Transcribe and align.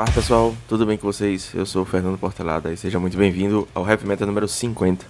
Olá 0.00 0.10
pessoal, 0.10 0.56
tudo 0.66 0.86
bem 0.86 0.96
com 0.96 1.06
vocês? 1.06 1.52
Eu 1.54 1.66
sou 1.66 1.82
o 1.82 1.84
Fernando 1.84 2.16
Portelada 2.16 2.72
e 2.72 2.76
seja 2.78 2.98
muito 2.98 3.18
bem-vindo 3.18 3.68
ao 3.74 3.86
Heavy 3.86 4.06
Meta 4.06 4.24
número 4.24 4.48
50. 4.48 5.04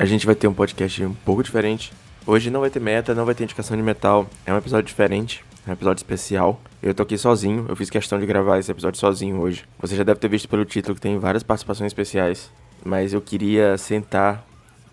A 0.00 0.04
gente 0.04 0.26
vai 0.26 0.34
ter 0.34 0.48
um 0.48 0.52
podcast 0.52 1.04
um 1.04 1.14
pouco 1.14 1.44
diferente. 1.44 1.92
Hoje 2.26 2.50
não 2.50 2.58
vai 2.58 2.68
ter 2.68 2.80
meta, 2.80 3.14
não 3.14 3.24
vai 3.24 3.36
ter 3.36 3.44
indicação 3.44 3.76
de 3.76 3.84
metal, 3.84 4.28
é 4.44 4.52
um 4.52 4.58
episódio 4.58 4.84
diferente, 4.84 5.44
é 5.64 5.70
um 5.70 5.72
episódio 5.74 6.00
especial. 6.00 6.60
Eu 6.82 6.92
tô 6.92 7.04
aqui 7.04 7.16
sozinho, 7.16 7.66
eu 7.68 7.76
fiz 7.76 7.88
questão 7.88 8.18
de 8.18 8.26
gravar 8.26 8.58
esse 8.58 8.68
episódio 8.68 8.98
sozinho 8.98 9.38
hoje. 9.38 9.64
Você 9.78 9.94
já 9.94 10.02
deve 10.02 10.18
ter 10.18 10.26
visto 10.26 10.48
pelo 10.48 10.64
título 10.64 10.96
que 10.96 11.00
tem 11.00 11.20
várias 11.20 11.44
participações 11.44 11.90
especiais, 11.90 12.50
mas 12.84 13.12
eu 13.12 13.20
queria 13.20 13.78
sentar 13.78 14.44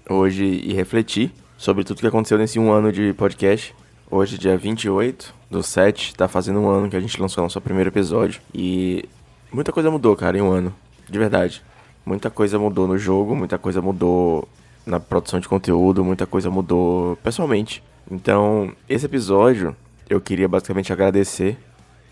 hoje 0.07 0.45
e 0.45 0.73
refletir 0.73 1.31
sobre 1.57 1.83
tudo 1.83 2.01
que 2.01 2.07
aconteceu 2.07 2.37
nesse 2.37 2.59
um 2.59 2.71
ano 2.71 2.91
de 2.91 3.11
podcast. 3.13 3.73
Hoje, 4.11 4.37
dia 4.37 4.55
28 4.55 5.33
do 5.49 5.63
7, 5.63 6.13
tá 6.13 6.27
fazendo 6.27 6.59
um 6.59 6.69
ano 6.69 6.87
que 6.87 6.95
a 6.95 6.99
gente 6.99 7.19
lançou 7.19 7.43
nosso 7.43 7.59
primeiro 7.59 7.89
episódio. 7.89 8.39
E 8.53 9.09
muita 9.53 9.71
coisa 9.71 9.89
mudou, 9.91 10.15
cara, 10.15 10.37
em 10.37 10.41
um 10.41 10.51
ano. 10.51 10.73
De 11.09 11.17
verdade. 11.17 11.63
Muita 12.05 12.29
coisa 12.29 12.59
mudou 12.59 12.87
no 12.87 12.97
jogo, 12.97 13.35
muita 13.35 13.57
coisa 13.57 13.81
mudou 13.81 14.47
na 14.85 14.99
produção 14.99 15.39
de 15.39 15.47
conteúdo, 15.47 16.03
muita 16.03 16.25
coisa 16.25 16.49
mudou 16.49 17.15
pessoalmente. 17.17 17.81
Então, 18.11 18.73
esse 18.89 19.05
episódio, 19.05 19.75
eu 20.09 20.19
queria 20.19 20.47
basicamente 20.47 20.91
agradecer 20.91 21.57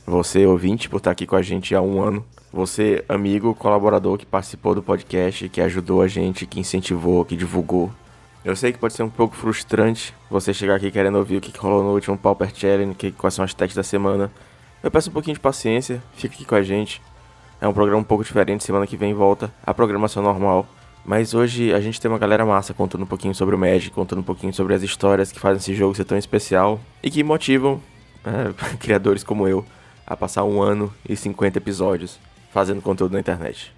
você, 0.06 0.46
ouvinte, 0.46 0.90
por 0.90 0.98
estar 0.98 1.12
aqui 1.12 1.26
com 1.26 1.36
a 1.36 1.42
gente 1.42 1.76
há 1.76 1.82
um 1.82 2.02
ano. 2.02 2.26
Você, 2.52 3.04
amigo, 3.08 3.54
colaborador 3.56 4.18
que 4.18 4.26
participou 4.26 4.74
do 4.74 4.82
podcast, 4.82 5.48
que 5.50 5.62
ajudou 5.62 6.02
a 6.02 6.08
gente, 6.08 6.46
que 6.46 6.60
incentivou, 6.60 7.24
que 7.24 7.36
divulgou. 7.36 7.92
Eu 8.44 8.56
sei 8.56 8.74
que 8.74 8.80
pode 8.80 8.94
ser 8.94 9.04
um 9.04 9.10
pouco 9.10 9.36
frustrante 9.36 10.14
você 10.30 10.54
chegar 10.54 10.76
aqui 10.76 10.90
querendo 10.90 11.18
ouvir 11.18 11.38
o 11.38 11.42
que 11.42 11.58
rolou 11.58 11.84
no 11.84 11.94
último 11.94 12.18
Pauper 12.18 12.52
Challenge, 12.54 12.96
que, 12.96 13.12
quais 13.12 13.34
são 13.34 13.46
as 13.46 13.54
techs 13.54 13.76
da 13.76 13.84
semana. 13.84 14.32
Eu 14.82 14.90
peço 14.90 15.10
um 15.10 15.14
pouquinho 15.14 15.36
de 15.36 15.40
paciência, 15.40 16.02
fica 16.16 16.34
aqui 16.34 16.46
com 16.46 16.56
a 16.56 16.64
gente. 16.64 17.02
É 17.62 17.68
um 17.68 17.74
programa 17.74 18.02
um 18.02 18.04
pouco 18.04 18.24
diferente, 18.24 18.64
semana 18.64 18.88
que 18.88 18.98
vem 18.98 19.14
volta 19.14 19.54
a 19.64 19.72
programação 19.72 20.24
normal. 20.24 20.66
Mas 21.06 21.36
hoje 21.36 21.72
a 21.72 21.80
gente 21.80 22.02
tem 22.02 22.10
uma 22.10 22.18
galera 22.18 22.44
massa 22.44 22.74
contando 22.74 23.04
um 23.04 23.08
pouquinho 23.08 23.36
sobre 23.36 23.54
o 23.54 23.58
Magic, 23.58 23.92
contando 23.92 24.18
um 24.18 24.24
pouquinho 24.24 24.52
sobre 24.52 24.74
as 24.74 24.82
histórias 24.82 25.32
que 25.32 25.40
fazem 25.40 25.58
esse 25.58 25.76
jogo 25.76 25.94
ser 25.94 26.06
tão 26.06 26.18
especial 26.18 26.80
e 27.04 27.12
que 27.12 27.24
motivam 27.24 27.80
é, 28.26 28.78
criadores 28.82 29.24
como 29.24 29.48
eu 29.48 29.64
a 30.08 30.18
passar 30.18 30.44
um 30.44 30.60
ano 30.60 30.92
e 31.08 31.16
50 31.16 31.60
episódios 31.60 32.20
fazendo 32.52 32.82
conteúdo 32.82 33.14
na 33.14 33.20
internet. 33.20 33.72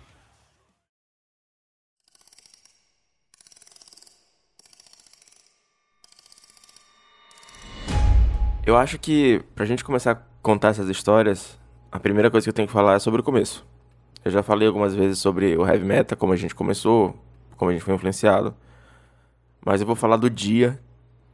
Eu 8.65 8.77
acho 8.77 8.97
que 8.97 9.41
pra 9.53 9.65
gente 9.65 9.83
começar 9.83 10.11
a 10.11 10.15
contar 10.41 10.69
essas 10.69 10.87
histórias, 10.87 11.59
a 11.91 11.99
primeira 11.99 12.31
coisa 12.31 12.45
que 12.45 12.49
eu 12.49 12.53
tenho 12.53 12.67
que 12.67 12.73
falar 12.73 12.95
é 12.95 12.99
sobre 12.99 13.19
o 13.19 13.23
começo. 13.23 13.72
Eu 14.23 14.31
já 14.31 14.41
falei 14.41 14.67
algumas 14.67 14.95
vezes 14.95 15.19
sobre 15.19 15.57
o 15.57 15.67
heavy 15.67 15.85
metal, 15.85 16.17
como 16.17 16.33
a 16.33 16.35
gente 16.35 16.55
começou, 16.55 17.15
como 17.57 17.71
a 17.71 17.73
gente 17.73 17.83
foi 17.83 17.93
influenciado. 17.93 18.55
Mas 19.65 19.81
eu 19.81 19.87
vou 19.87 19.95
falar 19.95 20.17
do 20.17 20.29
dia 20.29 20.79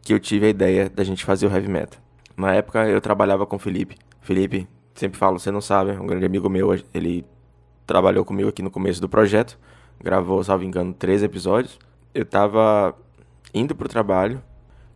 que 0.01 0.13
eu 0.13 0.19
tive 0.19 0.47
a 0.47 0.49
ideia 0.49 0.89
da 0.89 1.03
gente 1.03 1.23
fazer 1.25 1.47
o 1.47 1.51
heavy 1.51 1.67
metal. 1.67 2.01
Na 2.35 2.53
época 2.53 2.87
eu 2.87 2.99
trabalhava 3.01 3.45
com 3.45 3.57
o 3.57 3.59
Felipe. 3.59 3.97
Felipe, 4.21 4.67
sempre 4.93 5.17
falo, 5.17 5.39
você 5.39 5.51
não 5.51 5.61
sabe, 5.61 5.91
é 5.91 5.99
um 5.99 6.07
grande 6.07 6.25
amigo 6.25 6.49
meu, 6.49 6.73
ele 6.93 7.25
trabalhou 7.85 8.23
comigo 8.23 8.49
aqui 8.49 8.61
no 8.61 8.71
começo 8.71 9.01
do 9.01 9.09
projeto, 9.09 9.57
gravou, 9.99 10.43
salvo 10.43 10.63
engano, 10.63 10.93
três 10.93 11.23
episódios. 11.23 11.79
Eu 12.13 12.25
tava 12.25 12.95
indo 13.53 13.75
pro 13.75 13.87
trabalho, 13.87 14.41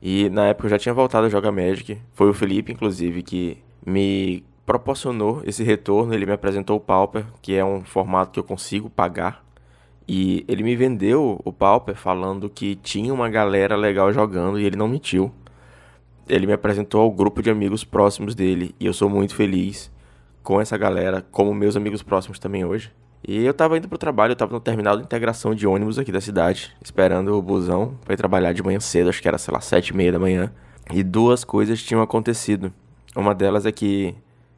e 0.01 0.29
na 0.29 0.47
época 0.47 0.65
eu 0.65 0.69
já 0.69 0.77
tinha 0.77 0.93
voltado 0.93 1.25
a 1.27 1.29
jogar 1.29 1.51
Magic. 1.51 1.99
Foi 2.13 2.29
o 2.29 2.33
Felipe, 2.33 2.71
inclusive, 2.71 3.23
que 3.23 3.57
me 3.85 4.43
proporcionou 4.65 5.41
esse 5.45 5.63
retorno. 5.63 6.13
Ele 6.13 6.25
me 6.25 6.31
apresentou 6.31 6.77
o 6.77 6.79
Pauper, 6.79 7.25
que 7.41 7.55
é 7.55 7.63
um 7.63 7.81
formato 7.81 8.31
que 8.31 8.39
eu 8.39 8.43
consigo 8.43 8.89
pagar. 8.89 9.43
E 10.07 10.43
ele 10.47 10.63
me 10.63 10.75
vendeu 10.75 11.39
o 11.43 11.53
Pauper 11.53 11.95
falando 11.95 12.49
que 12.49 12.75
tinha 12.75 13.13
uma 13.13 13.29
galera 13.29 13.75
legal 13.75 14.11
jogando 14.11 14.59
e 14.59 14.65
ele 14.65 14.75
não 14.75 14.87
mentiu. 14.87 15.31
Ele 16.27 16.45
me 16.45 16.53
apresentou 16.53 17.01
ao 17.01 17.11
grupo 17.11 17.41
de 17.41 17.49
amigos 17.49 17.83
próximos 17.83 18.35
dele 18.35 18.75
e 18.79 18.85
eu 18.85 18.93
sou 18.93 19.09
muito 19.09 19.35
feliz 19.35 19.91
com 20.41 20.59
essa 20.59 20.77
galera, 20.77 21.25
como 21.31 21.53
meus 21.53 21.77
amigos 21.77 22.03
próximos 22.03 22.37
também 22.37 22.65
hoje. 22.65 22.91
E 23.25 23.45
eu 23.45 23.53
tava 23.53 23.77
indo 23.77 23.87
pro 23.87 23.97
trabalho, 23.97 24.33
eu 24.33 24.35
tava 24.35 24.51
no 24.51 24.59
terminal 24.59 24.97
de 24.97 25.03
integração 25.03 25.55
de 25.55 25.65
ônibus 25.65 25.97
aqui 25.97 26.11
da 26.11 26.19
cidade, 26.19 26.75
esperando 26.83 27.37
o 27.37 27.41
busão 27.41 27.97
para 28.03 28.13
ir 28.13 28.17
trabalhar 28.17 28.51
de 28.51 28.61
manhã 28.61 28.81
cedo, 28.81 29.09
acho 29.09 29.21
que 29.21 29.27
era, 29.29 29.37
sei 29.37 29.53
lá, 29.53 29.61
sete 29.61 29.89
e 29.89 29.95
meia 29.95 30.11
da 30.11 30.19
manhã. 30.19 30.51
E 30.93 31.01
duas 31.01 31.45
coisas 31.45 31.81
tinham 31.81 32.01
acontecido. 32.01 32.73
Uma 33.15 33.33
delas 33.33 33.65
é 33.65 33.71
que 33.71 34.13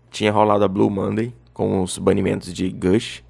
tinha 0.09 0.31
rolado 0.31 0.63
a 0.63 0.67
Blue 0.67 0.89
Monday, 0.89 1.33
com 1.53 1.81
os 1.81 1.97
banimentos 1.97 2.53
de 2.53 2.69
Gush, 2.69 3.23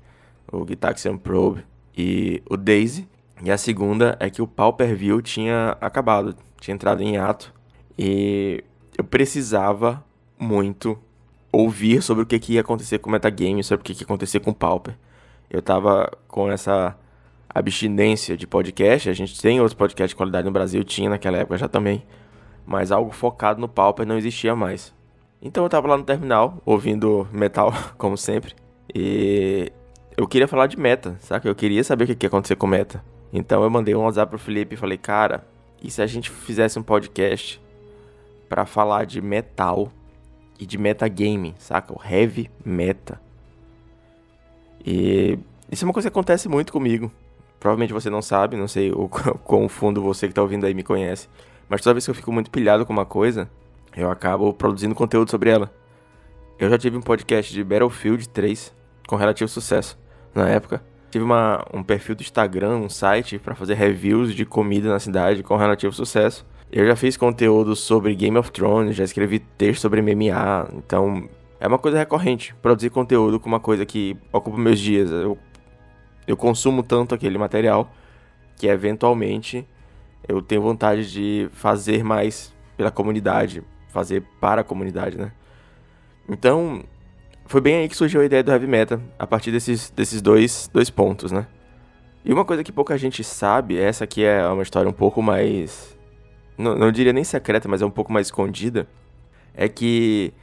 o 0.52 0.66
Gitaxian 0.68 1.18
Probe 1.18 1.64
e 1.98 2.42
o 2.50 2.58
Daisy. 2.58 3.08
E 3.44 3.52
a 3.52 3.58
segunda 3.58 4.16
é 4.20 4.30
que 4.30 4.42
o 4.42 4.48
Pauper 4.48 4.96
View 4.96 5.22
tinha 5.22 5.78
acabado, 5.82 6.36
tinha 6.60 6.74
entrado 6.74 7.02
em 7.02 7.18
ato. 7.18 7.54
E 7.98 8.64
eu 8.98 9.04
precisava 9.04 10.04
muito 10.40 10.98
ouvir 11.52 12.02
sobre 12.02 12.24
o 12.24 12.26
que, 12.26 12.40
que 12.40 12.54
ia 12.54 12.62
acontecer 12.62 13.00
com 13.00 13.10
o 13.10 13.12
metagame, 13.12 13.64
sobre 13.64 13.82
o 13.82 13.86
que, 13.86 13.94
que 13.94 14.04
ia 14.04 14.06
acontecer 14.06 14.40
com 14.40 14.52
o 14.52 14.56
Pauper 14.56 14.96
eu 15.50 15.62
tava 15.62 16.12
com 16.28 16.52
essa 16.52 16.98
abstinência 17.50 18.36
de 18.36 18.46
podcast. 18.48 19.10
A 19.10 19.14
gente 19.14 19.40
tem 19.40 19.60
outros 19.60 19.74
podcasts 19.74 20.10
de 20.10 20.16
qualidade 20.16 20.46
no 20.46 20.52
Brasil, 20.52 20.84
tinha 20.84 21.10
naquela 21.10 21.38
época 21.38 21.58
já 21.58 21.68
também. 21.68 22.04
Mas 22.66 22.92
algo 22.92 23.12
focado 23.12 23.62
no 23.62 23.68
Pauper 23.68 24.06
não 24.06 24.18
existia 24.18 24.56
mais. 24.56 24.94
Então 25.46 25.64
eu 25.64 25.70
tava 25.70 25.88
lá 25.88 25.96
no 25.96 26.04
terminal, 26.04 26.60
ouvindo 26.66 27.28
metal, 27.32 27.72
como 28.00 28.18
sempre. 28.18 28.56
E 28.94 29.72
eu 30.18 30.28
queria 30.28 30.48
falar 30.48 30.66
de 30.66 30.76
meta, 30.76 31.16
sabe? 31.20 31.48
Eu 31.48 31.54
queria 31.54 31.84
saber 31.84 32.06
o 32.06 32.16
que 32.16 32.26
ia 32.26 32.28
acontecer 32.28 32.56
com 32.56 32.66
meta. 32.66 33.06
Então 33.32 33.62
eu 33.62 33.70
mandei 33.70 33.94
um 33.94 34.02
WhatsApp 34.02 34.32
pro 34.32 34.40
Felipe 34.40 34.74
e 34.74 34.78
falei, 34.78 34.98
cara, 34.98 35.46
e 35.84 35.92
se 35.92 36.02
a 36.02 36.08
gente 36.08 36.32
fizesse 36.32 36.80
um 36.80 36.84
podcast 36.84 37.62
para 38.50 38.66
falar 38.66 39.06
de 39.06 39.22
metal 39.22 39.92
e 40.60 40.66
de 40.66 40.80
metagame, 40.80 41.54
saca? 41.60 41.94
O 41.94 42.02
heavy 42.04 42.50
meta. 42.66 43.22
E 44.84 45.38
isso 45.72 45.86
é 45.86 45.88
uma 45.88 45.94
coisa 45.94 46.10
que 46.10 46.14
acontece 46.14 46.50
muito 46.50 46.74
comigo. 46.74 47.12
Provavelmente 47.60 47.94
você 47.94 48.10
não 48.10 48.22
sabe, 48.22 48.58
não 48.58 48.68
sei 48.68 48.92
o 48.92 49.08
quão 49.46 49.70
fundo 49.70 50.02
você 50.02 50.26
que 50.26 50.32
está 50.32 50.42
ouvindo 50.42 50.66
aí 50.66 50.74
me 50.74 50.82
conhece. 50.82 51.30
Mas 51.70 51.82
toda 51.82 51.94
vez 51.94 52.04
que 52.04 52.10
eu 52.10 52.16
fico 52.16 52.32
muito 52.32 52.50
pilhado 52.50 52.84
com 52.84 52.94
uma 52.94 53.06
coisa, 53.06 53.48
eu 53.96 54.12
acabo 54.12 54.54
produzindo 54.54 54.94
conteúdo 54.94 55.32
sobre 55.32 55.50
ela. 55.50 55.72
Eu 56.60 56.70
já 56.70 56.78
tive 56.78 56.98
um 56.98 57.02
podcast 57.02 57.54
de 57.54 57.64
Battlefield 57.64 58.28
3 58.30 58.74
com 59.08 59.16
relativo 59.16 59.50
sucesso 59.50 59.98
na 60.34 60.50
época. 60.50 60.84
Tive 61.10 61.24
uma, 61.24 61.66
um 61.74 61.82
perfil 61.82 62.16
do 62.16 62.22
Instagram, 62.22 62.78
um 62.78 62.90
site 62.90 63.40
para 63.40 63.56
fazer 63.56 63.76
reviews 63.76 64.34
de 64.34 64.46
comida 64.46 64.90
na 64.90 65.00
cidade 65.00 65.44
com 65.44 65.56
relativo 65.56 65.94
sucesso. 65.94 66.46
Eu 66.72 66.86
já 66.86 66.96
fiz 66.96 67.16
conteúdo 67.16 67.76
sobre 67.76 68.14
Game 68.16 68.38
of 68.38 68.52
Thrones, 68.52 68.96
já 68.96 69.04
escrevi 69.04 69.40
texto 69.40 69.82
sobre 69.82 70.02
MMA, 70.02 70.70
então 70.74 71.30
é 71.60 71.68
uma 71.68 71.78
coisa 71.78 71.98
recorrente 71.98 72.54
produzir 72.62 72.90
conteúdo 72.90 73.40
com 73.40 73.48
uma 73.48 73.60
coisa 73.60 73.86
que 73.86 74.18
ocupa 74.32 74.58
meus 74.58 74.80
dias. 74.80 75.10
Eu, 75.10 75.38
eu 76.28 76.36
consumo 76.36 76.84
tanto 76.84 77.16
aquele 77.16 77.38
material 77.38 77.90
que 78.58 78.68
eventualmente 78.68 79.66
eu 80.28 80.42
tenho 80.42 80.62
vontade 80.62 81.10
de 81.12 81.48
fazer 81.54 82.04
mais 82.04 82.54
pela 82.76 82.92
comunidade, 82.92 83.64
fazer 83.96 84.22
para 84.42 84.60
a 84.60 84.64
comunidade, 84.64 85.18
né? 85.18 85.32
Então, 86.28 86.84
foi 87.46 87.62
bem 87.62 87.78
aí 87.78 87.88
que 87.88 87.96
surgiu 87.96 88.20
a 88.20 88.26
ideia 88.26 88.44
do 88.44 88.52
Heavy 88.52 88.68
Meta, 88.68 89.02
a 89.18 89.26
partir 89.26 89.54
desses, 89.54 89.90
desses 89.90 90.22
dois, 90.22 90.70
dois 90.74 90.90
pontos, 90.90 91.32
né? 91.32 91.48
E 92.26 92.34
uma 92.34 92.44
coisa 92.44 92.62
que 92.62 92.74
pouca 92.74 92.98
gente 92.98 93.24
sabe, 93.24 93.78
essa 93.78 94.04
aqui 94.04 94.22
é 94.22 94.46
uma 94.48 94.64
história 94.64 94.90
um 94.90 94.94
pouco 94.94 95.22
mais. 95.22 95.98
Não, 96.58 96.76
não 96.76 96.92
diria 96.92 97.14
nem 97.14 97.24
secreta, 97.24 97.70
mas 97.70 97.82
é 97.82 97.86
um 97.86 97.92
pouco 97.92 98.12
mais 98.12 98.28
escondida. 98.28 98.86
É 99.54 99.70
que 99.70 100.34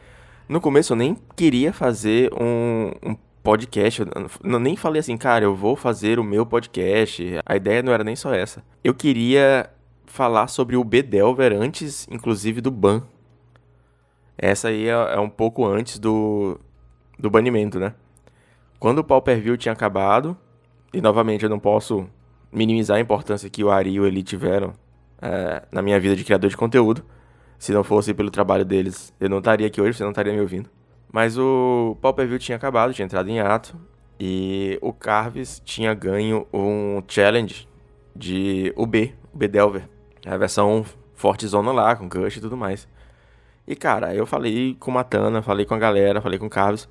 no 0.48 0.58
começo 0.58 0.94
eu 0.94 0.96
nem 0.96 1.14
queria 1.36 1.74
fazer 1.74 2.32
um, 2.32 2.92
um 3.02 3.16
podcast. 3.42 4.02
Eu 4.44 4.58
nem 4.58 4.76
falei 4.76 5.00
assim, 5.00 5.18
cara, 5.18 5.44
eu 5.44 5.54
vou 5.54 5.76
fazer 5.76 6.18
o 6.18 6.24
meu 6.24 6.46
podcast. 6.46 7.38
A 7.44 7.56
ideia 7.56 7.82
não 7.82 7.92
era 7.92 8.04
nem 8.04 8.16
só 8.16 8.32
essa. 8.32 8.64
Eu 8.82 8.94
queria 8.94 9.68
falar 10.06 10.46
sobre 10.46 10.76
o 10.76 10.84
B-Delver 10.84 11.52
antes, 11.52 12.06
inclusive, 12.10 12.62
do 12.62 12.70
ban. 12.70 13.02
Essa 14.36 14.68
aí 14.68 14.88
é, 14.88 14.90
é, 14.90 15.20
um 15.20 15.28
pouco 15.28 15.66
antes 15.66 15.98
do, 15.98 16.58
do 17.18 17.30
banimento, 17.30 17.78
né? 17.78 17.94
Quando 18.78 18.98
o 18.98 19.04
Pauper 19.04 19.40
View 19.40 19.56
tinha 19.56 19.72
acabado, 19.72 20.36
e 20.92 21.00
novamente 21.00 21.44
eu 21.44 21.50
não 21.50 21.58
posso 21.58 22.06
minimizar 22.50 22.96
a 22.96 23.00
importância 23.00 23.48
que 23.48 23.62
o 23.62 23.70
Ari 23.70 23.92
e 23.92 24.00
o 24.00 24.06
Eli 24.06 24.22
tiveram 24.22 24.72
é, 25.20 25.62
na 25.70 25.80
minha 25.80 25.98
vida 26.00 26.16
de 26.16 26.24
criador 26.24 26.50
de 26.50 26.56
conteúdo, 26.56 27.04
se 27.58 27.72
não 27.72 27.84
fosse 27.84 28.12
pelo 28.12 28.30
trabalho 28.30 28.64
deles, 28.64 29.14
eu 29.20 29.28
não 29.28 29.38
estaria 29.38 29.68
aqui 29.68 29.80
hoje, 29.80 29.96
você 29.96 30.02
não 30.02 30.10
estaria 30.10 30.32
me 30.32 30.40
ouvindo. 30.40 30.68
Mas 31.12 31.38
o 31.38 31.96
Pauper 32.00 32.26
View 32.26 32.38
tinha 32.38 32.56
acabado, 32.56 32.94
tinha 32.94 33.04
entrado 33.04 33.28
em 33.28 33.38
ato. 33.38 33.76
E 34.18 34.78
o 34.80 34.92
Carves 34.92 35.60
tinha 35.64 35.92
ganho 35.92 36.46
um 36.52 37.02
challenge 37.06 37.68
de 38.16 38.72
UB, 38.76 39.14
UB 39.32 39.48
Delver. 39.48 39.88
A 40.26 40.36
versão 40.36 40.84
forte 41.14 41.46
zona 41.46 41.70
lá, 41.70 41.94
com 41.94 42.08
Gush 42.08 42.38
e 42.38 42.40
tudo 42.40 42.56
mais. 42.56 42.88
E 43.66 43.76
cara, 43.76 44.14
eu 44.14 44.26
falei 44.26 44.76
com 44.78 44.90
Matana, 44.90 45.42
falei 45.42 45.64
com 45.64 45.74
a 45.74 45.78
galera, 45.78 46.20
falei 46.20 46.38
com 46.38 46.46
o 46.46 46.50
Carves. 46.50 46.88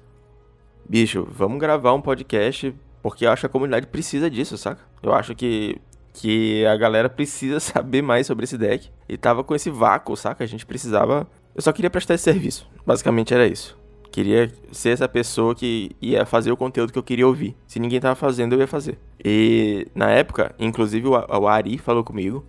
bicho, 0.87 1.27
vamos 1.29 1.59
gravar 1.59 1.93
um 1.93 2.01
podcast 2.01 2.73
porque 3.01 3.25
eu 3.25 3.31
acho 3.31 3.41
que 3.41 3.45
a 3.47 3.49
comunidade 3.49 3.87
precisa 3.87 4.29
disso, 4.29 4.57
saca? 4.57 4.81
Eu 5.01 5.13
acho 5.13 5.35
que 5.35 5.81
que 6.13 6.65
a 6.65 6.75
galera 6.75 7.09
precisa 7.09 7.59
saber 7.61 8.01
mais 8.01 8.27
sobre 8.27 8.43
esse 8.43 8.57
deck. 8.57 8.89
E 9.07 9.17
tava 9.17 9.43
com 9.43 9.55
esse 9.55 9.69
vácuo, 9.69 10.15
saca? 10.15 10.43
A 10.43 10.47
gente 10.47 10.65
precisava. 10.65 11.27
Eu 11.55 11.61
só 11.61 11.71
queria 11.71 11.89
prestar 11.89 12.15
esse 12.15 12.23
serviço. 12.23 12.69
Basicamente 12.85 13.33
era 13.33 13.47
isso. 13.47 13.77
Queria 14.11 14.51
ser 14.71 14.89
essa 14.89 15.07
pessoa 15.07 15.55
que 15.55 15.91
ia 16.01 16.25
fazer 16.25 16.51
o 16.51 16.57
conteúdo 16.57 16.91
que 16.91 16.99
eu 16.99 17.03
queria 17.03 17.25
ouvir. 17.25 17.55
Se 17.65 17.79
ninguém 17.79 17.99
tava 17.99 18.15
fazendo, 18.15 18.53
eu 18.53 18.59
ia 18.59 18.67
fazer. 18.67 18.99
E 19.23 19.87
na 19.95 20.09
época, 20.09 20.53
inclusive 20.59 21.07
o 21.07 21.47
Ari 21.47 21.77
falou 21.77 22.03
comigo: 22.03 22.45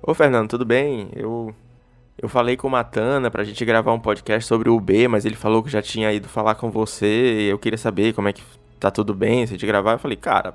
Ô 0.00 0.14
Fernando, 0.14 0.48
tudo 0.48 0.64
bem? 0.64 1.08
Eu 1.16 1.52
eu 2.16 2.28
falei 2.28 2.56
com 2.56 2.68
o 2.68 2.70
Matana 2.70 3.30
pra 3.30 3.42
gente 3.42 3.64
gravar 3.64 3.92
um 3.92 3.98
podcast 3.98 4.46
sobre 4.46 4.70
o 4.70 4.78
B, 4.78 5.08
mas 5.08 5.24
ele 5.24 5.34
falou 5.34 5.62
que 5.62 5.70
já 5.70 5.82
tinha 5.82 6.12
ido 6.12 6.28
falar 6.28 6.54
com 6.54 6.70
você. 6.70 7.48
Eu 7.50 7.58
queria 7.58 7.76
saber 7.76 8.12
como 8.12 8.28
é 8.28 8.32
que 8.32 8.42
tá 8.78 8.90
tudo 8.90 9.12
bem, 9.12 9.46
se 9.46 9.54
gente 9.54 9.66
gravar. 9.66 9.92
Eu 9.92 9.98
falei, 9.98 10.16
cara, 10.16 10.54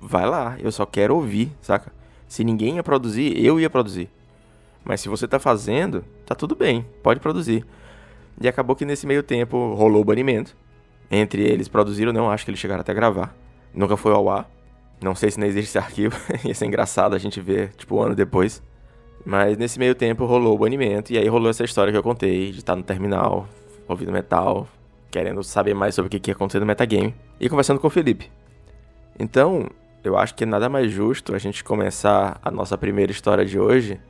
vai 0.00 0.26
lá, 0.26 0.56
eu 0.60 0.70
só 0.70 0.84
quero 0.84 1.14
ouvir, 1.14 1.50
saca? 1.62 1.92
Se 2.28 2.44
ninguém 2.44 2.76
ia 2.76 2.82
produzir, 2.82 3.42
eu 3.42 3.58
ia 3.58 3.70
produzir. 3.70 4.10
Mas 4.84 5.00
se 5.00 5.08
você 5.08 5.26
tá 5.26 5.38
fazendo, 5.38 6.04
tá 6.26 6.34
tudo 6.34 6.54
bem, 6.54 6.84
pode 7.02 7.20
produzir. 7.20 7.64
E 8.40 8.46
acabou 8.46 8.76
que 8.76 8.84
nesse 8.84 9.06
meio 9.06 9.22
tempo 9.22 9.74
rolou 9.74 10.02
o 10.02 10.04
banimento. 10.04 10.54
Entre 11.10 11.42
eles 11.42 11.68
produziram, 11.68 12.12
não 12.12 12.30
acho 12.30 12.44
que 12.44 12.50
eles 12.50 12.60
chegaram 12.60 12.82
até 12.82 12.92
a 12.92 12.94
gravar. 12.94 13.34
Nunca 13.74 13.96
foi 13.96 14.12
ao 14.12 14.28
ar. 14.28 14.48
Não 15.00 15.14
sei 15.14 15.30
se 15.30 15.40
não 15.40 15.46
existe 15.46 15.70
esse 15.70 15.78
arquivo. 15.78 16.16
Ia 16.44 16.54
ser 16.54 16.66
engraçado 16.66 17.14
a 17.14 17.18
gente 17.18 17.40
ver, 17.40 17.72
tipo, 17.76 17.96
um 17.96 18.02
ano 18.02 18.14
depois. 18.14 18.62
Mas 19.24 19.56
nesse 19.58 19.78
meio 19.78 19.94
tempo 19.94 20.24
rolou 20.24 20.54
o 20.54 20.58
banimento. 20.58 21.12
E 21.12 21.18
aí 21.18 21.28
rolou 21.28 21.50
essa 21.50 21.64
história 21.64 21.92
que 21.92 21.98
eu 21.98 22.02
contei, 22.02 22.50
de 22.52 22.58
estar 22.58 22.76
no 22.76 22.82
terminal, 22.82 23.48
ouvindo 23.86 24.12
metal, 24.12 24.66
querendo 25.10 25.42
saber 25.42 25.74
mais 25.74 25.94
sobre 25.94 26.16
o 26.16 26.20
que 26.20 26.30
ia 26.30 26.34
acontecer 26.34 26.60
no 26.60 26.66
metagame. 26.66 27.14
E 27.40 27.48
conversando 27.48 27.80
com 27.80 27.86
o 27.86 27.90
Felipe. 27.90 28.30
Então, 29.18 29.68
eu 30.04 30.16
acho 30.16 30.34
que 30.34 30.46
nada 30.46 30.68
mais 30.68 30.90
justo 30.90 31.34
a 31.34 31.38
gente 31.38 31.64
começar 31.64 32.38
a 32.42 32.50
nossa 32.50 32.78
primeira 32.78 33.12
história 33.12 33.44
de 33.44 33.58
hoje 33.58 34.00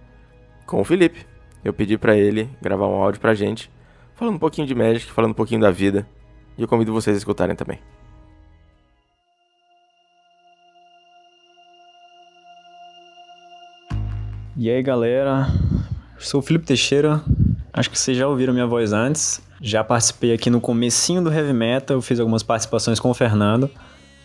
com 0.67 0.81
o 0.81 0.85
Felipe. 0.85 1.27
Eu 1.65 1.73
pedi 1.73 1.99
para 1.99 2.17
ele 2.17 2.49
gravar 2.61 2.87
um 2.87 3.03
áudio 3.03 3.21
pra 3.21 3.35
gente, 3.35 3.71
falando 4.15 4.35
um 4.37 4.39
pouquinho 4.39 4.67
de 4.67 4.75
Magic, 4.75 5.11
falando 5.11 5.33
um 5.33 5.35
pouquinho 5.35 5.61
da 5.61 5.71
vida, 5.71 6.07
e 6.57 6.63
eu 6.63 6.69
convido 6.69 6.93
vocês 6.93 7.17
a 7.17 7.19
escutarem 7.19 7.57
também. 7.57 7.81
E 14.61 14.69
aí, 14.69 14.83
galera? 14.83 15.47
Sou 16.19 16.41
o 16.41 16.43
Felipe 16.43 16.67
Teixeira. 16.67 17.23
Acho 17.73 17.89
que 17.89 17.97
vocês 17.97 18.17
já 18.17 18.27
ouviram 18.27 18.53
minha 18.53 18.67
voz 18.67 18.93
antes. 18.93 19.41
Já 19.63 19.85
participei 19.85 20.33
aqui 20.33 20.51
no 20.51 20.61
comecinho 20.61 21.23
do 21.23 21.33
Heavy 21.33 21.53
Metal, 21.53 21.97
eu 21.97 22.03
fiz 22.03 22.19
algumas 22.19 22.43
participações 22.43 22.99
com 22.99 23.09
o 23.09 23.15
Fernando. 23.15 23.71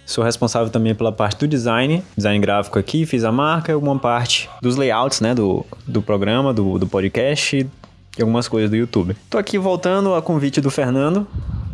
Sou 0.07 0.23
responsável 0.23 0.71
também 0.71 0.95
pela 0.95 1.11
parte 1.11 1.41
do 1.41 1.47
design, 1.47 2.03
design 2.17 2.39
gráfico 2.39 2.79
aqui, 2.79 3.05
fiz 3.05 3.23
a 3.23 3.31
marca 3.31 3.71
e 3.71 3.75
alguma 3.75 3.99
parte 3.99 4.49
dos 4.59 4.75
layouts, 4.75 5.21
né, 5.21 5.35
do, 5.35 5.63
do 5.87 6.01
programa, 6.01 6.51
do, 6.51 6.79
do 6.79 6.87
podcast 6.87 7.69
e 8.17 8.19
algumas 8.19 8.47
coisas 8.47 8.71
do 8.71 8.75
YouTube. 8.75 9.15
Tô 9.29 9.37
aqui 9.37 9.59
voltando 9.59 10.15
a 10.15 10.21
convite 10.23 10.59
do 10.59 10.71
Fernando 10.71 11.27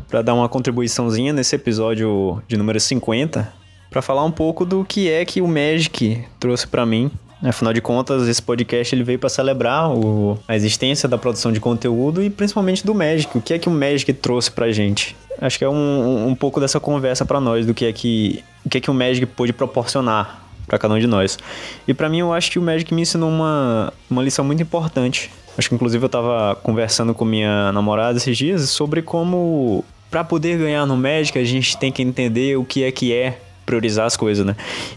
para 0.10 0.22
dar 0.22 0.34
uma 0.34 0.50
contribuiçãozinha 0.50 1.32
nesse 1.32 1.56
episódio 1.56 2.44
de 2.46 2.58
número 2.58 2.78
50, 2.78 3.54
para 3.90 4.02
falar 4.02 4.26
um 4.26 4.32
pouco 4.32 4.66
do 4.66 4.84
que 4.84 5.10
é 5.10 5.24
que 5.24 5.40
o 5.40 5.48
Magic 5.48 6.26
trouxe 6.38 6.68
para 6.68 6.86
mim 6.86 7.10
Afinal 7.42 7.72
de 7.72 7.80
contas, 7.80 8.28
esse 8.28 8.42
podcast 8.42 8.94
ele 8.94 9.04
veio 9.04 9.18
para 9.18 9.30
celebrar 9.30 9.90
o, 9.90 10.38
a 10.46 10.56
existência 10.56 11.08
da 11.08 11.18
produção 11.18 11.52
de 11.52 11.60
conteúdo 11.60 12.22
e 12.22 12.30
principalmente 12.30 12.86
do 12.86 12.94
Magic. 12.94 13.38
O 13.38 13.42
que 13.42 13.54
é 13.54 13.60
que 13.60 13.70
o 13.70 13.72
Magic 13.72 14.12
trouxe 14.14 14.52
pra 14.52 14.72
gente? 14.72 15.16
Acho 15.42 15.58
que 15.58 15.64
é 15.64 15.70
um, 15.70 16.28
um 16.28 16.36
pouco 16.36 16.60
dessa 16.60 16.82
conversa 16.82 17.26
para 17.26 17.40
nós 17.40 17.66
do 17.66 17.74
que 17.74 17.86
é 17.86 17.94
que 17.94 18.44
o 18.66 18.70
que 18.70 18.78
é 18.80 18.82
que 18.82 18.92
o 18.92 18.94
Magic 18.94 19.26
pôde 19.26 19.54
proporcionar 19.54 20.44
para 20.68 20.78
cada 20.78 20.94
um 20.94 21.00
de 21.00 21.08
nós. 21.08 21.40
E 21.88 21.94
para 21.94 22.10
mim 22.10 22.20
eu 22.20 22.34
acho 22.34 22.52
que 22.52 22.60
o 22.60 22.62
Magic 22.62 22.94
me 22.94 23.04
ensinou 23.04 23.30
uma, 23.30 23.94
uma 24.10 24.22
lição 24.22 24.44
muito 24.44 24.62
importante. 24.62 25.32
Acho 25.58 25.70
que 25.70 25.76
inclusive 25.76 26.04
eu 26.04 26.10
tava 26.10 26.56
conversando 26.62 27.14
com 27.14 27.24
minha 27.24 27.72
namorada 27.72 28.18
esses 28.18 28.38
dias 28.38 28.70
sobre 28.70 29.02
como 29.02 29.84
para 30.12 30.24
poder 30.24 30.58
ganhar 30.58 30.86
no 30.86 30.98
Magic 30.98 31.38
a 31.38 31.44
gente 31.44 31.78
tem 31.78 31.92
que 31.92 32.02
entender 32.02 32.58
o 32.58 32.66
que 32.66 32.84
é 32.84 32.92
que 32.92 33.14
é 33.14 33.40
priorizar 33.70 34.08
as 34.08 34.18
coisas, 34.18 34.44
né? 34.44 34.56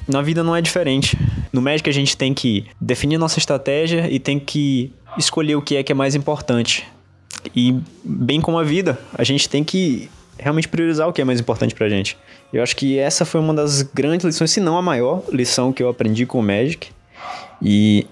Na 0.09 0.23
vida 0.23 0.43
não 0.43 0.57
é 0.57 0.63
diferente. 0.63 1.19
No 1.53 1.61
Magic 1.61 1.89
a 1.91 1.93
gente 1.93 2.17
tem 2.17 2.33
que 2.33 2.65
definir 2.81 3.19
nossa 3.19 3.39
estratégia 3.39 4.09
e 4.11 4.19
tem 4.19 4.39
que 4.39 4.91
escolher 5.19 5.57
o 5.57 5.61
que 5.61 5.77
é 5.77 5.83
que 5.83 5.93
é 5.93 5.95
mais 5.95 6.15
importante. 6.15 6.89
E 7.55 7.79
bem 8.03 8.41
como 8.41 8.59
a 8.59 8.65
vida, 8.65 8.99
a 9.15 9.25
gente 9.25 9.47
tem 9.47 9.63
que 9.63 10.09
realmente 10.39 10.69
priorizar 10.69 11.07
o 11.07 11.13
que 11.13 11.21
é 11.21 11.25
mais 11.25 11.39
importante 11.39 11.75
pra 11.75 11.87
gente. 11.87 12.17
Eu 12.51 12.63
acho 12.63 12.75
que 12.75 12.99
essa 12.99 13.27
foi 13.27 13.43
uma 13.43 13.53
das 13.53 13.83
grandes 13.83 14.25
lições, 14.25 14.51
se 14.51 14.61
não 14.61 14.79
a 14.79 14.83
maior 14.83 15.23
lição 15.31 15.71
que 15.71 15.83
eu 15.83 15.91
aprendi 15.91 16.25
com 16.25 16.39
o 16.39 16.43
Magic. 16.43 16.89
E, 17.61 18.07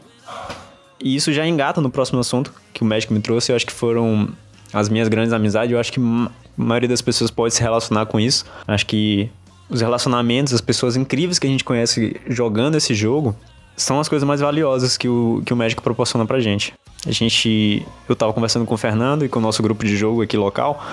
e 1.03 1.17
isso 1.17 1.33
já 1.33 1.47
engata 1.47 1.81
no 1.81 1.91
próximo 1.91 2.21
assunto 2.21 2.53
que 2.75 2.83
o 2.83 2.85
Magic 2.85 3.11
me 3.11 3.21
trouxe. 3.21 3.51
Eu 3.51 3.57
acho 3.57 3.65
que 3.65 3.73
foram 3.73 4.29
as 4.75 4.91
minhas 4.91 5.09
grandes 5.09 5.33
amizades. 5.33 5.73
Eu 5.73 5.81
acho 5.81 5.91
que 5.91 6.01
a 6.01 6.31
maioria 6.55 6.89
das 6.89 7.01
pessoas 7.01 7.31
pode 7.31 7.55
se 7.55 7.62
relacionar 7.62 8.05
com 8.05 8.21
isso. 8.21 8.45
Acho 8.69 8.85
que 8.85 9.31
os 9.71 9.81
relacionamentos, 9.81 10.53
as 10.53 10.61
pessoas 10.61 10.97
incríveis 10.97 11.39
que 11.39 11.47
a 11.47 11.51
gente 11.51 11.65
conhece 11.65 12.21
jogando 12.29 12.77
esse 12.77 12.93
jogo, 12.95 13.35
são 13.77 13.99
as 14.01 14.09
coisas 14.09 14.27
mais 14.27 14.41
valiosas 14.41 14.97
que 14.97 15.09
o, 15.09 15.43
que 15.47 15.53
o 15.53 15.57
Magic 15.57 15.81
proporciona 15.81 16.27
pra 16.27 16.41
gente. 16.41 16.75
A 17.07 17.11
gente. 17.11 17.87
Eu 18.09 18.15
tava 18.15 18.33
conversando 18.33 18.67
com 18.67 18.75
o 18.75 18.77
Fernando 18.77 19.25
e 19.25 19.29
com 19.29 19.39
o 19.39 19.43
nosso 19.43 19.63
grupo 19.63 19.85
de 19.85 19.97
jogo 19.97 20.21
aqui 20.21 20.37
local 20.37 20.85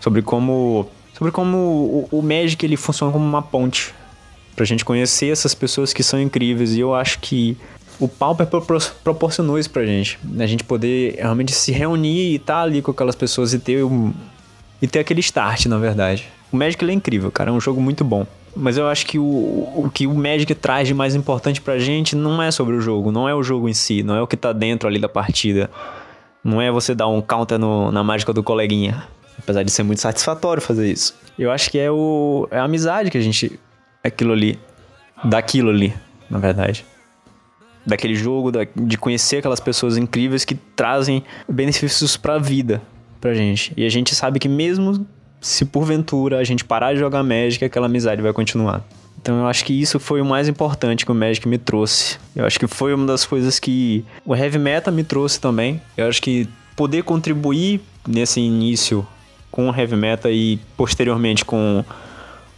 sobre 0.00 0.22
como 0.22 0.88
sobre 1.12 1.30
como 1.30 1.56
o, 1.56 2.08
o 2.18 2.22
Magic 2.22 2.64
ele 2.66 2.76
funciona 2.76 3.12
como 3.12 3.24
uma 3.24 3.42
ponte 3.42 3.94
pra 4.56 4.64
gente 4.64 4.84
conhecer 4.84 5.30
essas 5.30 5.54
pessoas 5.54 5.92
que 5.92 6.02
são 6.02 6.20
incríveis 6.20 6.74
e 6.74 6.80
eu 6.80 6.94
acho 6.94 7.20
que 7.20 7.56
o 8.00 8.08
Pauper 8.08 8.48
proporcionou 9.04 9.58
isso 9.58 9.70
pra 9.70 9.86
gente, 9.86 10.18
a 10.38 10.46
gente 10.46 10.64
poder 10.64 11.14
realmente 11.16 11.52
se 11.52 11.70
reunir 11.70 12.32
e 12.32 12.34
estar 12.36 12.54
tá 12.54 12.62
ali 12.62 12.82
com 12.82 12.90
aquelas 12.90 13.14
pessoas 13.14 13.54
e 13.54 13.58
ter 13.60 13.84
um, 13.84 14.12
e 14.80 14.88
ter 14.88 14.98
aquele 14.98 15.20
start, 15.20 15.66
na 15.66 15.78
verdade. 15.78 16.28
O 16.52 16.56
Magic 16.56 16.84
é 16.84 16.92
incrível, 16.92 17.30
cara, 17.30 17.50
é 17.50 17.52
um 17.52 17.60
jogo 17.60 17.80
muito 17.80 18.04
bom. 18.04 18.26
Mas 18.54 18.76
eu 18.76 18.86
acho 18.86 19.06
que 19.06 19.18
o, 19.18 19.24
o 19.24 19.90
que 19.92 20.06
o 20.06 20.14
Magic 20.14 20.54
traz 20.54 20.86
de 20.86 20.92
mais 20.92 21.14
importante 21.14 21.60
pra 21.60 21.78
gente 21.78 22.14
não 22.14 22.42
é 22.42 22.50
sobre 22.50 22.74
o 22.74 22.80
jogo, 22.80 23.10
não 23.10 23.26
é 23.26 23.34
o 23.34 23.42
jogo 23.42 23.68
em 23.68 23.72
si, 23.72 24.02
não 24.02 24.14
é 24.14 24.20
o 24.20 24.26
que 24.26 24.36
tá 24.36 24.52
dentro 24.52 24.86
ali 24.86 24.98
da 24.98 25.08
partida. 25.08 25.70
Não 26.44 26.60
é 26.60 26.70
você 26.70 26.94
dar 26.94 27.08
um 27.08 27.22
counter 27.22 27.58
no, 27.58 27.90
na 27.90 28.02
mágica 28.04 28.32
do 28.32 28.42
coleguinha. 28.42 29.06
Apesar 29.38 29.62
de 29.62 29.70
ser 29.70 29.82
muito 29.82 30.00
satisfatório 30.00 30.62
fazer 30.62 30.90
isso. 30.90 31.14
Eu 31.38 31.50
acho 31.50 31.70
que 31.70 31.78
é, 31.78 31.90
o, 31.90 32.46
é 32.50 32.58
a 32.58 32.64
amizade 32.64 33.10
que 33.10 33.16
a 33.16 33.20
gente. 33.20 33.58
Aquilo 34.04 34.32
ali. 34.32 34.58
Daquilo 35.24 35.70
ali, 35.70 35.94
na 36.28 36.38
verdade. 36.38 36.84
Daquele 37.86 38.14
jogo, 38.14 38.52
de 38.76 38.98
conhecer 38.98 39.38
aquelas 39.38 39.60
pessoas 39.60 39.96
incríveis 39.96 40.44
que 40.44 40.54
trazem 40.54 41.24
benefícios 41.48 42.16
pra 42.16 42.38
vida 42.38 42.82
pra 43.20 43.32
gente. 43.34 43.72
E 43.76 43.86
a 43.86 43.88
gente 43.88 44.14
sabe 44.14 44.38
que 44.38 44.48
mesmo 44.48 45.06
se 45.42 45.64
porventura 45.64 46.38
a 46.38 46.44
gente 46.44 46.64
parar 46.64 46.94
de 46.94 47.00
jogar 47.00 47.22
Magic, 47.22 47.62
aquela 47.62 47.86
amizade 47.86 48.22
vai 48.22 48.32
continuar. 48.32 48.82
Então 49.20 49.38
eu 49.38 49.46
acho 49.46 49.64
que 49.64 49.78
isso 49.78 50.00
foi 50.00 50.20
o 50.20 50.24
mais 50.24 50.48
importante 50.48 51.04
que 51.04 51.12
o 51.12 51.14
Magic 51.14 51.46
me 51.46 51.58
trouxe. 51.58 52.18
Eu 52.34 52.46
acho 52.46 52.58
que 52.58 52.66
foi 52.66 52.94
uma 52.94 53.06
das 53.06 53.26
coisas 53.26 53.58
que 53.58 54.04
o 54.24 54.34
Heavy 54.34 54.58
Metal 54.58 54.94
me 54.94 55.04
trouxe 55.04 55.40
também. 55.40 55.82
Eu 55.96 56.08
acho 56.08 56.22
que 56.22 56.48
poder 56.74 57.02
contribuir 57.02 57.80
nesse 58.08 58.40
início 58.40 59.06
com 59.50 59.68
o 59.68 59.76
heavy 59.76 59.96
metal 59.96 60.32
e 60.32 60.58
posteriormente 60.76 61.44
com 61.44 61.84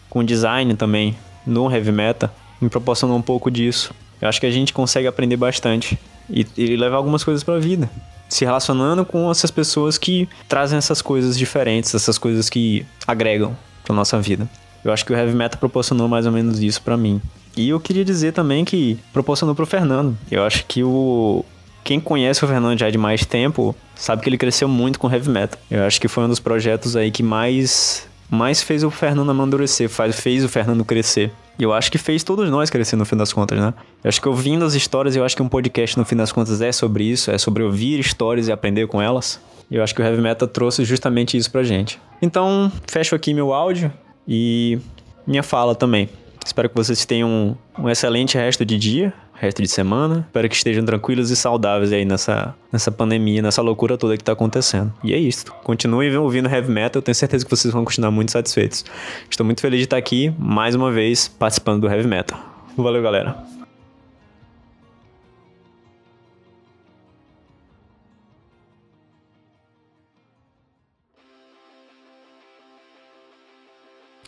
com 0.09 0.23
design 0.23 0.75
também 0.77 1.17
no 1.45 1.69
heavy 1.71 1.91
metal 1.91 2.31
me 2.61 2.69
proporcionou 2.69 3.17
um 3.17 3.23
pouco 3.23 3.51
disso. 3.51 3.93
Eu 4.23 4.29
acho 4.29 4.41
que 4.41 4.47
a 4.47 4.51
gente 4.51 4.73
consegue 4.73 5.09
aprender 5.09 5.37
bastante 5.37 5.99
e, 6.31 6.47
e 6.57 6.77
levar 6.77 6.97
algumas 6.97 7.25
coisas 7.25 7.43
para 7.43 7.57
a 7.57 7.59
vida, 7.59 7.91
se 8.29 8.45
relacionando 8.45 9.05
com 9.05 9.31
essas 9.31 9.51
pessoas 9.51 9.99
que 9.99 10.29
trazem 10.49 10.79
essas 10.79 11.01
coisas 11.03 11.39
diferentes, 11.39 11.95
essas 11.95 12.19
coisas 12.19 12.49
que 12.49 12.85
agregam 13.07 13.57
para 13.85 13.95
nossa 13.95 14.21
vida. 14.21 14.49
Eu 14.85 14.93
acho 14.93 15.05
que 15.05 15.13
o 15.13 15.17
heavy 15.17 15.35
metal 15.35 15.59
proporcionou 15.59 16.09
mais 16.09 16.27
ou 16.27 16.33
menos 16.33 16.61
isso 16.61 16.83
para 16.83 16.97
mim. 16.97 17.21
E 17.57 17.69
eu 17.69 17.81
queria 17.81 18.05
dizer 18.05 18.33
também 18.33 18.65
que 18.65 18.99
proporcionou 19.13 19.55
pro 19.55 19.67
Fernando. 19.67 20.17
Eu 20.31 20.45
acho 20.45 20.65
que 20.67 20.83
o 20.83 21.45
quem 21.85 22.01
conhece 22.01 22.43
o 22.43 22.49
Fernando 22.49 22.79
já 22.79 22.89
de 22.89 22.97
mais 22.97 23.27
tempo 23.27 23.77
sabe 23.95 24.23
que 24.23 24.29
ele 24.29 24.39
cresceu 24.39 24.67
muito 24.67 24.99
com 24.99 25.11
heavy 25.11 25.29
metal. 25.29 25.61
Eu 25.71 25.85
acho 25.85 26.01
que 26.01 26.09
foi 26.09 26.25
um 26.25 26.29
dos 26.29 26.41
projetos 26.41 26.97
aí 26.97 27.11
que 27.11 27.23
mais 27.23 28.09
mais 28.31 28.63
fez 28.63 28.83
o 28.83 28.91
Fernando 28.91 29.31
amadurecer, 29.31 29.89
faz, 29.89 30.19
fez 30.19 30.45
o 30.45 30.49
Fernando 30.49 30.85
crescer. 30.85 31.31
E 31.59 31.63
eu 31.63 31.73
acho 31.73 31.91
que 31.91 31.99
fez 31.99 32.25
todos 32.25 32.51
nós 32.51 32.69
crescer 32.69 32.97
no 32.97 33.05
fim 33.05 33.17
das 33.17 33.33
contas, 33.33 33.59
né? 33.59 33.73
Eu 34.03 34.09
acho 34.09 34.21
que 34.21 34.29
ouvindo 34.29 34.65
as 34.65 34.75
histórias, 34.75 35.15
eu 35.15 35.25
acho 35.25 35.37
que 35.37 35.43
um 35.43 35.49
podcast 35.49 35.97
no 35.97 36.05
fim 36.05 36.17
das 36.17 36.33
contas 36.33 36.61
é 36.61 36.73
sobre 36.73 37.05
isso, 37.05 37.31
é 37.31 37.39
sobre 37.39 37.63
ouvir 37.63 38.01
histórias 38.01 38.49
e 38.49 38.53
aprender 38.53 38.87
com 38.89 39.01
elas. 39.01 39.41
E 39.71 39.77
eu 39.77 39.83
acho 39.83 39.95
que 39.95 40.03
o 40.03 40.05
Heavy 40.05 40.21
Metal 40.21 40.49
trouxe 40.49 40.85
justamente 40.85 41.37
isso 41.37 41.51
pra 41.51 41.63
gente. 41.63 42.01
Então, 42.21 42.71
fecho 42.87 43.15
aqui 43.15 43.33
meu 43.33 43.53
áudio 43.53 43.93
e 44.27 44.79
minha 45.27 45.43
fala 45.43 45.75
também. 45.75 46.09
Espero 46.45 46.69
que 46.69 46.75
vocês 46.75 47.05
tenham 47.07 47.57
um 47.79 47.89
excelente 47.89 48.37
resto 48.37 48.65
de 48.65 48.77
dia 48.77 49.13
resto 49.35 49.63
de 49.63 49.69
semana. 49.69 50.25
Espero 50.27 50.49
que 50.49 50.55
estejam 50.55 50.85
tranquilos 50.85 51.31
e 51.31 51.37
saudáveis 51.37 51.93
aí 51.93 52.05
nessa, 52.05 52.55
nessa 52.73 52.91
pandemia, 52.91 53.43
nessa 53.43 53.61
loucura 53.61 53.99
toda 53.99 54.17
que 54.17 54.25
tá 54.25 54.33
acontecendo. 54.33 54.93
E 55.03 55.13
é 55.13 55.19
isso. 55.19 55.47
Continuem 55.63 56.17
ouvindo 56.17 56.49
heavy 56.49 56.71
metal, 56.71 57.01
eu 57.01 57.03
tenho 57.03 57.15
certeza 57.15 57.45
que 57.45 57.51
vocês 57.51 57.73
vão 57.73 57.85
continuar 57.85 58.11
muito 58.11 58.33
satisfeitos. 58.33 58.85
Estou 59.29 59.45
muito 59.45 59.61
feliz 59.61 59.81
de 59.81 59.85
estar 59.85 59.97
aqui 59.97 60.33
mais 60.39 60.75
uma 60.75 60.91
vez 60.91 61.29
participando 61.29 61.83
do 61.83 61.89
heavy 61.89 62.07
metal. 62.07 62.39
Valeu, 62.77 63.03
galera. 63.03 63.37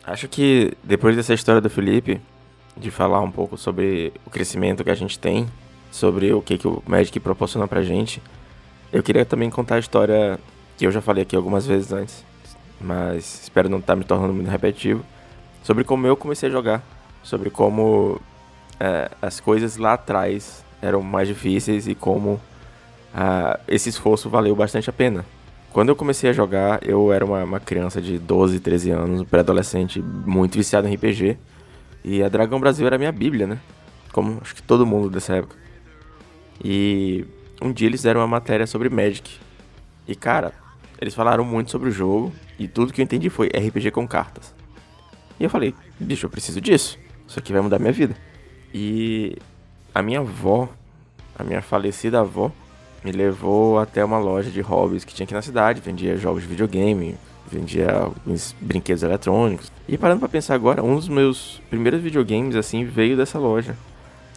Acho 0.07 0.29
que 0.29 0.73
depois 0.85 1.17
dessa 1.17 1.35
história 1.35 1.61
do 1.61 1.69
Felipe, 1.69 2.21
de 2.77 2.91
falar 2.91 3.21
um 3.21 3.31
pouco 3.31 3.57
sobre 3.57 4.13
o 4.27 4.31
crescimento 4.31 4.85
que 4.85 4.91
a 4.91 4.95
gente 4.95 5.19
tem, 5.19 5.47
sobre 5.91 6.33
o 6.33 6.43
que, 6.43 6.59
que 6.59 6.69
o 6.69 6.83
Magic 6.87 7.19
proporciona 7.21 7.67
pra 7.67 7.83
gente, 7.83 8.23
eu 8.93 9.03
queria 9.03 9.25
também 9.25 9.49
contar 9.51 9.77
a 9.77 9.79
história 9.79 10.39
que 10.77 10.87
eu 10.87 10.93
já 10.93 11.01
falei 11.01 11.23
aqui 11.23 11.35
algumas 11.35 11.67
vezes 11.67 11.93
antes, 11.93 12.25
mas 12.81 13.43
espero 13.43 13.69
não 13.69 13.79
estar 13.79 13.95
tá 13.95 13.97
me 13.97 14.05
tornando 14.05 14.35
muito 14.35 14.51
repetitivo, 14.51 15.05
sobre 15.63 15.85
como 15.85 16.07
eu 16.07 16.17
comecei 16.17 16.49
a 16.49 16.53
jogar, 16.53 16.83
sobre 17.23 17.51
como 17.51 18.21
é, 18.79 19.11
as 19.23 19.41
coisas 19.41 19.77
lá 19.77 19.95
atrás 19.95 20.65
eram 20.83 21.03
mais 21.03 21.27
difíceis 21.27 21.89
e 21.89 21.95
como 21.95 22.41
esse 23.67 23.89
esforço 23.89 24.29
valeu 24.29 24.55
bastante 24.55 24.91
a 24.91 24.93
pena. 24.93 25.25
Quando 25.73 25.89
eu 25.91 25.97
comecei 25.97 26.31
a 26.31 26.33
jogar, 26.33 26.81
eu 26.83 27.13
era 27.13 27.25
uma, 27.25 27.45
uma 27.45 27.61
criança 27.61 28.01
de 28.01 28.19
12, 28.19 28.61
13 28.61 28.91
anos, 28.91 29.23
pré-adolescente 29.25 30.01
muito 30.01 30.57
viciado 30.57 30.89
em 30.89 30.95
RPG. 30.95 31.39
E 32.07 32.23
a 32.23 32.29
Dragão 32.29 32.61
Brasil 32.61 32.87
era 32.87 32.97
minha 32.97 33.11
bíblia, 33.11 33.49
né? 33.49 33.59
Como 34.13 34.39
acho 34.41 34.55
que 34.55 34.63
todo 34.63 34.87
mundo 34.87 35.11
dessa 35.11 35.35
época. 35.35 35.57
E 36.65 37.27
um 37.61 37.73
dia 37.73 37.89
eles 37.89 38.01
deram 38.01 38.21
uma 38.21 38.29
matéria 38.29 38.65
sobre 38.65 38.89
Magic. 38.89 39.41
E 40.07 40.15
cara, 40.15 40.53
eles 41.01 41.15
falaram 41.15 41.45
muito 41.45 41.73
sobre 41.73 41.89
o 41.89 41.93
jogo 41.93 42.33
e 42.61 42.69
tudo 42.69 42.93
que 42.93 43.01
eu 43.01 43.03
entendi 43.03 43.29
foi 43.29 43.49
RPG 43.49 43.91
com 43.91 44.07
cartas. 44.07 44.55
E 45.39 45.43
eu 45.43 45.51
falei, 45.51 45.75
bicho, 45.99 46.27
eu 46.27 46.31
preciso 46.31 46.61
disso. 46.61 46.97
Isso 47.27 47.41
aqui 47.41 47.53
vai 47.53 47.61
mudar 47.61 47.81
minha 47.81 47.93
vida. 47.93 48.17
E 48.73 49.37
a 49.93 50.01
minha 50.01 50.21
avó, 50.21 50.69
a 51.37 51.43
minha 51.43 51.61
falecida 51.61 52.21
avó, 52.21 52.53
me 53.05 53.11
levou 53.11 53.81
até 53.81 54.05
uma 54.05 54.19
loja 54.19 54.49
de 54.49 54.61
hobbies 54.61 55.05
que 55.05 55.13
tinha 55.13 55.25
aqui 55.25 55.35
na 55.35 55.43
cidade, 55.43 55.81
vendia 55.81 56.17
jogos 56.17 56.43
de 56.43 56.49
videogame, 56.49 57.17
vendia 57.51 57.91
alguns 57.91 58.55
brinquedos 58.61 59.03
eletrônicos. 59.03 59.71
E 59.89 59.97
parando 59.97 60.21
para 60.21 60.29
pensar 60.29 60.55
agora, 60.55 60.83
um 60.83 60.97
dos 60.97 61.09
meus 61.09 61.61
primeiros 61.71 62.01
videogames 62.01 62.57
assim 62.57 62.85
veio 62.85 63.17
dessa 63.17 63.39
loja. 63.39 63.77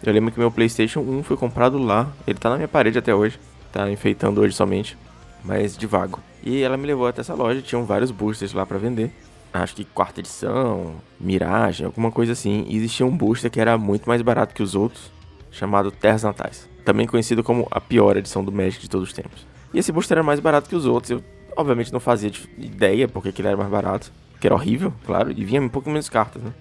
Eu 0.04 0.14
lembro 0.14 0.32
que 0.32 0.40
meu 0.40 0.52
PlayStation 0.52 1.02
1 1.02 1.24
foi 1.24 1.36
comprado 1.36 1.78
lá, 1.78 2.08
ele 2.26 2.40
tá 2.40 2.50
na 2.50 2.56
minha 2.56 2.68
parede 2.68 2.98
até 2.98 3.14
hoje, 3.14 3.40
tá 3.72 3.90
enfeitando 3.92 4.40
hoje 4.40 4.56
somente, 4.56 4.98
mas 5.44 5.78
de 5.78 5.86
vago. 5.86 6.20
E 6.42 6.62
ela 6.62 6.78
me 6.78 6.88
levou 6.88 7.08
até 7.08 7.22
essa 7.22 7.34
loja, 7.34 7.62
tinham 7.62 7.84
vários 7.84 8.12
boosters 8.12 8.54
lá 8.54 8.66
para 8.66 8.78
vender. 8.78 9.12
Acho 9.52 9.76
que 9.76 9.84
quarta 9.84 10.20
edição, 10.22 10.96
Miragem, 11.20 11.86
alguma 11.86 12.12
coisa 12.12 12.34
assim. 12.34 12.66
E 12.68 12.78
existia 12.78 13.06
um 13.06 13.16
booster 13.16 13.50
que 13.50 13.60
era 13.60 13.78
muito 13.78 14.08
mais 14.08 14.22
barato 14.22 14.54
que 14.54 14.64
os 14.64 14.76
outros, 14.76 15.12
chamado 15.52 15.92
Terras 15.92 16.24
Natais. 16.24 16.70
Também 16.86 17.08
conhecido 17.08 17.44
como 17.44 17.68
a 17.72 17.82
pior 17.82 18.16
edição 18.16 18.44
do 18.44 18.52
Magic 18.52 18.80
de 18.80 18.90
todos 18.90 19.10
os 19.10 19.14
tempos. 19.14 19.46
E 19.74 19.80
esse 19.80 19.92
booster 19.92 20.18
era 20.18 20.24
mais 20.24 20.40
barato 20.40 20.70
que 20.70 20.76
os 20.76 20.86
outros. 20.86 21.12
Eu 21.12 21.24
Obviamente 21.56 21.92
não 21.92 22.00
fazia 22.00 22.32
ideia 22.58 23.08
porque 23.08 23.30
ele 23.38 23.48
era 23.48 23.58
mais 23.58 23.70
barato, 23.70 24.12
que 24.40 24.48
era 24.48 24.56
horrível, 24.56 24.94
claro, 25.06 25.32
e 25.32 25.44
vinha 25.44 25.62
um 25.62 25.70
pouco 25.70 25.90
menos 25.90 26.10
cartas, 26.10 26.42
né? 26.42 26.54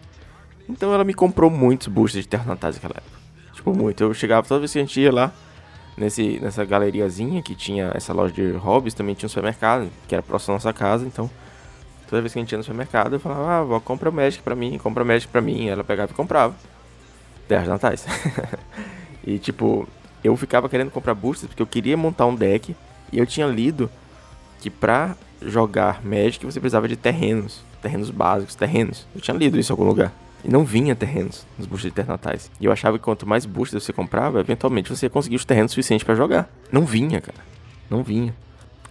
Então 0.68 0.92
ela 0.92 1.04
me 1.04 1.14
comprou 1.14 1.50
muitos 1.50 1.88
boosters 1.88 2.25
de 2.25 2.28
Terra 2.28 2.45
Natais 2.45 2.75
naquela 2.76 2.95
época. 2.97 3.18
Tipo, 3.54 3.75
muito. 3.75 4.02
Eu 4.02 4.12
chegava 4.12 4.47
toda 4.47 4.61
vez 4.61 4.73
que 4.73 4.78
a 4.78 4.83
gente 4.83 5.00
ia 5.00 5.12
lá, 5.12 5.33
nesse, 5.97 6.38
nessa 6.40 6.64
galeriazinha 6.64 7.42
que 7.42 7.54
tinha 7.54 7.90
essa 7.95 8.12
loja 8.12 8.33
de 8.33 8.52
hobbies, 8.52 8.95
também 8.95 9.14
tinha 9.14 9.26
um 9.26 9.30
supermercado, 9.30 9.88
que 10.07 10.14
era 10.14 10.23
próximo 10.23 10.52
da 10.52 10.54
nossa 10.54 10.73
casa, 10.73 11.07
então 11.07 11.30
toda 12.09 12.23
vez 12.23 12.33
que 12.33 12.38
a 12.38 12.42
gente 12.42 12.52
ia 12.52 12.59
no 12.59 12.64
supermercado, 12.64 13.14
eu 13.14 13.21
falava, 13.21 13.50
ah, 13.50 13.62
vó, 13.64 13.80
compra 13.80 14.11
Magic 14.11 14.42
pra 14.42 14.54
mim, 14.54 14.78
compra 14.78 15.04
Magic 15.04 15.30
pra 15.30 15.40
mim. 15.40 15.68
Ela 15.68 15.85
pegava 15.85 16.11
e 16.11 16.14
comprava. 16.14 16.54
Terras 17.47 17.68
Natais. 17.68 18.07
e 19.26 19.38
tipo, 19.38 19.87
eu 20.25 20.37
ficava 20.37 20.68
querendo 20.68 20.90
comprar 20.90 21.14
boosters 21.14 21.49
porque 21.49 21.62
eu 21.62 21.66
queria 21.66 21.97
montar 21.97 22.26
um 22.26 22.35
deck 22.35 22.75
e 23.12 23.18
eu 23.18 23.26
tinha 23.26 23.47
lido 23.47 23.90
que 24.61 24.71
pra 24.71 25.17
jogar 25.41 26.05
Magic 26.05 26.45
você 26.45 26.61
precisava 26.61 26.88
de 26.88 26.97
terrenos, 26.97 27.62
terrenos 27.81 28.11
básicos, 28.11 28.55
terrenos. 28.55 29.07
Eu 29.15 29.21
tinha 29.21 29.37
lido 29.37 29.59
isso 29.59 29.73
em 29.73 29.75
algum 29.75 29.85
lugar. 29.85 30.12
E 30.45 30.49
não 30.49 30.65
vinha 30.65 30.95
terrenos 30.95 31.47
nos 31.57 31.67
boosters 31.67 32.07
natais. 32.07 32.50
E 32.61 32.65
eu 32.65 32.73
achava 32.73 32.99
que 32.99 33.05
quanto 33.05 33.27
mais 33.27 33.45
boosters 33.45 33.83
você 33.83 33.93
comprava, 33.93 34.41
eventualmente 34.41 34.88
você 34.88 35.07
ia 35.07 35.11
conseguir 35.11 35.37
os 35.37 35.45
terrenos 35.45 35.73
suficientes 35.73 36.05
para 36.05 36.15
jogar. 36.15 36.49
Não 36.71 36.85
vinha, 36.85 37.21
cara. 37.21 37.38
Não 37.91 38.03
vinha. 38.03 38.35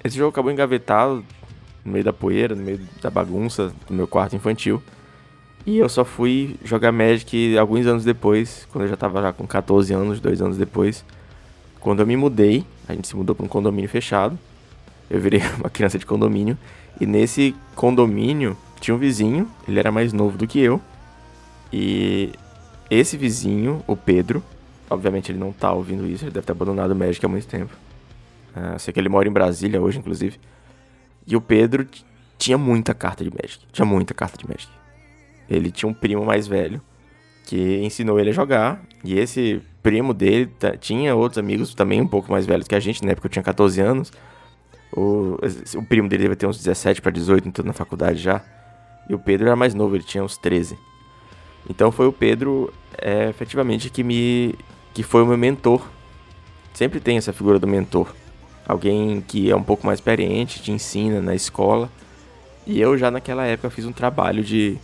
Esse 0.04 0.18
jogo 0.18 0.30
acabou 0.30 0.52
engavetado 0.52 1.24
no 1.86 1.92
meio 1.92 2.04
da 2.04 2.12
poeira, 2.14 2.54
no 2.54 2.64
meio 2.64 2.80
da 3.02 3.10
bagunça 3.10 3.74
do 3.88 3.94
meu 3.94 4.08
quarto 4.08 4.36
infantil. 4.36 4.82
E 5.66 5.78
eu 5.78 5.90
só 5.90 6.06
fui 6.06 6.56
jogar 6.64 6.92
Magic 6.92 7.58
alguns 7.58 7.86
anos 7.86 8.04
depois, 8.04 8.68
quando 8.72 8.86
eu 8.86 8.90
já 8.90 8.98
tava 8.98 9.22
já 9.22 9.34
com 9.34 9.46
14 9.46 9.94
anos, 9.94 10.20
dois 10.20 10.42
anos 10.42 10.58
depois. 10.58 11.04
Quando 11.80 12.02
eu 12.02 12.08
me 12.08 12.16
mudei, 12.18 12.66
a 12.88 12.94
gente 12.94 13.08
se 13.08 13.16
mudou 13.16 13.36
para 13.36 13.46
um 13.46 13.50
condomínio 13.50 13.90
fechado 13.90 14.38
eu 15.10 15.20
virei 15.20 15.42
uma 15.58 15.70
criança 15.70 15.98
de 15.98 16.06
condomínio. 16.06 16.58
E 17.00 17.06
nesse 17.06 17.56
condomínio 17.76 18.58
tinha 18.80 18.96
um 18.96 18.98
vizinho, 18.98 19.50
ele 19.68 19.80
era 19.80 19.92
mais 19.92 20.14
novo 20.14 20.38
do 20.38 20.48
que 20.48 20.60
eu. 20.60 20.82
E 21.72 22.32
esse 22.90 23.18
vizinho, 23.18 23.84
o 23.86 23.96
Pedro, 23.96 24.44
obviamente 24.90 25.32
ele 25.32 25.40
não 25.40 25.52
tá 25.52 25.72
ouvindo 25.74 26.08
isso, 26.08 26.24
ele 26.24 26.32
deve 26.32 26.46
ter 26.46 26.52
abandonado 26.52 26.92
o 26.92 26.96
Magic 26.96 27.24
há 27.26 27.30
muito 27.30 27.48
tempo. 27.48 27.74
Uh, 28.56 28.80
sei 28.80 28.94
que 28.94 29.00
ele 29.00 29.10
mora 29.10 29.28
em 29.28 29.32
Brasília 29.32 29.82
hoje, 29.82 30.00
inclusive. 30.00 30.40
E 31.26 31.36
o 31.36 31.42
Pedro 31.42 31.88
tinha 32.38 32.58
muita 32.58 32.94
carta 32.94 33.24
de 33.24 33.30
Magic. 33.30 33.60
Tinha 33.72 33.86
muita 33.86 34.14
carta 34.14 34.38
de 34.38 34.48
Magic. 34.48 34.72
Ele 35.50 35.72
tinha 35.72 35.90
um 35.90 35.94
primo 35.94 36.26
mais 36.26 36.48
velho 36.48 36.82
que 37.46 37.80
ensinou 37.84 38.20
ele 38.20 38.30
a 38.30 38.34
jogar. 38.34 38.82
E 39.04 39.18
esse 39.18 39.62
primo 39.84 40.14
dele 40.14 40.52
tinha 40.80 41.16
outros 41.16 41.38
amigos 41.38 41.74
também 41.74 42.02
um 42.02 42.08
pouco 42.08 42.32
mais 42.32 42.46
velhos 42.46 42.68
que 42.68 42.76
a 42.76 42.80
gente, 42.80 43.04
na 43.06 43.12
época 43.12 43.28
eu 43.28 43.32
tinha 43.32 43.44
14 43.44 43.80
anos. 43.82 44.12
O, 44.92 45.38
o 45.76 45.84
primo 45.84 46.08
dele 46.08 46.24
deve 46.24 46.36
ter 46.36 46.48
uns 46.48 46.58
17 46.58 47.02
para 47.02 47.12
18, 47.12 47.48
entrando 47.48 47.68
na 47.68 47.74
faculdade 47.74 48.20
já. 48.20 48.42
E 49.10 49.14
o 49.14 49.20
Pedro 49.20 49.48
era 49.48 49.56
mais 49.56 49.74
novo, 49.74 49.96
ele 49.96 50.04
tinha 50.04 50.24
uns 50.24 50.38
13. 50.38 50.78
Então 51.70 51.92
foi 51.92 52.08
o 52.08 52.14
Pedro, 52.14 52.74
é, 52.98 53.30
efetivamente, 53.30 53.90
que 53.90 54.04
me. 54.04 54.56
que 54.94 55.04
foi 55.04 55.22
o 55.24 55.26
meu 55.26 55.38
mentor. 55.38 55.86
Sempre 56.74 57.00
tem 57.00 57.18
essa 57.18 57.34
figura 57.34 57.60
do 57.60 57.68
mentor. 57.68 58.14
Alguém 58.68 59.22
que 59.22 59.50
é 59.50 59.56
um 59.56 59.64
pouco 59.64 59.86
mais 59.86 60.00
experiente, 60.00 60.62
te 60.62 60.72
ensina 60.72 61.22
na 61.22 61.34
escola. 61.34 61.90
E 62.66 62.80
eu 62.80 62.98
já 62.98 63.10
naquela 63.10 63.46
época 63.46 63.70
fiz 63.70 63.86
um 63.86 63.94
trabalho 63.94 64.44
de 64.44 64.78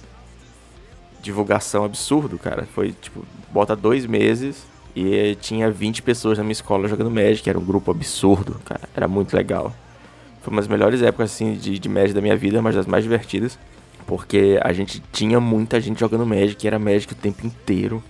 divulgação 1.22 1.84
absurdo, 1.84 2.38
cara. 2.38 2.66
Foi 2.66 2.94
tipo, 2.94 3.26
bota 3.52 3.76
dois 3.76 4.06
meses 4.06 4.66
e 4.96 5.36
tinha 5.42 5.70
20 5.72 6.02
pessoas 6.02 6.38
na 6.38 6.44
minha 6.44 6.54
escola 6.54 6.88
jogando 6.88 7.10
Magic, 7.10 7.48
era 7.50 7.58
um 7.58 7.66
grupo 7.66 7.92
absurdo, 7.92 8.60
cara. 8.64 8.88
Era 8.96 9.08
muito 9.08 9.36
legal. 9.36 9.74
Foi 10.44 10.52
uma 10.52 10.62
das 10.62 10.68
melhores 10.68 11.02
épocas 11.02 11.32
assim, 11.32 11.54
de, 11.54 11.80
de 11.80 11.90
Magic 11.90 12.14
da 12.14 12.22
minha 12.22 12.36
vida, 12.36 12.62
mas 12.62 12.76
das 12.76 12.86
mais 12.86 13.04
divertidas. 13.04 13.58
Porque 14.06 14.60
a 14.62 14.74
gente 14.74 15.02
tinha 15.12 15.40
muita 15.40 15.80
gente 15.80 16.00
jogando 16.00 16.26
Magic, 16.26 16.68
era 16.68 16.78
Magic 16.78 17.14
o 17.14 17.16
tempo 17.16 17.48
inteiro. 17.48 18.04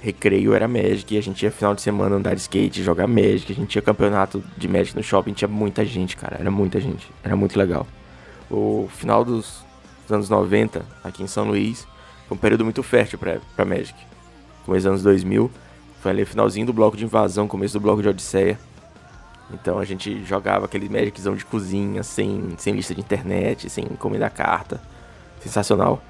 Recreio 0.00 0.54
era 0.54 0.68
Magic, 0.68 1.12
e 1.12 1.18
a 1.18 1.20
gente 1.20 1.42
ia 1.42 1.50
final 1.50 1.74
de 1.74 1.82
semana 1.82 2.14
andar 2.14 2.34
de 2.34 2.40
skate, 2.42 2.82
jogar 2.82 3.08
Magic, 3.08 3.50
a 3.50 3.56
gente 3.56 3.66
tinha 3.66 3.82
campeonato 3.82 4.44
de 4.56 4.68
Magic 4.68 4.94
no 4.94 5.02
shopping, 5.02 5.32
tinha 5.32 5.48
muita 5.48 5.84
gente, 5.84 6.16
cara, 6.16 6.36
era 6.38 6.50
muita 6.50 6.78
gente, 6.80 7.10
era 7.24 7.34
muito 7.34 7.58
legal. 7.58 7.84
O 8.48 8.88
final 8.92 9.24
dos, 9.24 9.64
anos 10.08 10.28
90, 10.28 10.84
aqui 11.02 11.24
em 11.24 11.26
São 11.26 11.48
Luís, 11.48 11.88
foi 12.28 12.36
um 12.36 12.40
período 12.40 12.62
muito 12.62 12.84
fértil 12.84 13.18
pra, 13.18 13.38
pra 13.56 13.64
Magic. 13.64 13.94
Começo 14.64 14.84
dos 14.84 14.86
anos 14.86 15.02
2000, 15.02 15.50
foi 16.00 16.12
ali 16.12 16.24
finalzinho 16.24 16.66
do 16.66 16.72
bloco 16.72 16.96
de 16.96 17.04
invasão, 17.04 17.48
começo 17.48 17.74
do 17.74 17.80
bloco 17.80 18.00
de 18.00 18.08
Odisseia. 18.08 18.56
Então 19.52 19.78
a 19.78 19.84
gente 19.84 20.24
jogava 20.24 20.64
aquele 20.64 20.88
Magiczão 20.88 21.36
de 21.36 21.44
cozinha, 21.44 22.02
sem, 22.02 22.54
sem 22.58 22.74
lista 22.74 22.94
de 22.94 23.00
internet, 23.00 23.70
sem 23.70 23.84
encomendar 23.84 24.32
carta. 24.32 24.80
Sensacional. 25.40 26.02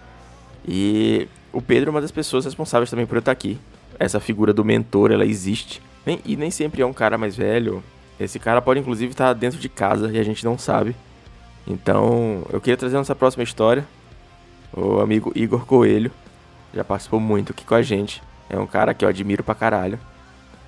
E 0.66 1.28
o 1.52 1.60
Pedro 1.60 1.90
é 1.90 1.92
uma 1.92 2.00
das 2.00 2.10
pessoas 2.10 2.44
responsáveis 2.44 2.90
também 2.90 3.06
por 3.06 3.16
eu 3.16 3.20
estar 3.20 3.32
aqui. 3.32 3.58
Essa 3.98 4.20
figura 4.20 4.52
do 4.52 4.64
mentor, 4.64 5.10
ela 5.10 5.24
existe. 5.24 5.82
E 6.24 6.36
nem 6.36 6.50
sempre 6.50 6.82
é 6.82 6.86
um 6.86 6.92
cara 6.92 7.18
mais 7.18 7.36
velho. 7.36 7.82
Esse 8.18 8.38
cara 8.38 8.62
pode 8.62 8.80
inclusive 8.80 9.12
estar 9.12 9.32
dentro 9.32 9.58
de 9.58 9.68
casa 9.68 10.10
e 10.10 10.18
a 10.18 10.22
gente 10.22 10.44
não 10.44 10.56
sabe. 10.56 10.96
Então, 11.66 12.46
eu 12.52 12.60
queria 12.60 12.76
trazer 12.76 12.96
nossa 12.96 13.14
próxima 13.14 13.42
história. 13.42 13.86
O 14.72 15.00
amigo 15.00 15.32
Igor 15.34 15.66
Coelho 15.66 16.10
já 16.74 16.84
participou 16.84 17.20
muito 17.20 17.52
aqui 17.52 17.64
com 17.64 17.74
a 17.74 17.82
gente. 17.82 18.22
É 18.48 18.58
um 18.58 18.66
cara 18.66 18.94
que 18.94 19.04
eu 19.04 19.08
admiro 19.08 19.42
pra 19.42 19.54
caralho. 19.54 19.98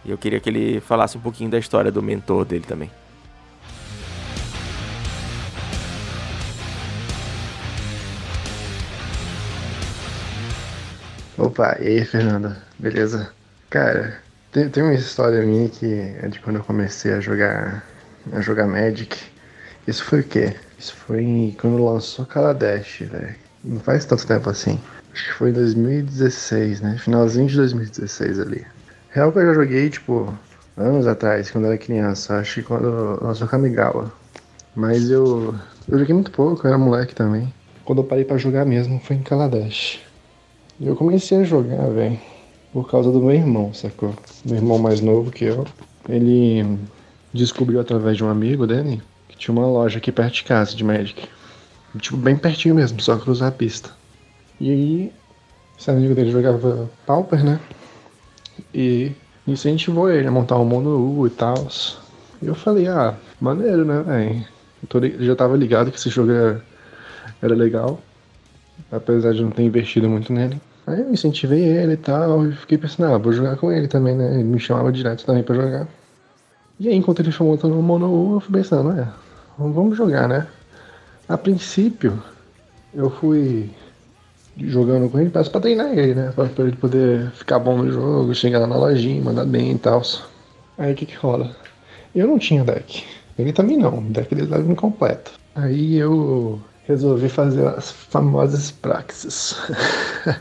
E 0.04 0.10
eu 0.10 0.18
queria 0.18 0.40
que 0.40 0.48
ele 0.48 0.80
falasse 0.80 1.16
um 1.16 1.20
pouquinho 1.20 1.50
da 1.50 1.58
história 1.58 1.90
do 1.90 2.02
mentor 2.02 2.44
dele 2.44 2.64
também. 2.66 2.90
Opa, 11.36 11.76
e 11.80 11.86
aí, 11.86 12.04
Fernanda? 12.04 12.56
Beleza? 12.78 13.30
Cara, 13.70 14.20
Tem, 14.50 14.68
tem 14.68 14.82
uma 14.82 14.94
história 14.94 15.42
minha 15.42 15.68
que 15.68 15.86
é 16.22 16.26
de 16.28 16.40
quando 16.40 16.56
eu 16.56 16.64
comecei 16.64 17.12
a 17.12 17.20
jogar 17.20 17.84
a 18.32 18.40
jogar 18.40 18.66
Magic. 18.66 19.16
Isso 19.86 20.04
foi 20.04 20.20
o 20.20 20.24
quê? 20.24 20.54
Isso 20.78 20.94
foi 20.96 21.54
quando 21.60 21.84
lançou 21.84 22.26
Kaladesh, 22.26 23.00
velho. 23.00 23.34
Não 23.64 23.80
faz 23.80 24.04
tanto 24.04 24.26
tempo 24.26 24.48
assim. 24.50 24.80
Acho 25.12 25.24
que 25.24 25.32
foi 25.34 25.50
em 25.50 25.54
2016, 25.54 26.80
né? 26.80 26.96
Finalzinho 26.98 27.48
de 27.48 27.56
2016 27.56 28.40
ali. 28.40 28.66
Real 29.10 29.32
que 29.32 29.38
eu 29.38 29.46
já 29.46 29.54
joguei, 29.54 29.88
tipo, 29.88 30.34
anos 30.76 31.06
atrás, 31.06 31.50
quando 31.50 31.64
eu 31.64 31.72
era 31.72 31.78
criança. 31.78 32.38
Acho 32.38 32.56
que 32.56 32.62
quando 32.62 33.18
lançou 33.22 33.48
Kamigawa. 33.48 34.12
Mas 34.76 35.10
eu, 35.10 35.54
eu 35.88 35.98
joguei 35.98 36.14
muito 36.14 36.30
pouco, 36.30 36.66
eu 36.66 36.68
era 36.68 36.78
moleque 36.78 37.14
também. 37.14 37.52
Quando 37.84 38.02
eu 38.02 38.04
parei 38.04 38.24
para 38.24 38.36
jogar 38.36 38.64
mesmo 38.64 39.00
foi 39.00 39.16
em 39.16 39.22
Kaladesh. 39.22 40.00
E 40.78 40.86
eu 40.86 40.94
comecei 40.94 41.38
a 41.38 41.44
jogar, 41.44 41.88
velho, 41.88 42.18
por 42.72 42.88
causa 42.88 43.10
do 43.10 43.18
meu 43.18 43.32
irmão, 43.34 43.72
sacou? 43.72 44.14
Meu 44.44 44.56
irmão 44.56 44.78
mais 44.78 45.00
novo 45.00 45.30
que 45.30 45.46
eu. 45.46 45.66
Ele 46.08 46.78
descobriu 47.32 47.80
através 47.80 48.16
de 48.16 48.24
um 48.24 48.28
amigo 48.28 48.66
dele 48.66 49.02
que 49.28 49.36
tinha 49.36 49.54
uma 49.54 49.66
loja 49.66 49.98
aqui 49.98 50.12
perto 50.12 50.34
de 50.34 50.44
casa 50.44 50.76
de 50.76 50.84
Magic. 50.84 51.28
Tipo, 51.98 52.18
bem 52.18 52.36
pertinho 52.36 52.74
mesmo, 52.74 53.00
só 53.00 53.16
cruzar 53.16 53.48
a 53.48 53.52
pista. 53.52 53.90
E 54.60 54.70
aí, 54.70 55.12
esse 55.78 55.90
amigo 55.90 56.14
dele 56.14 56.30
jogava 56.30 56.90
Pauper, 57.06 57.42
né? 57.42 57.58
E 58.74 59.12
incentivou 59.46 60.10
ele 60.10 60.28
a 60.28 60.30
montar 60.30 60.58
um 60.58 60.64
mundo 60.64 60.90
U 60.90 61.26
e 61.26 61.30
tal. 61.30 61.66
E 62.42 62.46
eu 62.46 62.54
falei, 62.54 62.86
ah, 62.86 63.14
maneiro, 63.40 63.84
né, 63.84 64.02
velho? 64.02 64.44
Já 65.24 65.34
tava 65.34 65.56
ligado 65.56 65.90
que 65.90 65.98
esse 65.98 66.10
jogo 66.10 66.30
era, 66.30 66.62
era 67.42 67.54
legal. 67.54 68.00
Apesar 68.92 69.32
de 69.32 69.42
não 69.42 69.50
ter 69.50 69.62
investido 69.62 70.08
muito 70.08 70.32
nele. 70.32 70.60
Aí 70.86 71.00
eu 71.00 71.12
incentivei 71.12 71.62
ele 71.62 71.94
e 71.94 71.96
tal, 71.96 72.46
e 72.46 72.52
fiquei 72.52 72.78
pensando, 72.78 73.12
ah, 73.12 73.18
vou 73.18 73.32
jogar 73.32 73.56
com 73.56 73.70
ele 73.70 73.88
também, 73.88 74.16
né? 74.16 74.34
Ele 74.34 74.44
me 74.44 74.58
chamava 74.58 74.90
direto 74.90 75.26
também 75.26 75.42
pra 75.42 75.54
jogar. 75.54 75.88
E 76.80 76.88
aí, 76.88 76.94
enquanto 76.94 77.20
ele 77.20 77.32
foi 77.32 77.46
montando 77.46 77.78
o 77.78 77.82
Mono 77.82 78.08
U, 78.08 78.34
eu 78.34 78.40
fui 78.40 78.54
pensando, 78.54 78.92
é, 78.92 79.08
vamos 79.58 79.96
jogar, 79.96 80.28
né? 80.28 80.46
A 81.28 81.36
princípio, 81.36 82.22
eu 82.94 83.10
fui 83.10 83.68
jogando 84.58 85.10
com 85.10 85.18
ele, 85.18 85.30
peço 85.30 85.50
pra 85.50 85.60
treinar 85.60 85.96
ele, 85.96 86.14
né? 86.14 86.32
Pra, 86.34 86.46
pra, 86.46 86.64
ele 86.64 86.76
poder 86.76 87.30
ficar 87.32 87.58
bom 87.58 87.78
no 87.78 87.90
jogo, 87.90 88.34
chegar 88.34 88.60
lá 88.60 88.66
na 88.66 88.76
lojinha, 88.76 89.22
mandar 89.22 89.44
bem 89.44 89.72
e 89.72 89.78
tal. 89.78 90.02
Aí 90.76 90.92
o 90.92 90.96
que 90.96 91.06
que 91.06 91.16
rola? 91.16 91.54
Eu 92.14 92.26
não 92.26 92.38
tinha 92.38 92.64
deck. 92.64 93.04
Ele 93.38 93.52
também 93.52 93.76
não, 93.76 93.98
o 93.98 94.02
deck 94.02 94.34
dele 94.34 94.46
estava 94.46 94.70
incompleto. 94.70 95.32
Aí 95.54 95.96
eu 95.96 96.60
resolvi 96.86 97.28
fazer 97.28 97.66
as 97.66 97.90
famosas 97.90 98.70
praxis. 98.70 99.56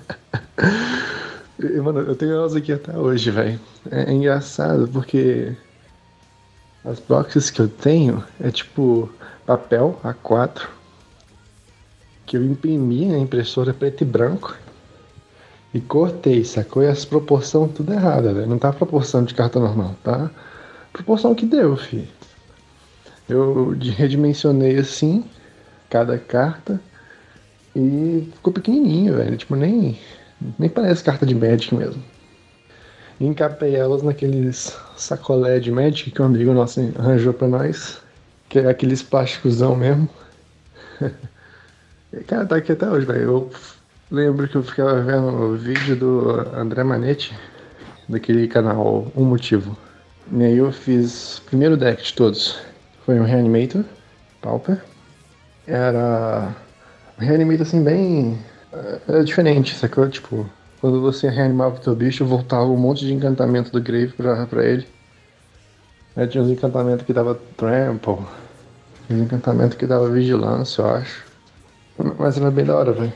Mano, 1.84 2.02
eu 2.02 2.16
tenho 2.16 2.34
elas 2.34 2.56
aqui 2.56 2.72
até 2.72 2.98
hoje, 2.98 3.32
velho. 3.32 3.60
É, 3.92 4.04
é, 4.04 4.14
engraçado 4.14 4.88
porque 4.88 5.56
as 6.86 7.00
proxies 7.00 7.50
que 7.50 7.60
eu 7.60 7.68
tenho 7.68 8.24
é 8.40 8.52
tipo 8.52 9.10
papel 9.46 10.00
A4 10.04 10.77
que 12.28 12.36
eu 12.36 12.44
imprimi 12.44 13.06
na 13.06 13.18
impressora 13.18 13.74
preto 13.74 14.02
e 14.02 14.06
branco 14.06 14.56
e 15.74 15.80
cortei, 15.80 16.44
sacou? 16.44 16.84
E 16.84 16.88
as 16.88 17.06
proporções 17.06 17.72
tudo 17.74 17.94
errada, 17.94 18.34
velho. 18.34 18.48
Não 18.48 18.60
tá 18.60 18.72
proporção 18.72 19.24
de 19.24 19.34
carta 19.34 19.60
normal, 19.60 19.96
tá? 20.04 20.30
Proporção 20.92 21.34
que 21.34 21.46
deu, 21.46 21.76
fi. 21.78 22.08
Eu 23.30 23.76
redimensionei 23.96 24.78
assim 24.78 25.24
cada 25.90 26.18
carta 26.18 26.82
e 27.74 28.30
ficou 28.34 28.52
pequenininho, 28.52 29.16
velho. 29.16 29.38
Tipo, 29.38 29.56
nem, 29.56 29.98
nem 30.60 30.70
parece 30.70 31.04
carta 31.04 31.26
de 31.26 31.34
Magic 31.34 31.74
mesmo. 31.74 32.04
E 33.20 33.26
encapei 33.26 33.74
elas 33.76 34.04
naqueles 34.04 34.78
sacolé 34.98 35.60
de 35.60 35.72
Magic 35.72 36.12
que 36.12 36.22
um 36.22 36.26
amigo 36.26 36.54
nosso 36.54 36.82
arranjou 37.00 37.34
pra 37.34 37.48
nós, 37.48 38.02
que 38.50 38.60
é 38.60 38.70
aqueles 38.70 39.02
plásticosão 39.02 39.78
mesmo. 39.78 40.10
cara, 42.26 42.46
tá 42.46 42.56
aqui 42.56 42.72
até 42.72 42.88
hoje, 42.90 43.06
velho. 43.06 43.22
Eu 43.22 43.52
lembro 44.12 44.48
que 44.48 44.56
eu 44.56 44.64
ficava 44.64 45.02
vendo 45.02 45.28
o 45.28 45.58
vídeo 45.58 45.96
do 45.96 46.30
André 46.56 46.84
Manetti, 46.84 47.38
daquele 48.08 48.48
canal 48.48 49.12
Um 49.16 49.26
Motivo. 49.26 49.78
E 50.32 50.44
aí 50.44 50.58
eu 50.58 50.72
fiz 50.72 51.38
o 51.38 51.42
primeiro 51.44 51.78
deck 51.78 52.04
de 52.04 52.14
todos. 52.14 52.60
Foi 53.06 53.20
um 53.20 53.24
Reanimator, 53.24 53.84
Pauper 54.42 54.82
era 55.68 56.56
um 57.20 57.22
reanimate 57.22 57.62
assim 57.62 57.84
bem. 57.84 58.40
Eh, 58.72 59.00
era 59.08 59.24
diferente, 59.24 59.76
sacou? 59.76 60.08
Tipo, 60.10 60.50
quando 60.80 61.02
você 61.02 61.30
reanimava 61.30 61.76
o 61.76 61.80
teu 61.80 61.94
bicho, 61.94 62.26
voltava 62.26 62.64
um 62.64 62.78
monte 62.78 63.06
de 63.06 63.14
encantamento 63.14 63.72
do 63.72 63.82
Grave 63.82 64.14
pra, 64.14 64.46
pra 64.48 64.64
ele. 64.64 64.88
Aí 66.16 66.26
tinha 66.28 66.44
uns 66.44 66.50
encantamentos 66.50 67.06
que 67.06 67.14
dava 67.14 67.40
trample, 67.58 68.26
uns 69.10 69.22
encantamentos 69.22 69.78
que 69.78 69.86
dava 69.86 70.10
vigilância, 70.10 70.82
eu 70.82 70.90
acho. 70.90 71.27
Mas 72.18 72.38
era 72.38 72.52
bem 72.52 72.66
da 72.66 72.76
hora, 72.76 72.92
velho. 72.92 73.14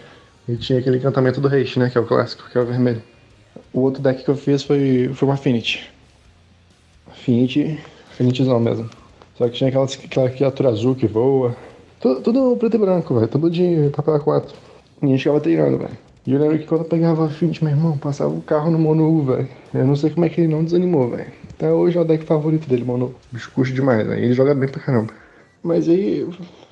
E 0.48 0.56
tinha 0.56 0.80
aquele 0.80 0.98
encantamento 0.98 1.39
do 1.39 1.48
Haste, 1.48 1.80
né? 1.80 1.89
Que 1.89 1.98
é 1.98 2.02
o 2.02 2.06
clássico, 2.06 2.50
que 2.50 2.58
é 2.58 2.62
o 2.62 2.65
vermelho. 2.65 3.02
O 3.74 3.82
outro 3.82 4.02
deck 4.02 4.24
que 4.24 4.30
eu 4.30 4.36
fiz 4.36 4.63
foi, 4.63 5.12
foi 5.13 5.28
um 5.28 5.32
Affinity. 5.32 5.89
Affinity, 7.08 7.80
Affinityzão 8.12 8.60
mesmo. 8.60 8.89
Só 9.38 9.48
que 9.48 9.56
tinha 9.56 9.70
aquela, 9.70 9.86
aquela 9.86 10.30
criatura 10.30 10.70
azul 10.70 10.96
que 10.96 11.08
voa. 11.08 11.56
Tudo, 12.00 12.22
tudo 12.22 12.58
preto 12.58 12.76
e 12.76 12.80
branco, 12.80 13.13
velho. 13.15 13.28
Tudo 13.28 13.50
de 13.50 13.89
papel 13.96 14.20
A4. 14.20 14.50
E 15.02 15.06
a 15.06 15.08
gente 15.10 15.20
ficava 15.20 15.39
treinando, 15.39 15.78
velho. 15.78 15.98
E 16.26 16.34
eu 16.34 16.39
lembro 16.39 16.60
que 16.60 16.65
quando 16.65 16.82
eu 16.82 16.88
pegava 16.88 17.26
a 17.26 17.30
frente, 17.30 17.63
meu 17.63 17.74
irmão, 17.74 17.98
passava 17.98 18.32
o 18.32 18.41
carro 18.41 18.70
no 18.70 18.78
Mono 18.78 19.24
velho. 19.24 19.48
Eu 19.74 19.86
não 19.86 19.96
sei 19.96 20.12
como 20.12 20.26
é 20.26 20.30
que 20.30 20.41
ele 20.41 20.54
não 20.54 20.63
desanimou, 20.63 21.10
velho. 21.10 21.32
Até 21.52 21.72
hoje 21.72 21.98
é 21.98 22.02
o 22.02 22.06
deck 22.06 22.26
favorito 22.26 22.67
dele, 22.67 22.84
Mono. 22.84 23.15
O 23.32 23.36
bicho 23.36 23.74
demais, 23.74 24.06
velho. 24.06 24.24
Ele 24.24 24.34
joga 24.34 24.54
bem 24.54 24.70
pra 24.70 24.82
caramba. 24.82 25.13
Mas 25.63 25.88
aí, 25.89 26.28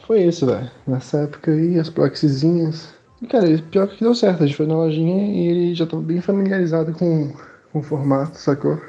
foi 0.10 0.24
isso, 0.24 0.48
velho. 0.48 0.72
Nessa 0.88 1.19
época 1.19 1.52
aí, 1.52 1.80
as 1.80 1.89
proxyzinhas. 1.89 2.89
E, 3.22 3.28
cara, 3.28 3.45
pior 3.69 3.88
que 3.88 4.04
deu 4.04 4.15
certo. 4.15 4.43
A 4.43 4.48
gente 4.48 4.58
foi 4.58 4.65
na 4.65 4.76
lojinha 4.76 5.32
e 5.32 5.48
ele 5.48 5.76
já 5.76 5.86
tava 5.86 6.02
bem 6.02 6.19
familiarizado 6.19 6.93
com, 6.93 7.32
com 7.72 7.80
o 7.80 7.84
formato, 7.84 8.39
sacou? 8.39 8.82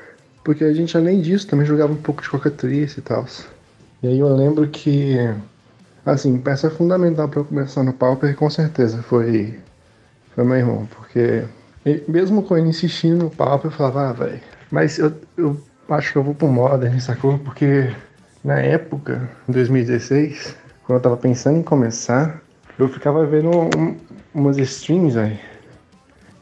Porque 0.43 0.65
a 0.65 0.73
gente, 0.73 0.97
além 0.97 1.21
disso, 1.21 1.47
também 1.47 1.67
jogava 1.67 1.93
um 1.93 1.97
pouco 1.97 2.23
de 2.23 2.31
cocatriz 2.31 2.97
e 2.97 3.03
tal. 3.03 3.27
E 4.03 4.09
aí 4.09 4.19
eu 4.19 4.35
lembro 4.35 4.67
que 4.69 5.19
Assim, 6.05 6.39
peça 6.39 6.71
fundamental 6.71 7.29
para 7.29 7.41
eu 7.41 7.45
começar 7.45 7.83
no 7.83 7.93
Pauper, 7.93 8.35
com 8.35 8.49
certeza, 8.49 9.03
foi, 9.03 9.59
foi 10.35 10.45
meu 10.45 10.57
irmão, 10.57 10.89
porque 10.97 11.45
mesmo 12.09 12.43
com 12.43 12.57
ele 12.57 12.69
insistindo 12.69 13.25
no 13.25 13.31
Pauper, 13.31 13.71
eu 13.71 13.77
falava, 13.77 14.09
ah, 14.09 14.13
velho, 14.13 14.41
mas 14.71 14.99
eu, 14.99 15.13
eu 15.37 15.61
acho 15.91 16.13
que 16.13 16.19
eu 16.19 16.23
vou 16.23 16.35
pro 16.35 16.49
Modern, 16.49 16.99
sacou? 17.01 17.39
Porque 17.39 17.95
na 18.43 18.59
época, 18.59 19.29
em 19.47 19.53
2016, 19.53 20.57
quando 20.91 20.99
eu 20.99 21.03
tava 21.03 21.17
pensando 21.17 21.57
em 21.57 21.63
começar, 21.63 22.43
eu 22.77 22.89
ficava 22.89 23.25
vendo 23.25 23.49
um, 23.49 23.97
umas 24.35 24.59
streams, 24.59 25.15
velho, 25.15 25.39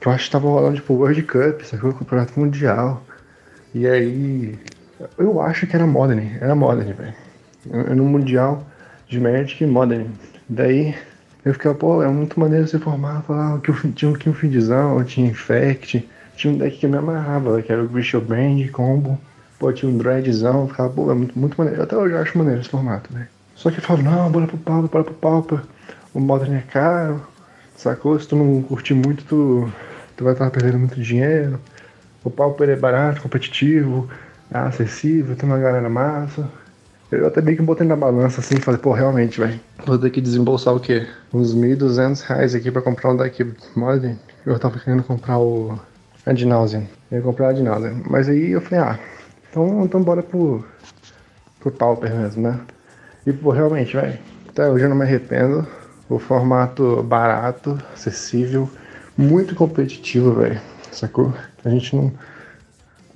que 0.00 0.08
eu 0.08 0.12
acho 0.12 0.24
que 0.24 0.30
tava 0.30 0.48
rolando, 0.48 0.76
tipo, 0.76 0.94
World 0.94 1.22
Cup, 1.24 1.60
sacou? 1.64 1.92
Campeonato 1.92 2.40
Mundial. 2.40 3.02
E 3.74 3.86
aí, 3.86 4.58
eu 5.18 5.42
acho 5.42 5.66
que 5.66 5.76
era 5.76 5.86
Modern, 5.86 6.26
era 6.40 6.54
Modern, 6.54 6.94
velho. 6.94 7.14
No 7.94 8.04
Mundial 8.04 8.66
de 9.06 9.20
Magic 9.20 9.66
Modern. 9.66 10.06
Daí 10.48 10.94
eu 11.44 11.52
ficava, 11.52 11.74
pô, 11.74 12.02
é 12.02 12.08
muito 12.08 12.40
maneiro 12.40 12.66
você 12.66 12.78
formar, 12.78 13.20
falar 13.24 13.60
que 13.60 13.70
eu 13.70 13.76
tinha 13.92 14.10
um 14.10 14.14
Kim 14.14 14.32
Feedzão, 14.32 15.04
tinha 15.04 15.28
Infect, 15.28 16.08
tinha 16.36 16.54
um 16.54 16.56
deck 16.56 16.78
que 16.78 16.86
eu 16.86 16.90
me 16.90 16.96
amarrava, 16.96 17.60
que 17.60 17.70
era 17.70 17.84
o 17.84 17.88
Grishel 17.88 18.22
Brand, 18.22 18.66
Combo, 18.70 19.20
pô, 19.58 19.70
tinha 19.74 19.92
um 19.92 19.98
Dreadzão, 19.98 20.62
eu 20.62 20.68
ficava, 20.68 20.88
pô, 20.88 21.12
é 21.12 21.14
muito, 21.14 21.38
muito 21.38 21.54
maneiro. 21.58 21.82
Até 21.82 21.94
hoje 21.94 22.14
eu 22.14 22.18
acho 22.22 22.38
maneiro 22.38 22.62
esse 22.62 22.70
formato, 22.70 23.12
né? 23.12 23.28
Só 23.58 23.72
que 23.72 23.80
falo, 23.80 24.02
não, 24.02 24.30
bora 24.30 24.46
pro 24.46 24.56
Pauper, 24.56 24.88
bora 24.88 25.04
pro 25.04 25.14
Pauper, 25.14 25.60
o 26.14 26.20
Modern 26.20 26.54
é 26.54 26.60
caro, 26.60 27.20
sacou? 27.74 28.18
Se 28.18 28.28
tu 28.28 28.36
não 28.36 28.62
curtir 28.62 28.94
muito, 28.94 29.24
tu, 29.24 29.68
tu 30.16 30.22
vai 30.22 30.32
estar 30.32 30.48
perdendo 30.48 30.78
muito 30.78 31.00
dinheiro. 31.02 31.58
O 32.22 32.30
Pauper 32.30 32.68
é 32.68 32.76
barato, 32.76 33.20
competitivo, 33.20 34.08
é 34.48 34.58
acessível, 34.58 35.34
tem 35.34 35.48
uma 35.48 35.58
galera 35.58 35.88
massa. 35.88 36.48
Eu 37.10 37.26
até 37.26 37.40
bem 37.40 37.56
que 37.56 37.62
botei 37.62 37.84
na 37.84 37.96
balança 37.96 38.40
assim 38.40 38.60
falei, 38.60 38.80
pô, 38.80 38.92
realmente, 38.92 39.40
velho. 39.40 39.58
Vou 39.84 39.98
ter 39.98 40.10
que 40.10 40.20
desembolsar 40.20 40.76
o 40.76 40.78
quê? 40.78 41.08
Uns 41.34 41.52
1.200 41.52 42.20
reais 42.28 42.54
aqui 42.54 42.70
pra 42.70 42.80
comprar 42.80 43.10
um 43.10 43.16
deck 43.16 43.44
mod. 43.74 44.16
Eu 44.46 44.56
tava 44.60 44.78
querendo 44.78 45.02
comprar 45.02 45.36
o 45.36 45.76
Adnauseam. 46.24 46.86
Eu 47.10 47.18
ia 47.18 47.24
comprar 47.24 47.46
o 47.46 47.50
Adnauseam. 47.50 48.02
Mas 48.08 48.28
aí 48.28 48.52
eu 48.52 48.60
falei, 48.60 48.84
ah, 48.84 48.98
então, 49.50 49.84
então 49.84 50.00
bora 50.00 50.22
pro, 50.22 50.64
pro 51.58 51.72
Pauper 51.72 52.14
mesmo, 52.14 52.42
né? 52.42 52.60
E, 53.26 53.32
pô, 53.32 53.50
realmente, 53.50 53.94
velho. 53.94 54.18
Até 54.48 54.68
hoje 54.68 54.84
eu 54.84 54.88
não 54.88 54.96
me 54.96 55.04
arrependo. 55.04 55.66
O 56.08 56.18
formato 56.18 57.02
barato, 57.02 57.78
acessível, 57.92 58.68
muito 59.16 59.54
competitivo, 59.54 60.32
velho. 60.32 60.60
Sacou? 60.90 61.34
A 61.64 61.68
gente 61.68 61.94
não. 61.94 62.12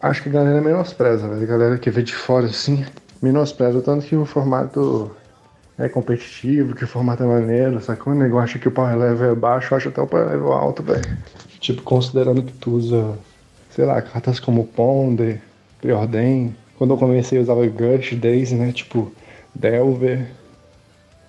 Acho 0.01 0.23
que 0.23 0.29
a 0.29 0.33
galera 0.33 0.61
menospreza, 0.61 1.27
velho. 1.27 1.43
A 1.43 1.47
galera 1.47 1.79
que 1.79 1.91
vê 1.91 2.03
de 2.03 2.15
fora 2.15 2.47
assim 2.47 2.85
menospreza 3.23 3.81
tanto 3.81 4.05
que 4.05 4.17
o 4.17 4.27
formato 4.27 5.15
é 5.79 5.89
competitivo, 5.89 6.75
que 6.75 6.85
o 6.85 6.89
formato 6.89 7.23
é 7.23 7.27
maneiro, 7.27 7.81
sacou? 7.81 8.13
O 8.13 8.17
negócio 8.17 8.45
acha 8.45 8.59
que 8.59 8.69
o 8.69 8.73
power 8.73 8.97
level 8.97 9.31
é 9.31 9.35
baixo, 9.35 9.75
acha 9.75 9.89
até 9.89 10.03
o 10.03 10.07
power 10.07 10.29
level 10.29 10.53
alto, 10.53 10.83
velho. 10.83 11.17
Tipo, 11.61 11.83
considerando 11.83 12.43
que 12.43 12.53
tu 12.53 12.73
usa, 12.73 13.17
sei 13.71 13.85
lá, 13.85 14.03
cartas 14.03 14.41
como 14.41 14.67
Ponder, 14.67 15.41
Preordain. 15.81 16.55
Quando 16.77 16.95
eu 16.95 16.99
comecei 16.99 17.39
eu 17.39 17.43
usava 17.43 17.65
Gush, 17.67 18.15
Days, 18.15 18.53
né? 18.53 18.73
Tipo, 18.73 19.13
Delver. 19.55 20.27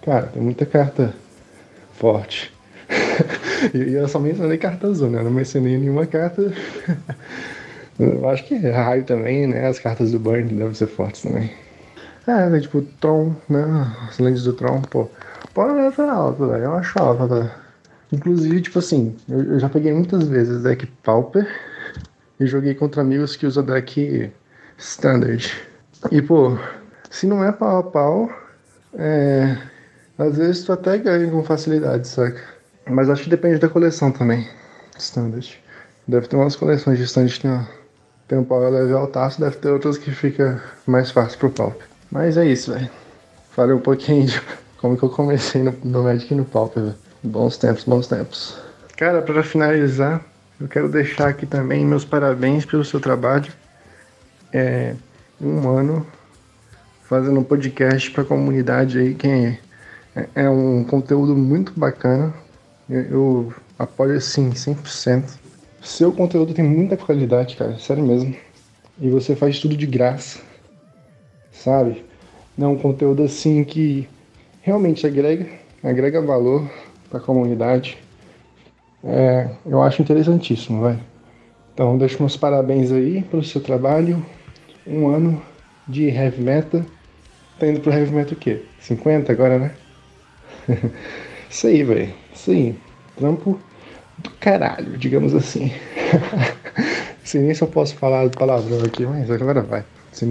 Cara, 0.01 0.27
tem 0.27 0.41
muita 0.41 0.65
carta 0.65 1.13
forte. 1.93 2.51
e 3.73 3.93
eu 3.93 4.07
só 4.07 4.19
mencionei 4.19 4.57
carta 4.57 4.87
azul, 4.87 5.09
né? 5.09 5.19
Eu 5.19 5.25
não 5.25 5.31
mencionei 5.31 5.77
nenhuma 5.77 6.05
carta. 6.05 6.53
eu 7.99 8.27
acho 8.29 8.45
que 8.45 8.55
raio 8.55 9.03
também, 9.03 9.47
né? 9.47 9.67
As 9.67 9.79
cartas 9.79 10.11
do 10.11 10.19
Burn 10.19 10.43
devem 10.43 10.73
ser 10.73 10.87
fortes 10.87 11.21
também. 11.21 11.51
É, 12.27 12.49
né? 12.49 12.59
tipo, 12.59 12.81
Tron, 12.99 13.35
né? 13.49 13.63
As 14.09 14.19
lentes 14.19 14.43
do 14.43 14.53
Tron, 14.53 14.81
pô. 14.81 15.09
Pode 15.53 15.73
levar 15.73 16.09
alto, 16.09 16.47
velho. 16.47 16.63
Eu 16.63 16.73
acho 16.73 16.97
alto, 16.99 17.27
velho. 17.27 17.51
Inclusive, 18.11 18.61
tipo 18.61 18.79
assim, 18.79 19.15
eu, 19.27 19.43
eu, 19.53 19.59
já 19.59 19.67
peguei 19.67 19.91
muitas 19.91 20.27
vezes 20.27 20.61
deck 20.61 20.85
Pauper 21.03 21.47
e 22.39 22.45
joguei 22.45 22.75
contra 22.75 23.01
amigos 23.01 23.35
que 23.35 23.45
usam 23.45 23.63
deck 23.63 24.31
Standard. 24.77 25.51
E, 26.11 26.21
pô, 26.21 26.57
se 27.13 27.27
não 27.27 27.43
é 27.43 27.51
pau 27.51 27.77
a 27.77 27.83
pau, 27.83 28.29
é, 28.95 29.55
às 30.17 30.35
vezes 30.35 30.63
tu 30.63 30.73
até 30.73 30.97
ganha 30.97 31.29
com 31.29 31.43
facilidade, 31.43 32.07
saca? 32.07 32.41
Mas 32.89 33.07
acho 33.07 33.23
que 33.25 33.29
depende 33.29 33.59
da 33.59 33.69
coleção 33.69 34.11
também. 34.11 34.49
Standard. 34.97 35.61
Deve 36.07 36.27
ter 36.27 36.35
umas 36.35 36.55
coleções 36.55 36.97
de 36.97 37.03
standard 37.03 37.35
que 37.35 37.47
tem, 37.47 37.67
tem 38.27 38.37
um 38.39 38.43
power 38.43 38.71
level 38.71 38.97
altaço, 38.97 39.39
deve 39.39 39.57
ter 39.57 39.69
outras 39.69 39.99
que 39.99 40.09
fica 40.09 40.59
mais 40.87 41.11
fácil 41.11 41.37
pro 41.37 41.51
Pauper. 41.51 41.87
Mas 42.11 42.35
é 42.35 42.47
isso, 42.47 42.73
velho. 42.73 42.89
Falei 43.51 43.75
um 43.75 43.79
pouquinho 43.79 44.25
de 44.25 44.41
como 44.81 44.97
que 44.97 45.03
eu 45.03 45.09
comecei 45.09 45.61
no, 45.61 45.71
no 45.83 46.03
Magic 46.03 46.33
e 46.33 46.35
no 46.35 46.45
Pauper, 46.45 46.81
velho. 46.81 46.95
Bons 47.21 47.57
tempos, 47.57 47.83
bons 47.83 48.07
tempos. 48.07 48.57
Cara, 48.97 49.21
para 49.21 49.43
finalizar, 49.43 50.19
eu 50.59 50.67
quero 50.67 50.89
deixar 50.89 51.27
aqui 51.27 51.45
também 51.45 51.85
meus 51.85 52.03
parabéns 52.03 52.65
pelo 52.65 52.83
seu 52.83 52.99
trabalho. 52.99 53.53
É 54.51 54.95
um 55.39 55.69
ano 55.69 56.05
fazendo 57.13 57.39
um 57.39 57.43
podcast 57.43 58.09
para 58.09 58.23
a 58.23 58.25
comunidade 58.25 58.97
aí, 58.97 59.13
que 59.13 59.27
é, 59.27 59.59
é 60.33 60.49
um 60.49 60.83
conteúdo 60.83 61.35
muito 61.35 61.71
bacana. 61.79 62.33
Eu, 62.89 63.01
eu 63.03 63.53
apoio 63.77 64.17
assim 64.17 64.49
100%. 64.49 65.37
Seu 65.79 66.11
conteúdo 66.11 66.55
tem 66.55 66.65
muita 66.65 66.97
qualidade, 66.97 67.55
cara, 67.55 67.77
sério 67.77 68.03
mesmo. 68.03 68.35
E 68.99 69.11
você 69.11 69.35
faz 69.35 69.59
tudo 69.59 69.77
de 69.77 69.85
graça, 69.85 70.39
sabe? 71.51 72.03
É 72.59 72.65
um 72.65 72.79
conteúdo 72.79 73.21
assim 73.21 73.63
que 73.63 74.09
realmente 74.63 75.05
agrega, 75.05 75.47
agrega 75.83 76.19
valor 76.19 76.67
para 77.11 77.19
a 77.19 77.23
comunidade. 77.23 77.95
É, 79.03 79.51
eu 79.67 79.83
acho 79.83 80.01
interessantíssimo, 80.01 80.81
vai. 80.81 80.99
Então, 81.75 81.95
deixo 81.95 82.17
meus 82.19 82.35
parabéns 82.35 82.91
aí 82.91 83.21
pelo 83.21 83.43
seu 83.43 83.61
trabalho. 83.61 84.25
Um 84.87 85.09
ano 85.09 85.39
de 85.87 86.07
heavy 86.07 86.41
metal. 86.41 86.81
Tá 87.63 87.69
indo 87.69 87.79
pro 87.79 87.93
heavy 87.93 88.11
metal 88.11 88.33
o 88.33 88.35
quê? 88.35 88.61
50 88.77 89.31
agora, 89.31 89.57
né? 89.57 89.71
Isso 91.49 91.65
aí, 91.65 91.81
velho. 91.81 92.13
Isso 92.35 92.51
aí. 92.51 92.75
Trampo 93.15 93.57
do 94.17 94.29
caralho, 94.31 94.97
digamos 94.97 95.33
assim. 95.33 95.71
sei 97.23 97.41
nem 97.41 97.53
se 97.53 97.61
eu 97.61 97.69
posso 97.69 97.95
falar 97.95 98.29
palavrão 98.31 98.83
aqui, 98.83 99.05
mas 99.05 99.31
agora 99.31 99.61
vai. 99.61 99.85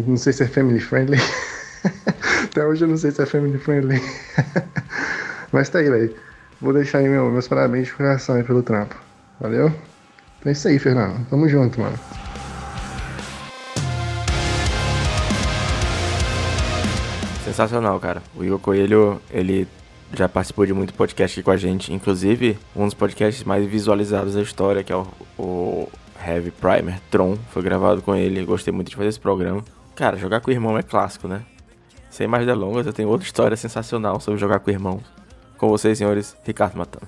Não 0.06 0.18
sei 0.18 0.34
se 0.34 0.42
é 0.42 0.46
family 0.46 0.78
friendly. 0.78 1.16
Até 2.44 2.66
hoje 2.66 2.84
eu 2.84 2.88
não 2.88 2.98
sei 2.98 3.10
se 3.10 3.22
é 3.22 3.24
family 3.24 3.56
friendly. 3.56 3.98
mas 5.50 5.70
tá 5.70 5.78
aí, 5.78 5.88
velho. 5.88 6.14
Vou 6.60 6.74
deixar 6.74 6.98
aí 6.98 7.08
meu, 7.08 7.30
meus 7.30 7.48
parabéns 7.48 7.86
de 7.86 7.94
coração 7.94 8.34
aí 8.34 8.44
pelo 8.44 8.62
trampo. 8.62 8.94
Valeu? 9.40 9.68
Então 10.38 10.50
é 10.50 10.52
isso 10.52 10.68
aí, 10.68 10.78
Fernando. 10.78 11.26
Tamo 11.30 11.48
junto, 11.48 11.80
mano. 11.80 11.98
Sensacional, 17.52 18.00
cara. 18.00 18.22
O 18.34 18.42
Igor 18.42 18.58
Coelho, 18.58 19.20
ele 19.30 19.68
já 20.14 20.26
participou 20.26 20.64
de 20.64 20.72
muito 20.72 20.94
podcast 20.94 21.38
aqui 21.38 21.44
com 21.44 21.50
a 21.50 21.56
gente. 21.56 21.92
Inclusive, 21.92 22.58
um 22.74 22.86
dos 22.86 22.94
podcasts 22.94 23.44
mais 23.44 23.66
visualizados 23.66 24.34
da 24.34 24.40
história, 24.40 24.82
que 24.82 24.90
é 24.90 24.96
o, 24.96 25.06
o 25.38 25.88
Heavy 26.26 26.50
Primer, 26.50 26.98
Tron, 27.10 27.36
foi 27.50 27.62
gravado 27.62 28.00
com 28.00 28.14
ele. 28.16 28.42
Gostei 28.46 28.72
muito 28.72 28.88
de 28.88 28.96
fazer 28.96 29.10
esse 29.10 29.20
programa. 29.20 29.62
Cara, 29.94 30.16
jogar 30.16 30.40
com 30.40 30.50
o 30.50 30.54
irmão 30.54 30.78
é 30.78 30.82
clássico, 30.82 31.28
né? 31.28 31.42
Sem 32.08 32.26
mais 32.26 32.46
delongas, 32.46 32.86
eu 32.86 32.92
tenho 32.92 33.10
outra 33.10 33.26
história 33.26 33.56
sensacional 33.56 34.18
sobre 34.18 34.40
jogar 34.40 34.58
com 34.58 34.70
o 34.70 34.72
irmão. 34.72 34.98
Com 35.58 35.68
vocês, 35.68 35.98
senhores, 35.98 36.34
Ricardo 36.44 36.78
Matano. 36.78 37.06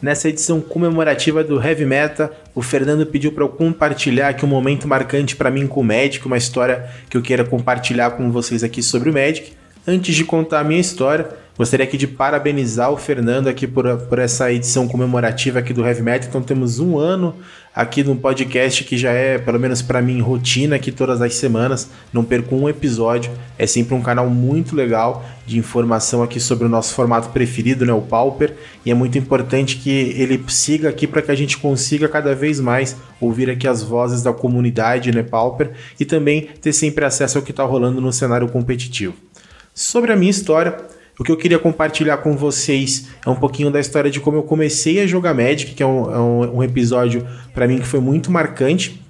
Nessa 0.00 0.28
edição 0.28 0.60
comemorativa 0.60 1.42
do 1.42 1.60
Heavy 1.60 1.84
Meta, 1.84 2.30
o 2.54 2.62
Fernando 2.62 3.04
pediu 3.04 3.32
para 3.32 3.42
eu 3.42 3.48
compartilhar 3.48 4.28
aqui 4.28 4.44
um 4.44 4.48
momento 4.48 4.86
marcante 4.86 5.34
para 5.34 5.50
mim 5.50 5.66
com 5.66 5.80
o 5.80 5.84
Magic, 5.84 6.24
uma 6.24 6.36
história 6.36 6.88
que 7.10 7.16
eu 7.16 7.22
queira 7.22 7.44
compartilhar 7.44 8.12
com 8.12 8.30
vocês 8.30 8.62
aqui 8.62 8.80
sobre 8.80 9.10
o 9.10 9.12
Magic. 9.12 9.52
Antes 9.86 10.14
de 10.14 10.24
contar 10.24 10.60
a 10.60 10.64
minha 10.64 10.80
história, 10.80 11.28
Gostaria 11.58 11.82
aqui 11.82 11.96
de 11.96 12.06
parabenizar 12.06 12.92
o 12.92 12.96
Fernando 12.96 13.48
aqui 13.48 13.66
por, 13.66 13.84
por 14.02 14.20
essa 14.20 14.52
edição 14.52 14.86
comemorativa 14.86 15.58
aqui 15.58 15.72
do 15.72 15.84
Heavy 15.84 16.02
Metal. 16.02 16.28
Então 16.28 16.40
temos 16.40 16.78
um 16.78 16.96
ano 16.96 17.34
aqui 17.78 18.02
no 18.02 18.16
podcast 18.16 18.82
que 18.82 18.98
já 18.98 19.12
é, 19.12 19.38
pelo 19.38 19.56
menos 19.56 19.80
para 19.80 20.02
mim, 20.02 20.20
rotina 20.20 20.74
aqui 20.74 20.90
todas 20.90 21.22
as 21.22 21.36
semanas. 21.36 21.88
Não 22.12 22.24
perco 22.24 22.56
um 22.56 22.68
episódio. 22.68 23.30
É 23.56 23.68
sempre 23.68 23.94
um 23.94 24.02
canal 24.02 24.28
muito 24.28 24.74
legal 24.74 25.24
de 25.46 25.60
informação 25.60 26.20
aqui 26.20 26.40
sobre 26.40 26.66
o 26.66 26.68
nosso 26.68 26.92
formato 26.92 27.28
preferido, 27.28 27.86
né, 27.86 27.92
o 27.92 28.00
Pauper. 28.00 28.56
E 28.84 28.90
é 28.90 28.94
muito 28.94 29.16
importante 29.16 29.76
que 29.76 29.90
ele 29.90 30.42
siga 30.48 30.88
aqui 30.88 31.06
para 31.06 31.22
que 31.22 31.30
a 31.30 31.36
gente 31.36 31.56
consiga 31.56 32.08
cada 32.08 32.34
vez 32.34 32.58
mais 32.58 32.96
ouvir 33.20 33.48
aqui 33.48 33.68
as 33.68 33.80
vozes 33.80 34.24
da 34.24 34.32
comunidade, 34.32 35.12
né, 35.12 35.22
Pauper, 35.22 35.70
e 36.00 36.04
também 36.04 36.48
ter 36.60 36.72
sempre 36.72 37.04
acesso 37.04 37.38
ao 37.38 37.44
que 37.44 37.52
está 37.52 37.62
rolando 37.62 38.00
no 38.00 38.12
cenário 38.12 38.48
competitivo. 38.48 39.14
Sobre 39.72 40.12
a 40.12 40.16
minha 40.16 40.32
história, 40.32 40.76
o 41.18 41.24
que 41.24 41.32
eu 41.32 41.36
queria 41.36 41.58
compartilhar 41.58 42.18
com 42.18 42.36
vocês 42.36 43.08
é 43.26 43.28
um 43.28 43.34
pouquinho 43.34 43.70
da 43.70 43.80
história 43.80 44.08
de 44.08 44.20
como 44.20 44.36
eu 44.36 44.42
comecei 44.44 45.00
a 45.00 45.06
jogar 45.06 45.34
Magic, 45.34 45.74
que 45.74 45.82
é 45.82 45.86
um, 45.86 46.14
é 46.14 46.18
um, 46.18 46.56
um 46.58 46.62
episódio 46.62 47.26
para 47.52 47.66
mim 47.66 47.78
que 47.78 47.86
foi 47.86 47.98
muito 47.98 48.30
marcante. 48.30 49.02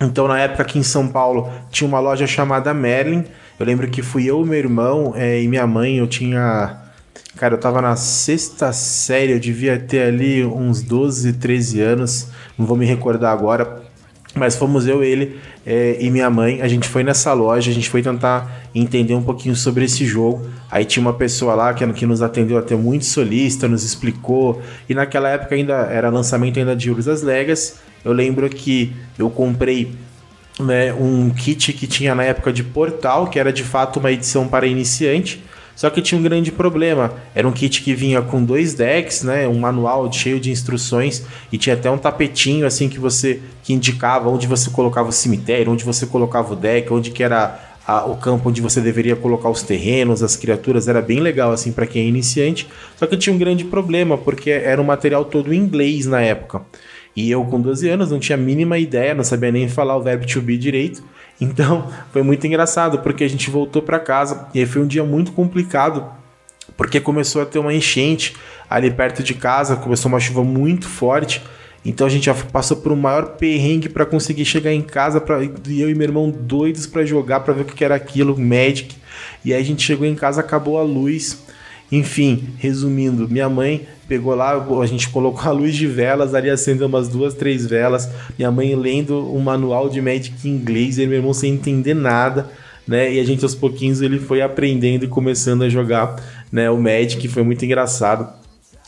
Então, 0.00 0.26
na 0.26 0.40
época 0.40 0.62
aqui 0.62 0.78
em 0.78 0.82
São 0.82 1.06
Paulo, 1.06 1.50
tinha 1.70 1.86
uma 1.86 2.00
loja 2.00 2.26
chamada 2.26 2.72
Merlin. 2.72 3.24
Eu 3.58 3.66
lembro 3.66 3.86
que 3.88 4.00
fui 4.00 4.24
eu, 4.24 4.42
meu 4.46 4.58
irmão 4.58 5.12
é, 5.14 5.42
e 5.42 5.46
minha 5.46 5.66
mãe. 5.66 5.98
Eu 5.98 6.06
tinha. 6.06 6.78
Cara, 7.36 7.54
eu 7.54 7.58
tava 7.60 7.82
na 7.82 7.94
sexta 7.94 8.72
série, 8.72 9.32
eu 9.32 9.38
devia 9.38 9.78
ter 9.78 10.02
ali 10.02 10.42
uns 10.44 10.82
12, 10.82 11.34
13 11.34 11.80
anos. 11.82 12.28
Não 12.56 12.64
vou 12.64 12.76
me 12.76 12.86
recordar 12.86 13.32
agora. 13.32 13.82
Mas 14.34 14.54
fomos 14.54 14.86
eu, 14.86 15.02
ele 15.02 15.38
é, 15.66 15.96
e 16.00 16.10
minha 16.10 16.30
mãe. 16.30 16.62
A 16.62 16.68
gente 16.68 16.88
foi 16.88 17.02
nessa 17.02 17.32
loja, 17.32 17.70
a 17.70 17.74
gente 17.74 17.88
foi 17.88 18.02
tentar 18.02 18.62
entender 18.74 19.14
um 19.14 19.22
pouquinho 19.22 19.56
sobre 19.56 19.84
esse 19.84 20.06
jogo. 20.06 20.46
Aí 20.70 20.84
tinha 20.84 21.00
uma 21.00 21.12
pessoa 21.12 21.54
lá 21.54 21.74
que, 21.74 21.86
que 21.92 22.06
nos 22.06 22.22
atendeu 22.22 22.56
até 22.56 22.76
muito 22.76 23.04
solista, 23.04 23.66
nos 23.66 23.84
explicou. 23.84 24.62
E 24.88 24.94
naquela 24.94 25.28
época 25.28 25.54
ainda 25.54 25.74
era 25.74 26.08
lançamento 26.10 26.58
ainda 26.58 26.76
de 26.76 26.90
Urus 26.90 27.22
Legacy. 27.22 27.74
Eu 28.04 28.12
lembro 28.12 28.48
que 28.48 28.92
eu 29.18 29.28
comprei 29.28 29.92
né, 30.58 30.92
um 30.92 31.30
kit 31.30 31.72
que 31.72 31.86
tinha 31.86 32.14
na 32.14 32.22
época 32.22 32.52
de 32.52 32.62
Portal, 32.62 33.26
que 33.26 33.38
era 33.38 33.52
de 33.52 33.64
fato 33.64 33.98
uma 33.98 34.12
edição 34.12 34.46
para 34.46 34.66
iniciante. 34.66 35.42
Só 35.74 35.88
que 35.88 36.02
tinha 36.02 36.18
um 36.18 36.22
grande 36.22 36.52
problema. 36.52 37.12
Era 37.34 37.48
um 37.48 37.52
kit 37.52 37.82
que 37.82 37.94
vinha 37.94 38.20
com 38.20 38.44
dois 38.44 38.74
decks, 38.74 39.22
né? 39.22 39.48
Um 39.48 39.58
manual 39.58 40.12
cheio 40.12 40.38
de 40.38 40.50
instruções 40.50 41.24
e 41.50 41.56
tinha 41.56 41.74
até 41.74 41.90
um 41.90 41.98
tapetinho 41.98 42.66
assim 42.66 42.88
que 42.88 42.98
você 42.98 43.40
que 43.62 43.72
indicava 43.72 44.28
onde 44.28 44.46
você 44.46 44.70
colocava 44.70 45.08
o 45.08 45.12
cemitério, 45.12 45.72
onde 45.72 45.84
você 45.84 46.06
colocava 46.06 46.52
o 46.52 46.56
deck, 46.56 46.92
onde 46.92 47.10
que 47.10 47.22
era 47.22 47.58
a, 47.86 48.04
o 48.04 48.16
campo 48.16 48.48
onde 48.48 48.60
você 48.60 48.80
deveria 48.80 49.16
colocar 49.16 49.48
os 49.48 49.62
terrenos, 49.62 50.22
as 50.22 50.36
criaturas. 50.36 50.86
Era 50.86 51.00
bem 51.00 51.20
legal 51.20 51.50
assim 51.50 51.72
para 51.72 51.86
quem 51.86 52.04
é 52.04 52.08
iniciante. 52.08 52.68
Só 52.96 53.06
que 53.06 53.16
tinha 53.16 53.34
um 53.34 53.38
grande 53.38 53.64
problema 53.64 54.16
porque 54.16 54.50
era 54.50 54.80
um 54.80 54.84
material 54.84 55.24
todo 55.24 55.52
em 55.52 55.56
inglês 55.58 56.06
na 56.06 56.20
época. 56.20 56.62
E 57.16 57.30
eu 57.30 57.44
com 57.44 57.60
12 57.60 57.88
anos 57.88 58.10
não 58.10 58.20
tinha 58.20 58.36
a 58.36 58.40
mínima 58.40 58.78
ideia, 58.78 59.14
não 59.14 59.24
sabia 59.24 59.50
nem 59.50 59.68
falar 59.68 59.96
o 59.96 60.02
verbo 60.02 60.26
to 60.26 60.40
be 60.40 60.56
direito. 60.56 61.02
Então, 61.40 61.90
foi 62.12 62.22
muito 62.22 62.46
engraçado, 62.46 62.98
porque 62.98 63.24
a 63.24 63.28
gente 63.28 63.50
voltou 63.50 63.80
para 63.80 63.98
casa 63.98 64.48
e 64.52 64.60
aí 64.60 64.66
foi 64.66 64.82
um 64.82 64.86
dia 64.86 65.02
muito 65.02 65.32
complicado, 65.32 66.04
porque 66.76 67.00
começou 67.00 67.40
a 67.40 67.46
ter 67.46 67.58
uma 67.58 67.72
enchente 67.72 68.36
ali 68.68 68.90
perto 68.90 69.22
de 69.22 69.34
casa, 69.34 69.76
começou 69.76 70.10
uma 70.10 70.20
chuva 70.20 70.44
muito 70.44 70.86
forte. 70.86 71.42
Então 71.84 72.06
a 72.06 72.10
gente 72.10 72.26
já 72.26 72.34
passou 72.34 72.76
por 72.76 72.92
um 72.92 72.96
maior 72.96 73.36
perrengue 73.36 73.88
para 73.88 74.04
conseguir 74.04 74.44
chegar 74.44 74.72
em 74.72 74.82
casa, 74.82 75.18
pra, 75.20 75.42
eu 75.42 75.90
e 75.90 75.94
meu 75.94 76.06
irmão 76.06 76.30
doidos 76.30 76.86
para 76.86 77.06
jogar, 77.06 77.40
para 77.40 77.54
ver 77.54 77.62
o 77.62 77.64
que 77.64 77.82
era 77.82 77.94
aquilo, 77.94 78.38
Magic. 78.38 78.94
E 79.42 79.54
aí 79.54 79.60
a 79.60 79.64
gente 79.64 79.82
chegou 79.82 80.06
em 80.06 80.14
casa, 80.14 80.40
acabou 80.40 80.78
a 80.78 80.82
luz. 80.82 81.42
Enfim, 81.92 82.50
resumindo, 82.58 83.28
minha 83.28 83.48
mãe 83.48 83.86
pegou 84.06 84.34
lá, 84.34 84.52
a 84.80 84.86
gente 84.86 85.08
colocou 85.08 85.48
a 85.48 85.52
luz 85.52 85.74
de 85.74 85.86
velas, 85.86 86.34
ali 86.34 86.48
acendeu 86.48 86.86
umas 86.86 87.08
duas, 87.08 87.34
três 87.34 87.66
velas. 87.66 88.08
Minha 88.38 88.50
mãe 88.50 88.74
lendo 88.74 89.34
um 89.34 89.40
manual 89.40 89.88
de 89.88 90.00
Magic 90.00 90.48
em 90.48 90.52
inglês, 90.52 90.98
e 90.98 91.06
meu 91.06 91.18
irmão 91.18 91.32
sem 91.32 91.52
entender 91.52 91.94
nada, 91.94 92.48
né? 92.86 93.12
E 93.12 93.20
a 93.20 93.24
gente 93.24 93.44
aos 93.44 93.54
pouquinhos 93.54 94.02
ele 94.02 94.18
foi 94.18 94.40
aprendendo 94.40 95.04
e 95.04 95.08
começando 95.08 95.62
a 95.62 95.68
jogar, 95.68 96.16
né, 96.50 96.70
o 96.70 96.76
Magic, 96.76 97.26
foi 97.28 97.42
muito 97.42 97.64
engraçado. 97.64 98.28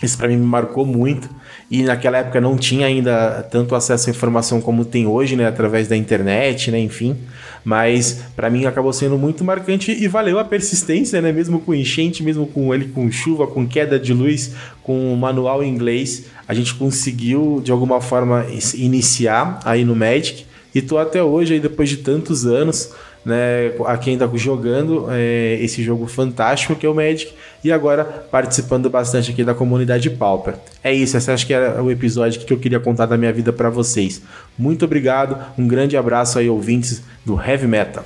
Isso 0.02 0.18
para 0.18 0.28
mim 0.28 0.36
me 0.36 0.46
marcou 0.46 0.84
muito. 0.84 1.28
E 1.70 1.82
naquela 1.82 2.18
época 2.18 2.40
não 2.40 2.56
tinha 2.56 2.86
ainda 2.86 3.46
tanto 3.50 3.74
acesso 3.74 4.10
à 4.10 4.10
informação 4.10 4.60
como 4.60 4.84
tem 4.84 5.06
hoje, 5.06 5.36
né, 5.36 5.46
através 5.46 5.88
da 5.88 5.96
internet, 5.96 6.70
né, 6.70 6.78
enfim. 6.80 7.16
Mas 7.64 8.22
para 8.34 8.50
mim 8.50 8.64
acabou 8.64 8.92
sendo 8.92 9.16
muito 9.16 9.44
marcante 9.44 9.92
e 9.92 10.08
valeu 10.08 10.38
a 10.38 10.44
persistência, 10.44 11.20
né, 11.20 11.32
mesmo 11.32 11.60
com 11.60 11.74
enchente, 11.74 12.22
mesmo 12.22 12.46
com 12.46 12.74
ele 12.74 12.86
com 12.86 13.10
chuva, 13.10 13.46
com 13.46 13.66
queda 13.66 13.98
de 13.98 14.12
luz, 14.12 14.52
com 14.82 15.14
manual 15.14 15.62
em 15.62 15.68
inglês, 15.68 16.26
a 16.46 16.54
gente 16.54 16.74
conseguiu 16.74 17.60
de 17.62 17.70
alguma 17.70 18.00
forma 18.00 18.46
iniciar 18.74 19.60
aí 19.64 19.84
no 19.84 19.94
Magic. 19.94 20.46
E 20.74 20.80
tô 20.80 20.96
até 20.98 21.22
hoje 21.22 21.54
aí 21.54 21.60
depois 21.60 21.88
de 21.88 21.98
tantos 21.98 22.46
anos 22.46 22.90
né, 23.24 23.72
aqui 23.86 24.10
ainda 24.10 24.28
jogando 24.34 25.06
é, 25.10 25.58
esse 25.60 25.82
jogo 25.82 26.06
fantástico 26.06 26.74
que 26.74 26.84
é 26.84 26.88
o 26.88 26.94
Magic 26.94 27.32
e 27.62 27.70
agora 27.70 28.04
participando 28.04 28.90
bastante 28.90 29.30
aqui 29.30 29.44
da 29.44 29.54
comunidade 29.54 30.10
Pauper. 30.10 30.54
É 30.82 30.92
isso, 30.92 31.16
esse 31.16 31.30
acho 31.30 31.46
que 31.46 31.54
era 31.54 31.82
o 31.82 31.90
episódio 31.90 32.40
que 32.40 32.52
eu 32.52 32.58
queria 32.58 32.80
contar 32.80 33.06
da 33.06 33.16
minha 33.16 33.32
vida 33.32 33.52
para 33.52 33.70
vocês. 33.70 34.22
Muito 34.58 34.84
obrigado, 34.84 35.38
um 35.56 35.66
grande 35.66 35.96
abraço 35.96 36.38
aí 36.38 36.48
ouvintes 36.48 37.02
do 37.24 37.40
Heavy 37.40 37.66
Metal. 37.66 38.04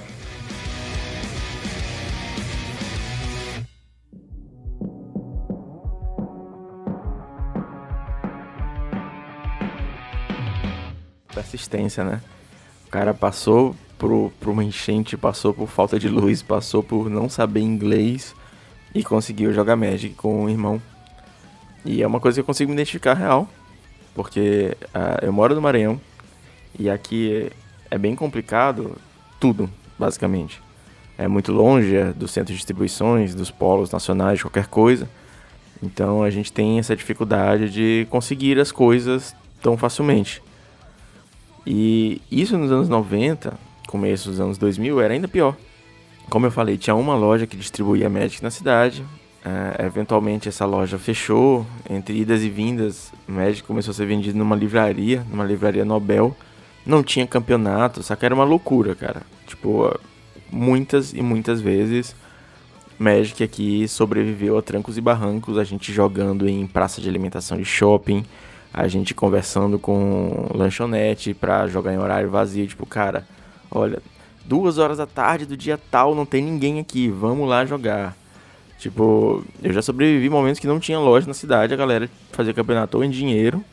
Persistência, 11.34 12.02
né? 12.02 12.20
Cara 12.96 13.12
passou 13.12 13.76
por, 13.98 14.32
por 14.40 14.48
uma 14.48 14.64
enchente, 14.64 15.18
passou 15.18 15.52
por 15.52 15.68
falta 15.68 15.98
de 15.98 16.08
luz, 16.08 16.40
passou 16.40 16.82
por 16.82 17.10
não 17.10 17.28
saber 17.28 17.60
inglês 17.60 18.34
e 18.94 19.04
conseguiu 19.04 19.52
jogar 19.52 19.76
Magic 19.76 20.14
com 20.14 20.44
o 20.44 20.48
irmão. 20.48 20.80
E 21.84 22.02
é 22.02 22.06
uma 22.06 22.18
coisa 22.18 22.36
que 22.36 22.40
eu 22.40 22.44
consigo 22.46 22.70
me 22.70 22.74
identificar 22.74 23.12
real, 23.12 23.46
porque 24.14 24.74
uh, 24.94 25.22
eu 25.22 25.30
moro 25.30 25.54
no 25.54 25.60
Maranhão 25.60 26.00
e 26.78 26.88
aqui 26.88 27.52
é, 27.90 27.98
bem 27.98 28.16
complicado 28.16 28.96
tudo, 29.38 29.68
basicamente. 29.98 30.62
É 31.18 31.28
muito 31.28 31.52
longe 31.52 31.94
é 31.94 32.14
do 32.14 32.26
centro 32.26 32.54
de 32.54 32.56
distribuições, 32.56 33.34
dos 33.34 33.50
polos 33.50 33.90
nacionais, 33.90 34.40
qualquer 34.40 34.68
coisa. 34.68 35.06
Então 35.82 36.22
a 36.22 36.30
gente 36.30 36.50
tem 36.50 36.78
essa 36.78 36.96
dificuldade 36.96 37.68
de 37.68 38.06
conseguir 38.08 38.58
as 38.58 38.72
coisas 38.72 39.36
tão 39.60 39.76
facilmente. 39.76 40.45
E 41.66 42.22
isso 42.30 42.56
nos 42.56 42.70
anos 42.70 42.88
90 42.88 43.66
começo 43.86 44.28
dos 44.28 44.40
anos 44.40 44.58
2000 44.58 45.00
era 45.00 45.14
ainda 45.14 45.28
pior. 45.28 45.56
Como 46.28 46.44
eu 46.44 46.50
falei, 46.50 46.76
tinha 46.76 46.94
uma 46.94 47.14
loja 47.14 47.46
que 47.46 47.56
distribuía 47.56 48.10
Magic 48.10 48.42
na 48.42 48.50
cidade. 48.50 49.04
É, 49.44 49.86
eventualmente 49.86 50.48
essa 50.48 50.66
loja 50.66 50.98
fechou. 50.98 51.64
Entre 51.88 52.18
idas 52.18 52.42
e 52.42 52.50
vindas, 52.50 53.12
Magic 53.26 53.62
começou 53.62 53.92
a 53.92 53.94
ser 53.94 54.06
vendido 54.06 54.36
numa 54.36 54.56
livraria, 54.56 55.24
numa 55.30 55.44
livraria 55.44 55.84
Nobel. 55.84 56.36
Não 56.84 57.02
tinha 57.02 57.26
campeonato, 57.26 58.02
só 58.02 58.14
que 58.16 58.24
era 58.24 58.34
uma 58.34 58.44
loucura, 58.44 58.94
cara. 58.94 59.22
Tipo, 59.46 59.98
muitas 60.50 61.12
e 61.12 61.22
muitas 61.22 61.60
vezes 61.60 62.14
Magic 62.98 63.42
aqui 63.42 63.86
sobreviveu 63.86 64.58
a 64.58 64.62
trancos 64.62 64.96
e 64.96 65.00
barrancos, 65.00 65.58
a 65.58 65.64
gente 65.64 65.92
jogando 65.92 66.48
em 66.48 66.66
praça 66.66 67.00
de 67.00 67.08
alimentação 67.08 67.56
de 67.56 67.64
shopping, 67.64 68.24
a 68.76 68.86
gente 68.86 69.14
conversando 69.14 69.78
com 69.78 70.50
lanchonete 70.54 71.32
pra 71.32 71.66
jogar 71.66 71.94
em 71.94 71.98
horário 71.98 72.28
vazio, 72.28 72.66
tipo, 72.66 72.84
cara, 72.84 73.26
olha, 73.70 74.02
duas 74.44 74.76
horas 74.76 74.98
da 74.98 75.06
tarde 75.06 75.46
do 75.46 75.56
dia 75.56 75.80
tal, 75.90 76.14
não 76.14 76.26
tem 76.26 76.44
ninguém 76.44 76.78
aqui, 76.78 77.08
vamos 77.08 77.48
lá 77.48 77.64
jogar. 77.64 78.14
Tipo, 78.78 79.42
eu 79.62 79.72
já 79.72 79.80
sobrevivi 79.80 80.28
momentos 80.28 80.60
que 80.60 80.66
não 80.66 80.78
tinha 80.78 80.98
loja 80.98 81.26
na 81.26 81.32
cidade, 81.32 81.72
a 81.72 81.76
galera 81.76 82.10
fazia 82.32 82.52
campeonato 82.52 82.98
ou 82.98 83.02
em 83.02 83.08
dinheiro 83.08 83.64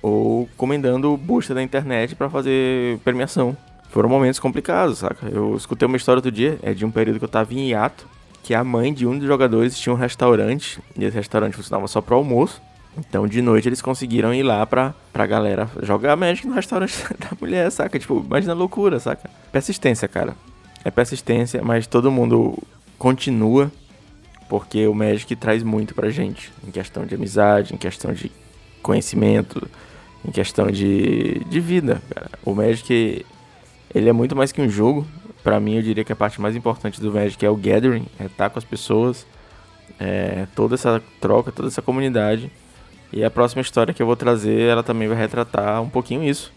ou 0.00 0.48
comendando 0.56 1.14
busta 1.14 1.52
da 1.52 1.62
internet 1.62 2.14
para 2.14 2.30
fazer 2.30 2.98
premiação. 3.00 3.54
Foram 3.90 4.08
momentos 4.08 4.40
complicados, 4.40 4.98
saca? 4.98 5.28
Eu 5.28 5.56
escutei 5.56 5.84
uma 5.84 5.98
história 5.98 6.18
outro 6.18 6.32
dia, 6.32 6.58
é 6.62 6.72
de 6.72 6.86
um 6.86 6.90
período 6.90 7.18
que 7.18 7.24
eu 7.26 7.28
tava 7.28 7.52
em 7.52 7.68
hiato, 7.68 8.06
que 8.42 8.54
a 8.54 8.64
mãe 8.64 8.94
de 8.94 9.06
um 9.06 9.18
dos 9.18 9.26
jogadores 9.26 9.78
tinha 9.78 9.92
um 9.92 9.96
restaurante, 9.96 10.80
e 10.96 11.04
esse 11.04 11.14
restaurante 11.16 11.54
funcionava 11.54 11.86
só 11.86 12.00
para 12.00 12.14
almoço. 12.14 12.62
Então 12.96 13.26
de 13.26 13.40
noite 13.40 13.68
eles 13.68 13.82
conseguiram 13.82 14.34
ir 14.34 14.42
lá 14.42 14.64
pra, 14.66 14.94
pra 15.12 15.26
galera 15.26 15.70
jogar 15.82 16.16
Magic 16.16 16.46
no 16.46 16.54
restaurante 16.54 16.94
da 17.18 17.30
mulher, 17.40 17.70
saca? 17.70 17.98
Tipo, 17.98 18.22
imagina 18.24 18.52
a 18.52 18.56
loucura, 18.56 18.98
saca? 18.98 19.30
Persistência, 19.52 20.08
cara. 20.08 20.34
É 20.84 20.90
persistência, 20.90 21.62
mas 21.62 21.86
todo 21.86 22.10
mundo 22.10 22.56
continua 22.98 23.70
porque 24.48 24.86
o 24.86 24.94
Magic 24.94 25.36
traz 25.36 25.62
muito 25.62 25.94
pra 25.94 26.08
gente. 26.08 26.50
Em 26.66 26.70
questão 26.70 27.04
de 27.04 27.14
amizade, 27.14 27.74
em 27.74 27.76
questão 27.76 28.12
de 28.12 28.32
conhecimento, 28.82 29.68
em 30.26 30.30
questão 30.30 30.70
de, 30.70 31.40
de 31.44 31.60
vida, 31.60 32.00
cara. 32.12 32.30
O 32.44 32.54
Magic, 32.54 33.24
ele 33.94 34.08
é 34.08 34.12
muito 34.12 34.34
mais 34.34 34.50
que 34.50 34.60
um 34.60 34.68
jogo. 34.68 35.06
Pra 35.42 35.60
mim, 35.60 35.76
eu 35.76 35.82
diria 35.82 36.04
que 36.04 36.12
a 36.12 36.16
parte 36.16 36.40
mais 36.40 36.56
importante 36.56 37.00
do 37.00 37.12
Magic 37.12 37.44
é 37.44 37.50
o 37.50 37.56
gathering, 37.56 38.06
é 38.18 38.24
estar 38.24 38.50
com 38.50 38.58
as 38.58 38.64
pessoas, 38.64 39.26
é 40.00 40.46
toda 40.54 40.74
essa 40.74 41.02
troca, 41.20 41.52
toda 41.52 41.68
essa 41.68 41.82
comunidade. 41.82 42.50
E 43.10 43.24
a 43.24 43.30
próxima 43.30 43.62
história 43.62 43.94
que 43.94 44.02
eu 44.02 44.06
vou 44.06 44.16
trazer, 44.16 44.68
ela 44.68 44.82
também 44.82 45.08
vai 45.08 45.16
retratar 45.16 45.80
um 45.80 45.88
pouquinho 45.88 46.22
isso. 46.22 46.52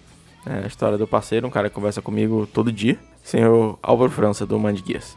É 0.46 0.66
a 0.66 0.68
história 0.68 0.98
do 0.98 1.08
parceiro, 1.08 1.48
um 1.48 1.50
cara 1.50 1.70
que 1.70 1.76
conversa 1.76 2.02
comigo 2.02 2.46
todo 2.46 2.72
dia, 2.72 2.98
senhor 3.24 3.80
Álvaro 3.82 4.12
França, 4.12 4.46
do 4.46 4.60
Mind 4.60 4.82
Guias. 4.82 5.16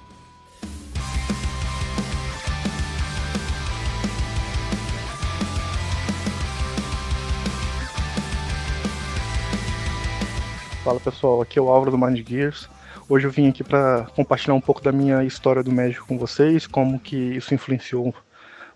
Fala 10.85 11.01
pessoal, 11.01 11.41
aqui 11.41 11.59
é 11.59 11.63
o 11.63 11.69
Álvaro 11.69 11.91
do 11.91 11.99
Mind 11.99 12.29
Gears. 12.29 12.69
Hoje 13.09 13.27
eu 13.27 13.31
vim 13.31 13.49
aqui 13.49 13.65
para 13.65 14.07
compartilhar 14.15 14.55
um 14.55 14.61
pouco 14.61 14.83
da 14.83 14.93
minha 14.93 15.25
história 15.25 15.63
do 15.63 15.73
médico 15.73 16.07
com 16.07 16.19
vocês, 16.19 16.67
como 16.67 17.01
que 17.01 17.17
isso 17.17 17.55
influenciou 17.55 18.15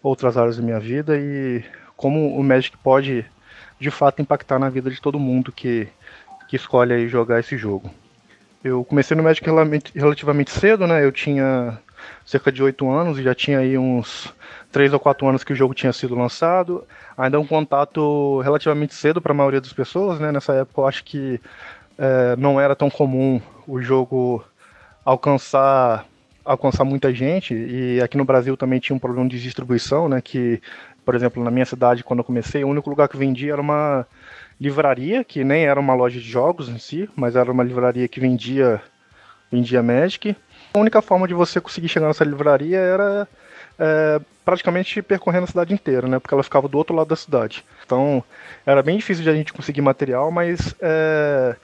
outras 0.03 0.37
áreas 0.37 0.57
da 0.57 0.62
minha 0.62 0.81
vida 0.81 1.18
e 1.18 1.62
como 1.98 2.38
o 2.38 2.42
Magic 2.44 2.78
pode 2.78 3.26
de 3.78 3.90
fato 3.90 4.22
impactar 4.22 4.58
na 4.58 4.70
vida 4.70 4.88
de 4.88 5.00
todo 5.00 5.18
mundo 5.18 5.52
que, 5.52 5.88
que 6.48 6.56
escolhe 6.56 7.08
jogar 7.08 7.40
esse 7.40 7.58
jogo. 7.58 7.90
Eu 8.62 8.84
comecei 8.84 9.16
no 9.16 9.22
Magic 9.22 9.44
relativamente 9.94 10.50
cedo, 10.50 10.87
né? 10.87 11.04
Eu 11.04 11.12
tinha 11.12 11.76
cerca 12.24 12.52
de 12.52 12.62
8 12.62 12.88
anos 12.88 13.18
e 13.18 13.22
já 13.22 13.34
tinha 13.34 13.58
aí 13.58 13.76
uns 13.76 14.32
3 14.70 14.92
ou 14.92 15.00
4 15.00 15.28
anos 15.28 15.42
que 15.42 15.52
o 15.52 15.56
jogo 15.56 15.74
tinha 15.74 15.92
sido 15.92 16.14
lançado. 16.14 16.84
Ainda 17.16 17.37
é 17.37 17.40
um 17.40 17.46
contato 17.46 18.40
relativamente 18.42 18.94
cedo 18.94 19.20
para 19.20 19.32
a 19.32 19.37
maioria 19.37 19.61
das 19.61 19.72
pessoas, 19.72 20.20
né? 20.20 20.30
Nessa 20.30 20.54
época 20.54 20.80
eu 20.80 20.87
acho 20.87 21.04
que 21.04 21.40
é, 21.98 22.37
não 22.37 22.61
era 22.61 22.76
tão 22.76 22.88
comum 22.88 23.40
o 23.66 23.82
jogo 23.82 24.44
alcançar 25.04 26.06
alcançar 26.44 26.82
muita 26.82 27.12
gente 27.12 27.52
e 27.52 28.00
aqui 28.00 28.16
no 28.16 28.24
Brasil 28.24 28.56
também 28.56 28.80
tinha 28.80 28.96
um 28.96 28.98
problema 28.98 29.28
de 29.28 29.38
distribuição, 29.38 30.08
né, 30.08 30.22
que 30.22 30.62
por 31.09 31.14
exemplo, 31.14 31.42
na 31.42 31.51
minha 31.51 31.64
cidade, 31.64 32.05
quando 32.05 32.18
eu 32.18 32.25
comecei, 32.25 32.62
o 32.62 32.68
único 32.68 32.90
lugar 32.90 33.09
que 33.09 33.16
vendia 33.16 33.55
era 33.55 33.62
uma 33.62 34.07
livraria, 34.61 35.25
que 35.25 35.42
nem 35.42 35.64
era 35.64 35.81
uma 35.81 35.94
loja 35.94 36.21
de 36.21 36.29
jogos 36.29 36.68
em 36.68 36.77
si, 36.77 37.09
mas 37.16 37.35
era 37.35 37.51
uma 37.51 37.64
livraria 37.64 38.07
que 38.07 38.21
vendia, 38.21 38.79
vendia 39.51 39.83
Magic. 39.83 40.37
A 40.75 40.79
única 40.79 41.01
forma 41.01 41.27
de 41.27 41.33
você 41.33 41.62
conseguir 41.62 41.88
chegar 41.88 42.09
nessa 42.09 42.25
livraria 42.25 42.77
era 42.77 43.27
é, 43.79 44.21
praticamente 44.44 45.01
percorrendo 45.01 45.44
a 45.44 45.47
cidade 45.47 45.73
inteira, 45.73 46.07
né? 46.07 46.18
Porque 46.18 46.35
ela 46.35 46.42
ficava 46.42 46.68
do 46.68 46.77
outro 46.77 46.94
lado 46.94 47.09
da 47.09 47.16
cidade. 47.16 47.64
Então 47.87 48.23
era 48.66 48.83
bem 48.83 48.99
difícil 48.99 49.25
de 49.25 49.31
a 49.31 49.35
gente 49.35 49.55
conseguir 49.55 49.81
material, 49.81 50.31
mas 50.31 50.75
é, 50.79 51.57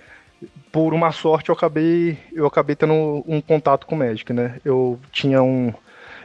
por 0.72 0.94
uma 0.94 1.12
sorte 1.12 1.50
eu 1.50 1.54
acabei 1.54 2.16
eu 2.32 2.46
acabei 2.46 2.76
tendo 2.76 3.22
um 3.26 3.42
contato 3.42 3.84
com 3.86 3.94
o 3.94 3.98
Magic, 3.98 4.32
né? 4.32 4.58
Eu 4.64 4.98
tinha 5.12 5.42
um 5.42 5.70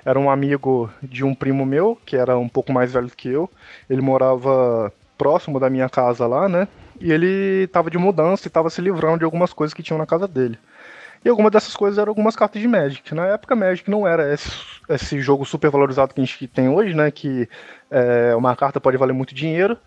era 0.06 0.20
um 0.20 0.30
amigo 0.30 0.90
de 1.02 1.24
um 1.24 1.34
primo 1.36 1.66
meu, 1.66 1.98
que 2.06 2.16
era 2.16 2.38
um 2.38 2.50
pouco 2.50 2.72
mais 2.72 2.94
velho 2.94 3.10
que 3.10 3.30
eu. 3.30 3.50
Ele 3.90 4.02
morava 4.02 4.92
próximo 5.18 5.60
da 5.60 5.70
minha 5.70 5.90
casa 5.90 6.26
lá, 6.26 6.48
né? 6.48 6.68
E 7.00 7.12
ele 7.12 7.64
estava 7.64 7.90
de 7.90 7.98
mudança 7.98 8.46
e 8.46 8.50
estava 8.50 8.70
se 8.70 8.82
livrando 8.82 9.20
de 9.20 9.26
algumas 9.26 9.54
coisas 9.54 9.74
que 9.74 9.84
tinham 9.84 9.98
na 9.98 10.06
casa 10.06 10.28
dele. 10.28 10.58
E 11.24 11.30
algumas 11.30 11.52
dessas 11.52 11.76
coisas 11.76 11.98
eram 11.98 12.12
algumas 12.12 12.36
cartas 12.36 12.62
de 12.62 12.68
Magic. 12.68 13.14
Na 13.14 13.26
época, 13.28 13.56
Magic 13.56 13.90
não 13.90 14.08
era 14.08 14.34
esse, 14.34 14.50
esse 14.88 15.20
jogo 15.20 15.46
super 15.46 15.70
valorizado 15.70 16.14
que 16.14 16.22
a 16.22 16.26
gente 16.26 16.48
tem 16.48 16.70
hoje, 16.70 16.94
né? 16.94 17.12
Que 17.12 17.50
é, 17.92 18.34
uma 18.36 18.56
carta 18.56 18.80
pode 18.80 18.98
valer 18.98 19.14
muito 19.14 19.36
dinheiro. 19.36 19.78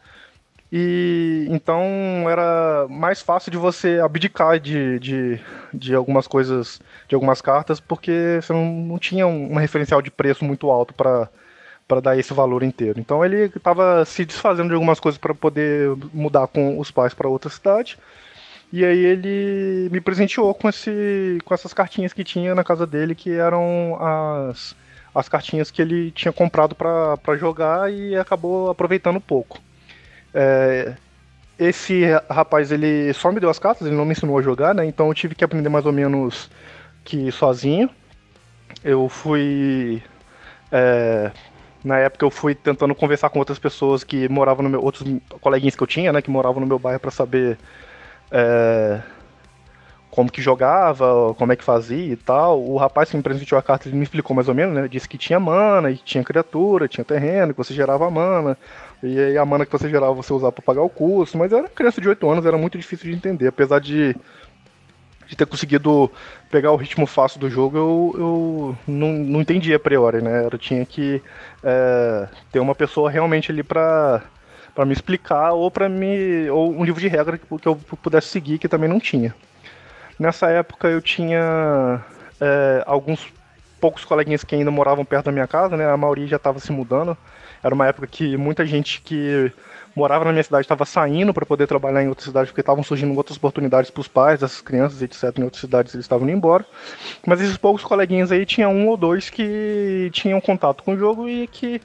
E 0.73 1.47
então 1.51 1.83
era 2.31 2.87
mais 2.89 3.21
fácil 3.21 3.53
de 3.53 3.59
você 3.59 4.01
abdicar 4.03 4.59
de, 4.59 4.99
de, 4.99 5.41
de 5.75 5.95
algumas 5.95 6.27
coisas, 6.27 6.81
de 7.07 7.15
algumas 7.15 7.43
cartas, 7.43 7.79
porque 7.79 8.39
você 8.41 8.55
não, 8.55 8.65
não 8.65 8.99
tinha 8.99 9.27
um, 9.27 9.53
um 9.53 9.57
referencial 9.57 10.01
de 10.01 10.11
preço 10.11 10.45
muito 10.45 10.71
alto 10.71 10.95
para 10.95 11.29
para 11.87 12.01
dar 12.01 12.19
esse 12.19 12.33
valor 12.33 12.63
inteiro. 12.63 12.99
Então 12.99 13.23
ele 13.23 13.45
estava 13.55 14.03
se 14.07 14.25
desfazendo 14.25 14.69
de 14.69 14.75
algumas 14.75 14.99
coisas 14.99 15.19
para 15.19 15.35
poder 15.35 15.91
mudar 16.15 16.47
com 16.47 16.79
os 16.79 16.91
pais 16.91 17.13
para 17.13 17.29
outra 17.29 17.51
cidade. 17.51 17.99
E 18.73 18.83
aí 18.83 18.99
ele 19.05 19.91
me 19.91 20.01
presenteou 20.01 20.55
com, 20.55 20.69
esse, 20.71 21.39
com 21.45 21.53
essas 21.53 21.75
cartinhas 21.75 22.15
que 22.15 22.25
tinha 22.25 22.55
na 22.55 22.65
casa 22.65 22.87
dele, 22.87 23.15
que 23.15 23.31
eram 23.31 23.99
as, 24.01 24.75
as 25.15 25.29
cartinhas 25.29 25.71
que 25.71 25.83
ele 25.83 26.11
tinha 26.13 26.33
comprado 26.33 26.75
para 26.75 27.37
jogar 27.37 27.93
e 27.93 28.17
acabou 28.17 28.71
aproveitando 28.71 29.21
pouco. 29.21 29.61
É, 30.35 30.95
esse 31.59 32.05
rapaz, 32.29 32.73
ele 32.73 33.13
só 33.13 33.31
me 33.31 33.41
deu 33.41 33.51
as 33.51 33.59
cartas, 33.59 33.87
ele 33.87 33.97
não 33.97 34.05
me 34.05 34.13
ensinou 34.13 34.39
a 34.39 34.43
jogar, 34.43 34.75
né? 34.75 34.85
Então 34.85 35.09
eu 35.09 35.15
tive 35.15 35.35
que 35.35 35.45
aprender 35.45 35.69
mais 35.69 35.87
ou 35.87 35.93
menos 35.93 36.51
que 37.05 37.31
sozinho. 37.31 37.89
Eu 38.85 39.09
fui. 39.09 40.03
É, 40.71 41.31
na 41.85 41.99
época 41.99 42.25
eu 42.25 42.31
fui 42.31 42.55
tentando 42.55 42.95
conversar 42.95 43.29
com 43.31 43.39
outras 43.39 43.59
pessoas 43.59 44.03
que 44.03 44.29
moravam 44.29 44.63
no 44.63 44.71
meu. 44.71 44.83
outros 44.83 45.05
coleguinhas 45.41 45.77
que 45.77 45.83
eu 45.83 45.87
tinha, 45.87 46.13
né? 46.13 46.23
Que 46.23 46.31
moravam 46.31 46.61
no 46.61 46.67
meu 46.67 46.79
bairro 46.79 47.01
para 47.01 47.11
saber. 47.11 47.59
É, 48.31 49.01
como 50.13 50.31
que 50.31 50.43
jogava, 50.43 51.35
como 51.39 51.53
é 51.55 51.57
que 51.57 51.65
fazia 51.65 52.13
e 52.13 52.17
tal. 52.17 52.63
O 52.63 52.77
rapaz 52.77 53.11
que 53.11 53.17
me 53.17 53.23
presenteou 53.23 53.59
a 53.59 53.63
carta 53.63 53.89
ele 53.89 53.97
me 53.97 54.03
explicou 54.03 54.37
mais 54.37 54.47
ou 54.47 54.55
menos, 54.55 54.75
né? 54.75 54.87
Disse 54.87 55.09
que 55.09 55.17
tinha 55.17 55.41
mana, 55.41 55.91
e 55.91 55.97
tinha 55.97 56.23
criatura, 56.23 56.87
tinha 56.87 57.05
terreno, 57.05 57.55
que 57.55 57.59
você 57.59 57.73
gerava 57.73 58.11
mana. 58.11 58.57
E 59.03 59.19
aí 59.19 59.37
a 59.37 59.45
mana 59.45 59.67
que 59.67 59.73
você 59.73 59.89
gerava 59.89 60.13
você 60.13 60.33
usava 60.33 60.53
para 60.53 60.63
pagar 60.63 60.83
o 60.83 60.89
custo. 60.89 61.37
Mas 61.37 61.53
era 61.53 61.69
criança 61.69 62.01
de 62.01 62.09
8 62.09 62.31
anos, 62.31 62.47
era 62.47 62.57
muito 62.57 62.79
difícil 62.79 63.11
de 63.11 63.17
entender. 63.17 63.49
Apesar 63.49 63.81
de, 63.81 64.15
de 65.27 65.37
ter 65.37 65.47
conseguido 65.47 66.11
pegar 66.51 66.71
o 66.73 66.77
ritmo 66.77 67.07
fácil 67.07 67.41
do 67.41 67.51
jogo, 67.51 67.77
eu, 67.77 68.15
eu 68.17 68.79
não, 68.87 69.13
não 69.13 69.41
entendia 69.41 69.77
a 69.77 69.81
priori, 69.81 70.23
né? 70.23 70.49
Eu 70.51 70.59
tinha 70.59 70.85
que 70.87 71.21
é, 71.65 72.29
ter 72.53 72.61
uma 72.61 72.75
pessoa 72.75 73.11
realmente 73.11 73.51
ali 73.51 73.63
para 73.63 74.23
para 74.75 74.87
me 74.87 74.95
explicar 74.95 75.53
ou 75.53 75.71
para 75.71 75.87
me 75.87 76.49
ou 76.49 76.73
um 76.73 76.83
livro 76.83 76.99
de 76.99 77.07
regra 77.07 77.37
que, 77.37 77.47
que 77.59 77.69
eu 77.69 77.77
pudesse 78.03 78.29
seguir 78.29 78.59
que 78.59 78.69
também 78.69 78.89
não 78.89 78.99
tinha. 78.99 79.35
Nessa 80.19 80.49
época 80.49 80.89
eu 80.89 81.03
tinha 81.03 82.01
é, 82.41 82.83
alguns 82.87 83.31
poucos 83.81 84.05
coleguinhas 84.05 84.45
que 84.45 84.55
ainda 84.55 84.71
moravam 84.71 85.05
perto 85.05 85.27
da 85.27 85.33
minha 85.33 85.49
casa, 85.49 85.77
né? 85.77 85.85
A 85.91 85.97
maioria 85.97 86.27
já 86.27 86.37
estava 86.37 86.61
se 86.61 86.71
mudando. 86.71 87.17
Era 87.63 87.75
uma 87.75 87.87
época 87.87 88.07
que 88.07 88.37
muita 88.37 88.67
gente 88.67 89.01
que 89.03 89.53
morava 89.95 90.25
na 90.25 90.33
minha 90.33 90.43
cidade 90.43 90.65
estava 90.65 90.85
saindo 90.85 91.33
para 91.33 91.47
poder 91.47 91.67
trabalhar 91.67 92.03
em 92.03 92.09
outras 92.09 92.27
cidades 92.27 92.51
porque 92.51 92.61
estavam 92.61 92.83
surgindo 92.83 93.15
outras 93.17 93.37
oportunidades 93.37 93.91
para 93.91 94.01
os 94.01 94.09
pais 94.09 94.41
dessas 94.41 94.61
crianças, 94.61 95.03
etc. 95.03 95.39
Em 95.39 95.45
outras 95.45 95.61
cidades 95.61 95.95
eles 95.95 96.05
estavam 96.05 96.27
indo 96.27 96.37
embora. 96.37 96.65
Mas 97.27 97.41
esses 97.41 97.57
poucos 97.57 97.85
coleguinhas 97.85 98.33
aí 98.33 98.45
tinha 98.45 98.69
um 98.69 98.89
ou 98.89 98.97
dois 98.97 99.31
que 99.31 100.11
tinham 100.13 100.41
contato 100.41 100.83
com 100.83 100.95
o 100.95 100.99
jogo 100.99 101.29
e 101.29 101.47
que 101.47 101.81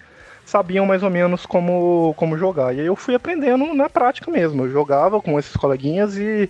sabiam 0.45 0.85
mais 0.85 1.03
ou 1.03 1.09
menos 1.09 1.45
como, 1.45 2.13
como 2.15 2.37
jogar. 2.37 2.73
E 2.73 2.79
aí 2.79 2.85
eu 2.85 2.95
fui 2.95 3.13
aprendendo 3.13 3.73
na 3.73 3.89
prática 3.89 4.31
mesmo. 4.31 4.63
Eu 4.63 4.71
jogava 4.71 5.21
com 5.21 5.37
esses 5.37 5.55
coleguinhas 5.55 6.17
e 6.17 6.49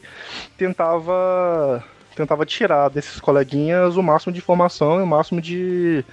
tentava 0.58 1.84
tentava 2.16 2.48
tirar 2.48 2.90
desses 2.90 3.20
coleguinhas 3.20 3.96
o 3.96 4.02
máximo 4.02 4.34
de 4.34 4.40
informação 4.40 5.00
e 5.00 5.04
o 5.04 5.08
máximo 5.08 5.40
de, 5.40 6.04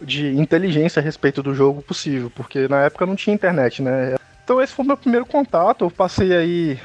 de 0.00 0.28
inteligência 0.36 1.00
a 1.00 1.02
respeito 1.02 1.42
do 1.42 1.54
jogo 1.54 1.82
possível, 1.82 2.30
porque 2.34 2.68
na 2.68 2.84
época 2.84 3.06
não 3.06 3.16
tinha 3.16 3.34
internet, 3.34 3.82
né? 3.82 4.16
Então 4.44 4.60
esse 4.60 4.72
foi 4.72 4.84
o 4.84 4.88
meu 4.88 4.96
primeiro 4.96 5.26
contato. 5.26 5.84
Eu 5.84 5.90
passei 5.90 6.34
aí 6.34 6.80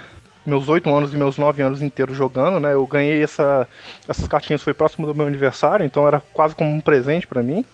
meus 0.45 0.69
oito 0.69 0.93
anos 0.93 1.13
e 1.13 1.17
meus 1.17 1.37
nove 1.37 1.61
anos 1.61 1.81
inteiros 1.81 2.15
jogando, 2.15 2.59
né? 2.59 2.73
Eu 2.73 2.85
ganhei 2.85 3.23
essa, 3.23 3.67
essas 4.07 4.27
cartinhas 4.27 4.61
foi 4.61 4.73
próximo 4.73 5.07
do 5.07 5.15
meu 5.15 5.25
aniversário, 5.25 5.85
então 5.85 6.07
era 6.07 6.21
quase 6.33 6.53
como 6.53 6.69
um 6.69 6.81
presente 6.81 7.25
para 7.25 7.41
mim. 7.41 7.65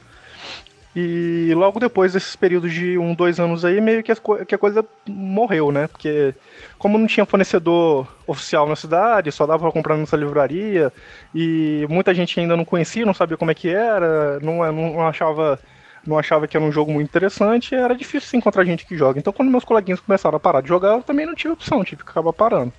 E 0.94 1.54
logo 1.56 1.80
depois 1.80 2.12
desses 2.12 2.36
períodos 2.36 2.74
de 2.74 2.98
um, 2.98 3.16
dois 3.16 3.40
anos 3.40 3.64
aí, 3.64 3.80
meio 3.80 4.04
que 4.04 4.12
a, 4.12 4.16
que 4.46 4.56
a 4.56 4.58
coisa 4.58 4.84
morreu, 5.08 5.72
né? 5.72 5.88
Porque 5.88 6.36
como 6.78 6.98
não 6.98 7.08
tinha 7.08 7.26
fornecedor 7.26 8.08
oficial 8.28 8.68
na 8.68 8.76
cidade, 8.76 9.32
só 9.32 9.46
dava 9.46 9.64
para 9.64 9.72
comprar 9.72 9.96
nessa 9.96 10.18
livraria, 10.18 10.92
e 11.34 11.86
muita 11.90 12.14
gente 12.14 12.38
ainda 12.40 12.58
não 12.58 12.66
conhecia, 12.66 13.06
não 13.06 13.14
sabia 13.14 13.38
como 13.38 13.52
é 13.52 13.54
que 13.54 13.70
era, 13.70 14.40
não, 14.42 14.70
não 14.72 15.08
achava 15.08 15.58
não 16.06 16.18
achava 16.18 16.48
que 16.48 16.58
era 16.58 16.66
um 16.66 16.72
jogo 16.72 16.92
muito 16.92 17.08
interessante, 17.08 17.76
era 17.76 17.96
difícil 17.96 18.38
encontrar 18.38 18.66
gente 18.66 18.86
que 18.86 18.98
joga. 18.98 19.20
Então 19.20 19.32
quando 19.32 19.52
meus 19.52 19.64
coleguinhas 19.64 20.00
começaram 20.00 20.36
a 20.36 20.40
parar 20.40 20.62
de 20.62 20.68
jogar, 20.68 20.94
eu 20.98 21.04
também 21.04 21.26
não 21.26 21.36
tive 21.36 21.54
opção, 21.54 21.84
tive 21.84 22.04
que 22.04 22.10
acabar 22.10 22.34
parando. 22.34 22.74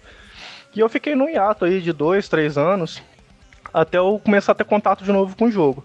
E 0.74 0.80
eu 0.80 0.88
fiquei 0.88 1.14
no 1.14 1.28
hiato 1.28 1.64
aí 1.64 1.80
de 1.80 1.92
dois, 1.92 2.28
três 2.28 2.58
anos, 2.58 3.02
até 3.72 3.98
eu 3.98 4.20
começar 4.22 4.52
a 4.52 4.54
ter 4.54 4.64
contato 4.64 5.04
de 5.04 5.12
novo 5.12 5.36
com 5.36 5.46
o 5.46 5.50
jogo. 5.50 5.84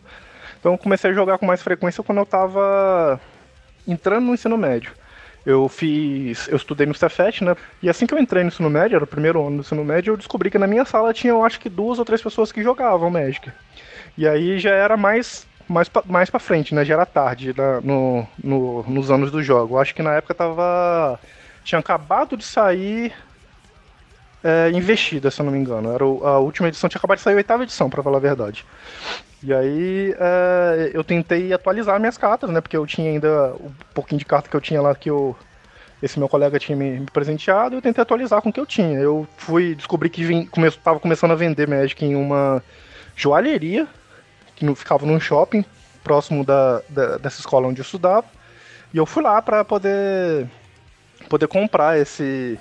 Então 0.67 0.73
eu 0.73 0.77
comecei 0.77 1.11
a 1.11 1.13
jogar 1.13 1.37
com 1.37 1.45
mais 1.45 1.61
frequência 1.61 2.03
quando 2.03 2.17
eu 2.17 2.25
estava 2.25 3.21
entrando 3.87 4.25
no 4.25 4.33
ensino 4.33 4.57
médio. 4.57 4.91
Eu 5.45 5.69
fiz. 5.69 6.49
Eu 6.49 6.57
estudei 6.57 6.85
no 6.85 6.93
Cefet, 6.93 7.41
né? 7.41 7.55
E 7.81 7.89
assim 7.89 8.05
que 8.05 8.13
eu 8.13 8.19
entrei 8.19 8.43
no 8.43 8.49
ensino 8.49 8.69
médio, 8.69 8.97
era 8.97 9.03
o 9.05 9.07
primeiro 9.07 9.39
ano 9.47 9.55
do 9.55 9.61
ensino 9.61 9.85
médio, 9.85 10.11
eu 10.11 10.17
descobri 10.17 10.51
que 10.51 10.57
na 10.57 10.67
minha 10.67 10.83
sala 10.83 11.13
tinha, 11.13 11.31
eu 11.31 11.41
acho 11.45 11.57
que 11.61 11.69
duas 11.69 11.99
ou 11.99 12.03
três 12.03 12.21
pessoas 12.21 12.51
que 12.51 12.61
jogavam 12.61 13.09
Magic. 13.09 13.49
E 14.17 14.27
aí 14.27 14.59
já 14.59 14.71
era 14.71 14.97
mais. 14.97 15.47
Mais 15.69 15.87
pra, 15.87 16.03
mais 16.05 16.29
pra 16.29 16.39
frente, 16.39 16.75
né? 16.75 16.83
Já 16.83 16.95
era 16.95 17.05
tarde 17.05 17.53
né? 17.57 17.79
no, 17.81 18.27
no, 18.43 18.83
nos 18.83 19.09
anos 19.09 19.31
do 19.31 19.41
jogo. 19.41 19.75
Eu 19.75 19.79
acho 19.79 19.95
que 19.95 20.03
na 20.03 20.15
época 20.15 20.33
tava. 20.33 21.17
Tinha 21.63 21.79
acabado 21.79 22.35
de 22.35 22.43
sair 22.43 23.13
é, 24.43 24.69
investida, 24.71 25.31
se 25.31 25.41
eu 25.41 25.45
não 25.45 25.51
me 25.51 25.59
engano. 25.59 25.91
Era 25.91 26.05
o, 26.05 26.25
a 26.25 26.39
última 26.39 26.67
edição, 26.67 26.89
tinha 26.89 26.99
acabado 26.99 27.17
de 27.17 27.23
sair 27.23 27.33
a 27.33 27.37
oitava 27.37 27.63
edição, 27.63 27.89
para 27.89 28.03
falar 28.03 28.17
a 28.17 28.21
verdade. 28.21 28.65
E 29.43 29.53
aí 29.53 30.15
é, 30.19 30.91
eu 30.93 31.03
tentei 31.03 31.53
atualizar 31.53 31.99
minhas 31.99 32.17
cartas, 32.17 32.49
né? 32.49 32.61
Porque 32.61 32.77
eu 32.77 32.85
tinha 32.85 33.11
ainda 33.11 33.53
um 33.59 33.71
pouquinho 33.93 34.19
de 34.19 34.25
carta 34.25 34.49
que 34.49 34.55
eu 34.55 34.61
tinha 34.61 34.81
lá 34.81 34.95
que 34.95 35.09
eu, 35.09 35.35
esse 36.01 36.17
meu 36.17 36.27
colega 36.27 36.59
tinha 36.59 36.75
me, 36.75 37.05
presenteado, 37.11 37.75
eu 37.75 37.81
tentei 37.81 38.01
atualizar 38.01 38.41
com 38.41 38.49
o 38.49 38.53
que 38.53 38.59
eu 38.59 38.65
tinha. 38.65 38.99
Eu 38.99 39.27
fui 39.37 39.75
descobri 39.75 40.09
que 40.09 40.23
vim, 40.23 40.45
come, 40.45 40.69
tava 40.71 40.99
começando 40.99 41.31
a 41.31 41.35
vender 41.35 41.67
Magic 41.67 42.03
em 42.03 42.15
uma 42.15 42.63
joalheria, 43.15 43.87
que 44.55 44.65
não, 44.65 44.75
ficava 44.75 45.05
num 45.05 45.19
shopping 45.19 45.63
próximo 46.03 46.43
da, 46.43 46.81
da, 46.89 47.17
dessa 47.17 47.39
escola 47.39 47.67
onde 47.67 47.81
eu 47.81 47.83
estudava. 47.83 48.25
E 48.93 48.97
eu 48.97 49.05
fui 49.05 49.21
lá 49.21 49.41
para 49.41 49.65
poder 49.65 50.47
poder 51.29 51.47
comprar 51.47 51.99
esse 51.99 52.57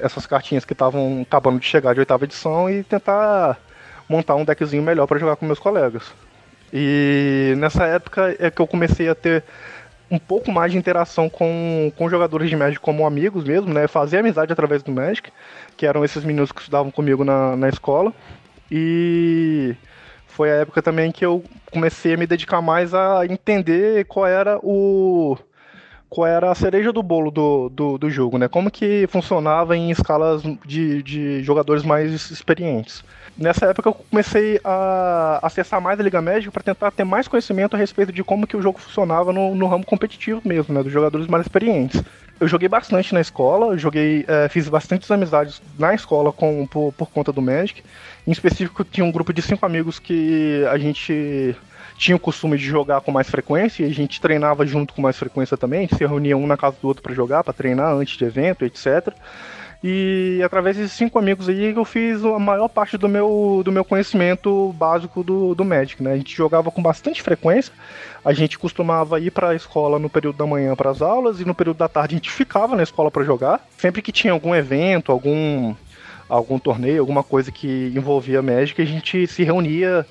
essas 0.00 0.26
cartinhas 0.26 0.64
que 0.64 0.72
estavam 0.72 1.22
acabando 1.22 1.58
de 1.58 1.66
chegar 1.66 1.94
de 1.94 2.00
oitava 2.00 2.24
edição 2.24 2.70
e 2.70 2.82
tentar 2.82 3.58
montar 4.08 4.34
um 4.34 4.44
deckzinho 4.44 4.82
melhor 4.82 5.06
para 5.06 5.18
jogar 5.18 5.36
com 5.36 5.46
meus 5.46 5.58
colegas. 5.58 6.12
E 6.72 7.54
nessa 7.56 7.84
época 7.84 8.36
é 8.38 8.50
que 8.50 8.60
eu 8.60 8.66
comecei 8.66 9.08
a 9.08 9.14
ter 9.14 9.44
um 10.10 10.18
pouco 10.18 10.50
mais 10.50 10.72
de 10.72 10.78
interação 10.78 11.28
com, 11.28 11.92
com 11.96 12.08
jogadores 12.08 12.48
de 12.48 12.56
Magic 12.56 12.80
como 12.80 13.06
amigos 13.06 13.44
mesmo, 13.44 13.72
né? 13.72 13.86
Fazer 13.86 14.18
amizade 14.18 14.52
através 14.52 14.82
do 14.82 14.90
Magic, 14.90 15.30
que 15.76 15.86
eram 15.86 16.04
esses 16.04 16.24
meninos 16.24 16.50
que 16.50 16.60
estudavam 16.60 16.90
comigo 16.90 17.24
na, 17.24 17.56
na 17.56 17.68
escola. 17.68 18.12
E 18.70 19.74
foi 20.26 20.50
a 20.50 20.56
época 20.56 20.82
também 20.82 21.12
que 21.12 21.24
eu 21.24 21.44
comecei 21.70 22.14
a 22.14 22.16
me 22.16 22.26
dedicar 22.26 22.62
mais 22.62 22.94
a 22.94 23.26
entender 23.26 24.04
qual 24.06 24.26
era 24.26 24.58
o 24.62 25.36
qual 26.08 26.26
era 26.26 26.50
a 26.50 26.54
cereja 26.54 26.92
do 26.92 27.02
bolo 27.02 27.30
do, 27.30 27.68
do, 27.68 27.98
do, 27.98 28.10
jogo, 28.10 28.38
né? 28.38 28.48
Como 28.48 28.70
que 28.70 29.06
funcionava 29.08 29.76
em 29.76 29.90
escalas 29.90 30.42
de, 30.64 31.02
de 31.02 31.42
jogadores 31.42 31.82
mais 31.82 32.30
experientes. 32.30 33.04
Nessa 33.36 33.66
época 33.66 33.90
eu 33.90 33.94
comecei 33.94 34.60
a 34.64 35.38
acessar 35.42 35.80
mais 35.80 36.00
a 36.00 36.02
Liga 36.02 36.20
Médica 36.20 36.50
para 36.50 36.62
tentar 36.62 36.90
ter 36.90 37.04
mais 37.04 37.28
conhecimento 37.28 37.76
a 37.76 37.78
respeito 37.78 38.10
de 38.10 38.24
como 38.24 38.46
que 38.46 38.56
o 38.56 38.62
jogo 38.62 38.80
funcionava 38.80 39.32
no, 39.32 39.54
no 39.54 39.66
ramo 39.66 39.84
competitivo 39.84 40.40
mesmo, 40.44 40.74
né? 40.74 40.82
Dos 40.82 40.92
jogadores 40.92 41.26
mais 41.26 41.44
experientes. 41.44 42.02
Eu 42.40 42.48
joguei 42.48 42.68
bastante 42.68 43.12
na 43.12 43.20
escola, 43.20 43.76
joguei, 43.76 44.24
é, 44.28 44.48
fiz 44.48 44.68
bastantes 44.68 45.10
amizades 45.10 45.60
na 45.78 45.92
escola 45.92 46.32
com, 46.32 46.66
por, 46.66 46.92
por 46.92 47.10
conta 47.10 47.32
do 47.32 47.42
Magic. 47.42 47.82
Em 48.26 48.30
específico, 48.30 48.84
tinha 48.84 49.04
um 49.04 49.12
grupo 49.12 49.32
de 49.32 49.42
cinco 49.42 49.66
amigos 49.66 49.98
que 49.98 50.64
a 50.70 50.78
gente 50.78 51.54
tinha 51.96 52.16
o 52.16 52.20
costume 52.20 52.56
de 52.56 52.64
jogar 52.64 53.00
com 53.00 53.10
mais 53.10 53.28
frequência 53.28 53.84
e 53.84 53.90
a 53.90 53.94
gente 53.94 54.20
treinava 54.20 54.66
junto 54.66 54.94
com 54.94 55.02
mais 55.02 55.16
frequência 55.16 55.56
também. 55.56 55.80
A 55.80 55.82
gente 55.82 55.96
se 55.96 56.06
reunia 56.06 56.36
um 56.36 56.46
na 56.46 56.56
casa 56.56 56.76
do 56.80 56.88
outro 56.88 57.02
para 57.02 57.14
jogar, 57.14 57.42
para 57.44 57.52
treinar 57.52 57.92
antes 57.92 58.16
de 58.16 58.24
evento, 58.24 58.64
etc. 58.64 59.14
E 59.82 60.40
através 60.44 60.76
desses 60.76 60.92
cinco 60.92 61.20
amigos 61.20 61.48
aí 61.48 61.72
eu 61.72 61.84
fiz 61.84 62.24
a 62.24 62.38
maior 62.38 62.68
parte 62.68 62.98
do 62.98 63.08
meu, 63.08 63.62
do 63.64 63.70
meu 63.70 63.84
conhecimento 63.84 64.72
básico 64.72 65.22
do, 65.22 65.54
do 65.54 65.64
Magic, 65.64 66.02
né? 66.02 66.12
A 66.12 66.16
gente 66.16 66.34
jogava 66.34 66.68
com 66.70 66.82
bastante 66.82 67.22
frequência, 67.22 67.72
a 68.24 68.32
gente 68.32 68.58
costumava 68.58 69.20
ir 69.20 69.30
para 69.30 69.50
a 69.50 69.54
escola 69.54 69.98
no 69.98 70.10
período 70.10 70.36
da 70.36 70.46
manhã 70.46 70.74
para 70.74 70.90
as 70.90 71.00
aulas 71.00 71.40
e 71.40 71.44
no 71.44 71.54
período 71.54 71.76
da 71.76 71.88
tarde 71.88 72.16
a 72.16 72.18
gente 72.18 72.30
ficava 72.30 72.74
na 72.74 72.82
escola 72.82 73.08
para 73.08 73.22
jogar. 73.22 73.64
Sempre 73.76 74.02
que 74.02 74.10
tinha 74.10 74.32
algum 74.32 74.52
evento, 74.52 75.12
algum 75.12 75.74
algum 76.28 76.58
torneio, 76.58 77.00
alguma 77.00 77.22
coisa 77.22 77.50
que 77.50 77.92
envolvia 77.94 78.42
Magic, 78.42 78.82
a 78.82 78.84
gente 78.84 79.26
se 79.26 79.44
reunia 79.44 80.04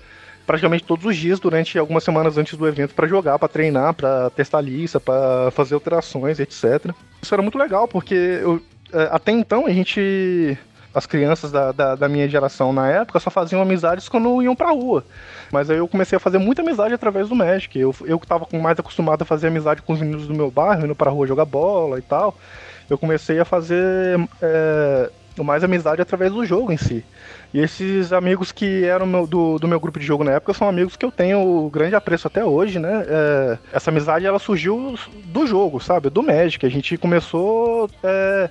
praticamente 0.47 0.85
todos 0.85 1.05
os 1.05 1.17
dias 1.17 1.41
durante 1.41 1.77
algumas 1.77 2.05
semanas 2.05 2.37
antes 2.37 2.57
do 2.57 2.65
evento 2.65 2.95
para 2.95 3.05
jogar, 3.05 3.37
para 3.37 3.49
treinar, 3.49 3.93
para 3.93 4.29
testar 4.29 4.61
lista, 4.61 4.97
para 4.97 5.51
fazer 5.51 5.75
alterações, 5.75 6.39
etc. 6.39 6.89
Isso 7.21 7.35
era 7.35 7.43
muito 7.43 7.57
legal, 7.57 7.85
porque 7.85 8.15
eu, 8.15 8.61
é, 8.93 9.09
até 9.11 9.33
então 9.33 9.65
a 9.65 9.71
gente 9.71 10.57
as 10.93 11.05
crianças 11.05 11.51
da, 11.51 11.71
da, 11.71 11.95
da, 11.95 12.09
minha 12.09 12.27
geração 12.27 12.73
na 12.73 12.89
época 12.89 13.19
só 13.19 13.29
faziam 13.29 13.61
amizades 13.61 14.09
quando 14.09 14.41
iam 14.41 14.55
pra 14.55 14.71
rua. 14.71 15.03
Mas 15.51 15.69
aí 15.69 15.77
eu 15.77 15.87
comecei 15.87 16.15
a 16.15 16.19
fazer 16.19 16.39
muita 16.39 16.63
amizade 16.63 16.93
através 16.93 17.29
do 17.29 17.35
Magic. 17.35 17.77
Eu, 17.77 17.93
eu 18.05 18.19
que 18.19 18.57
mais 18.57 18.79
acostumado 18.79 19.21
a 19.21 19.25
fazer 19.25 19.47
amizade 19.47 19.83
com 19.83 19.93
os 19.93 19.99
meninos 19.99 20.25
do 20.25 20.33
meu 20.33 20.49
bairro, 20.49 20.85
indo 20.85 20.95
pra 20.95 21.11
rua 21.11 21.27
jogar 21.27 21.45
bola 21.45 21.99
e 21.99 22.01
tal. 22.01 22.35
Eu 22.89 22.97
comecei 22.97 23.37
a 23.37 23.45
fazer 23.45 24.17
é, 24.41 25.11
mais 25.43 25.63
amizade 25.63 26.01
através 26.01 26.31
do 26.31 26.43
jogo 26.45 26.71
em 26.71 26.77
si. 26.77 27.05
E 27.53 27.59
esses 27.59 28.11
amigos 28.11 28.51
que 28.51 28.83
eram 28.83 29.05
meu, 29.05 29.25
do, 29.25 29.57
do 29.57 29.67
meu 29.67 29.79
grupo 29.79 29.99
de 29.99 30.05
jogo 30.05 30.23
na 30.23 30.31
época 30.31 30.53
são 30.53 30.67
amigos 30.67 30.95
que 30.97 31.05
eu 31.05 31.11
tenho 31.11 31.69
grande 31.69 31.95
apreço 31.95 32.27
até 32.27 32.43
hoje, 32.43 32.77
né? 32.77 33.05
É, 33.07 33.57
essa 33.71 33.89
amizade 33.89 34.25
ela 34.25 34.39
surgiu 34.39 34.97
do 35.25 35.47
jogo, 35.47 35.79
sabe? 35.79 36.09
Do 36.09 36.21
Magic. 36.21 36.65
A 36.65 36.69
gente 36.69 36.97
começou 36.97 37.89
é, 38.03 38.49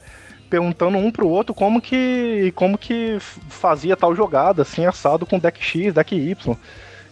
perguntando 0.48 0.96
um 0.96 1.10
pro 1.10 1.28
outro 1.28 1.54
como 1.54 1.80
que, 1.80 2.52
como 2.56 2.78
que 2.78 3.18
fazia 3.48 3.96
tal 3.96 4.14
jogada, 4.14 4.62
assim, 4.62 4.86
assado 4.86 5.26
com 5.26 5.38
deck 5.38 5.62
X, 5.62 5.92
deck 5.92 6.14
Y. 6.14 6.56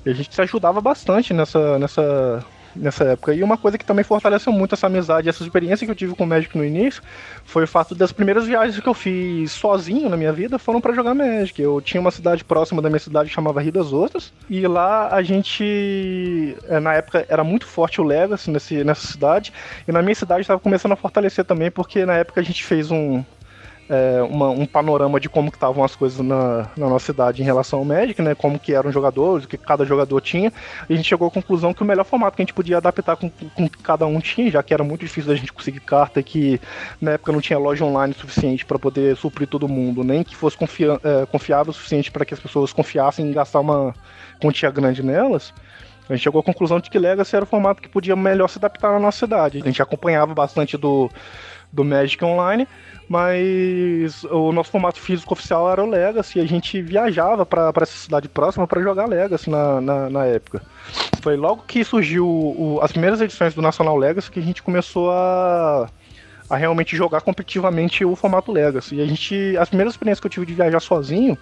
E 0.07 0.11
a 0.11 0.14
gente 0.14 0.35
se 0.35 0.41
ajudava 0.41 0.80
bastante 0.80 1.32
nessa, 1.32 1.78
nessa, 1.78 2.45
nessa 2.75 3.05
época. 3.05 3.35
E 3.35 3.43
uma 3.43 3.57
coisa 3.57 3.79
que 3.79 3.85
também 3.85 4.05
fortaleceu 4.05 4.53
muito 4.53 4.75
essa 4.75 4.87
amizade, 4.87 5.29
essa 5.29 5.43
experiência 5.43 5.87
que 5.87 5.91
eu 5.91 5.97
tive 5.97 6.14
com 6.14 6.25
o 6.25 6.27
Magic 6.27 6.57
no 6.57 6.64
início, 6.64 7.03
foi 7.45 7.64
o 7.64 7.68
fato 7.68 7.95
das 7.95 8.12
primeiras 8.12 8.47
viagens 8.47 8.79
que 8.79 8.89
eu 8.89 8.95
fiz 8.95 9.53
sozinho 9.53 10.09
na 10.09 10.16
minha 10.16 10.33
vida 10.33 10.59
foram 10.59 10.81
para 10.81 10.93
jogar 10.93 11.14
Magic. 11.14 11.61
Eu 11.61 11.81
tinha 11.81 12.01
uma 12.01 12.11
cidade 12.11 12.45
próxima 12.45 12.81
da 12.81 12.89
minha 12.89 13.01
cidade 13.01 13.29
que 13.29 13.35
chamava 13.35 13.61
Rio 13.61 13.72
das 13.72 13.93
Outras, 13.93 14.33
e 14.49 14.66
lá 14.66 15.09
a 15.09 15.22
gente, 15.22 16.57
eh, 16.68 16.81
na 16.81 16.95
época, 16.95 17.25
era 17.29 17.45
muito 17.45 17.66
forte 17.66 18.01
o 18.01 18.05
Legacy 18.05 18.51
nesse, 18.51 18.85
nessa 18.85 19.07
cidade, 19.07 19.53
e 19.87 19.93
na 19.93 20.03
minha 20.03 20.14
cidade 20.14 20.43
estava 20.43 20.61
começando 20.61 20.93
a 20.93 20.97
fortalecer 20.97 21.45
também, 21.45 21.70
porque 21.70 22.05
na 22.05 22.14
época 22.14 22.41
a 22.41 22.45
gente 22.45 22.64
fez 22.64 22.91
um, 22.91 23.25
é, 23.89 24.22
uma, 24.22 24.49
um 24.51 24.66
panorama 24.66 25.20
de 25.20 25.28
como 25.28 25.49
estavam 25.49 25.85
as 25.85 25.95
coisas 25.95 26.18
na, 26.20 26.68
na, 26.76 26.89
nossa 26.89 27.07
cidade 27.07 27.43
em 27.43 27.45
relação 27.45 27.80
ao 27.80 27.85
Magic, 27.85 28.20
né? 28.22 28.35
Como 28.35 28.59
que 28.59 28.72
eram 28.74 28.91
jogadores, 28.91 29.45
o 29.45 29.49
que 29.49 29.59
cada 29.59 29.85
jogador 29.85 30.20
tinha. 30.20 30.53
E 30.89 30.95
a 30.95 30.97
gente 30.97 31.09
chegou 31.09 31.28
à 31.28 31.30
conclusão 31.30 31.74
que 31.74 31.82
o 31.82 31.85
melhor 31.85 32.05
formato 32.05 32.37
que 32.37 32.43
a 32.43 32.45
gente 32.45 32.55
podia 32.55 32.78
adaptar 32.78 33.16
com, 33.16 33.28
com 33.28 33.68
que 33.68 33.78
cada 33.82 34.07
um 34.07 34.20
tinha, 34.20 34.51
já 34.51 34.62
que 34.62 34.72
era 34.72 34.82
muito 34.82 35.01
difícil 35.01 35.30
da 35.30 35.37
gente 35.37 35.53
conseguir 35.53 35.80
carta 35.80 36.22
que 36.22 36.61
na 37.01 37.12
época 37.12 37.32
não 37.32 37.41
tinha 37.41 37.59
loja 37.59 37.85
online 37.85 38.14
suficiente 38.14 38.64
para 38.64 38.78
poder 38.78 39.16
suprir 39.16 39.47
todo 39.47 39.68
mundo, 39.68 40.03
nem 40.03 40.22
que 40.22 40.35
fosse 40.35 40.57
confia, 40.57 40.99
é, 41.05 41.26
confiável 41.26 41.70
o 41.70 41.74
suficiente 41.74 42.11
para 42.11 42.24
que 42.24 42.35
as 42.35 42.41
pessoas 42.41 42.72
confiassem 42.72 43.26
em 43.26 43.32
gastar 43.32 43.61
uma 43.61 43.95
quantia 44.41 44.70
grande 44.70 45.03
nelas. 45.03 45.53
A 46.09 46.14
gente 46.14 46.22
chegou 46.22 46.41
à 46.41 46.45
conclusão 46.45 46.80
de 46.80 46.91
que 46.91 46.99
Legacy 46.99 47.35
era 47.35 47.45
o 47.45 47.49
formato 47.49 47.80
que 47.80 47.89
podia 47.89 48.14
melhor 48.14 48.49
se 48.49 48.59
adaptar 48.59 48.93
na 48.93 48.99
nossa 48.99 49.20
cidade. 49.20 49.62
A 49.62 49.64
gente 49.64 49.80
acompanhava 49.80 50.35
bastante 50.35 50.76
do, 50.76 51.11
do 51.75 51.85
Magic 51.85 52.25
Online, 52.25 52.66
mas 53.09 54.25
o 54.25 54.53
nosso 54.53 54.70
formato 54.70 55.01
físico 55.01 55.35
oficial 55.35 55.70
era 55.70 55.83
o 55.83 55.89
Legacy, 55.89 56.39
e 56.39 56.43
a 56.43 56.47
gente 56.47 56.81
viajava 56.81 57.45
para 57.45 57.72
essa 57.83 57.97
cidade 57.97 58.29
próxima 58.29 58.66
para 58.66 58.81
jogar 58.81 59.07
Legacy 59.07 59.51
na, 59.51 59.81
na, 59.81 60.11
na, 60.11 60.27
época. 60.27 60.62
Foi 61.20 61.37
logo 61.37 61.64
que 61.66 61.85
surgiu 61.85 62.27
o, 62.27 62.79
as 62.83 62.93
primeiras 62.93 63.20
edições 63.20 63.55
do 63.55 63.61
Nacional 63.61 63.97
Legacy 63.97 64.31
que 64.31 64.41
a 64.41 64.43
gente 64.43 64.62
começou 64.62 65.11
a, 65.11 65.89
a 66.49 66.57
realmente 66.57 66.97
jogar 66.97 67.20
competitivamente 67.20 68.05
o 68.05 68.14
formato 68.16 68.53
Legacy. 68.53 68.97
E 68.97 69.03
a 69.03 69.07
gente, 69.07 69.57
as 69.59 69.68
primeiras 69.68 69.95
experiências 69.95 70.20
que 70.20 70.27
eu 70.27 70.31
tive 70.31 70.47
de 70.47 70.55
viajar 70.55 70.81
sozinho 70.81 71.37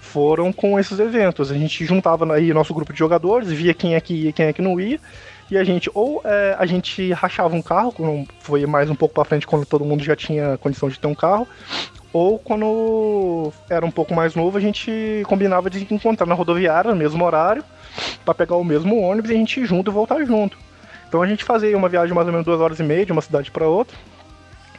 foram 0.00 0.52
com 0.52 0.78
esses 0.78 0.98
eventos. 0.98 1.50
A 1.50 1.54
gente 1.54 1.84
juntava 1.84 2.30
aí 2.34 2.52
nosso 2.52 2.74
grupo 2.74 2.92
de 2.92 2.98
jogadores, 2.98 3.50
via 3.50 3.72
quem 3.72 3.94
é 3.94 4.00
que 4.00 4.14
ia 4.14 4.30
e 4.30 4.32
quem 4.32 4.46
é 4.46 4.52
que 4.52 4.62
não 4.62 4.80
ia, 4.80 4.98
e 5.50 5.58
a 5.58 5.64
gente, 5.64 5.90
ou 5.94 6.22
é, 6.24 6.54
a 6.58 6.64
gente 6.66 7.12
rachava 7.12 7.54
um 7.54 7.62
carro, 7.62 7.94
foi 8.40 8.64
mais 8.66 8.88
um 8.88 8.94
pouco 8.94 9.14
para 9.14 9.24
frente, 9.24 9.46
quando 9.46 9.66
todo 9.66 9.84
mundo 9.84 10.02
já 10.02 10.14
tinha 10.14 10.56
condição 10.58 10.88
de 10.88 10.98
ter 10.98 11.06
um 11.06 11.14
carro, 11.14 11.46
ou 12.12 12.38
quando 12.38 13.52
era 13.68 13.84
um 13.84 13.90
pouco 13.90 14.14
mais 14.14 14.34
novo, 14.34 14.56
a 14.56 14.60
gente 14.60 15.22
combinava 15.26 15.68
de 15.70 15.86
encontrar 15.92 16.26
na 16.26 16.34
rodoviária, 16.34 16.90
no 16.90 16.96
mesmo 16.96 17.24
horário, 17.24 17.64
para 18.24 18.34
pegar 18.34 18.56
o 18.56 18.64
mesmo 18.64 19.00
ônibus 19.00 19.30
e 19.30 19.34
a 19.34 19.36
gente 19.36 19.60
ir 19.60 19.66
junto 19.66 19.90
e 19.90 19.94
voltar 19.94 20.24
junto. 20.24 20.56
Então 21.08 21.22
a 21.22 21.26
gente 21.26 21.44
fazia 21.44 21.76
uma 21.76 21.88
viagem 21.88 22.14
mais 22.14 22.26
ou 22.26 22.32
menos 22.32 22.46
duas 22.46 22.60
horas 22.60 22.78
e 22.78 22.82
meia 22.84 23.04
de 23.04 23.12
uma 23.12 23.22
cidade 23.22 23.50
para 23.50 23.66
outra, 23.66 23.96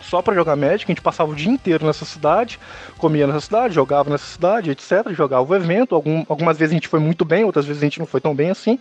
só 0.01 0.21
para 0.21 0.33
jogar 0.33 0.55
Magic, 0.55 0.85
a 0.85 0.93
gente 0.93 1.01
passava 1.01 1.31
o 1.31 1.35
dia 1.35 1.49
inteiro 1.49 1.85
nessa 1.85 2.05
cidade, 2.05 2.59
comia 2.97 3.27
nessa 3.27 3.41
cidade, 3.41 3.73
jogava 3.73 4.09
nessa 4.09 4.25
cidade, 4.25 4.71
etc. 4.71 5.09
Jogava 5.11 5.49
o 5.49 5.55
evento. 5.55 5.95
Algum, 5.95 6.25
algumas 6.27 6.57
vezes 6.57 6.73
a 6.73 6.75
gente 6.75 6.87
foi 6.87 6.99
muito 6.99 7.23
bem, 7.23 7.43
outras 7.43 7.65
vezes 7.65 7.81
a 7.81 7.85
gente 7.85 7.99
não 7.99 8.05
foi 8.05 8.19
tão 8.19 8.35
bem 8.35 8.49
assim. 8.49 8.79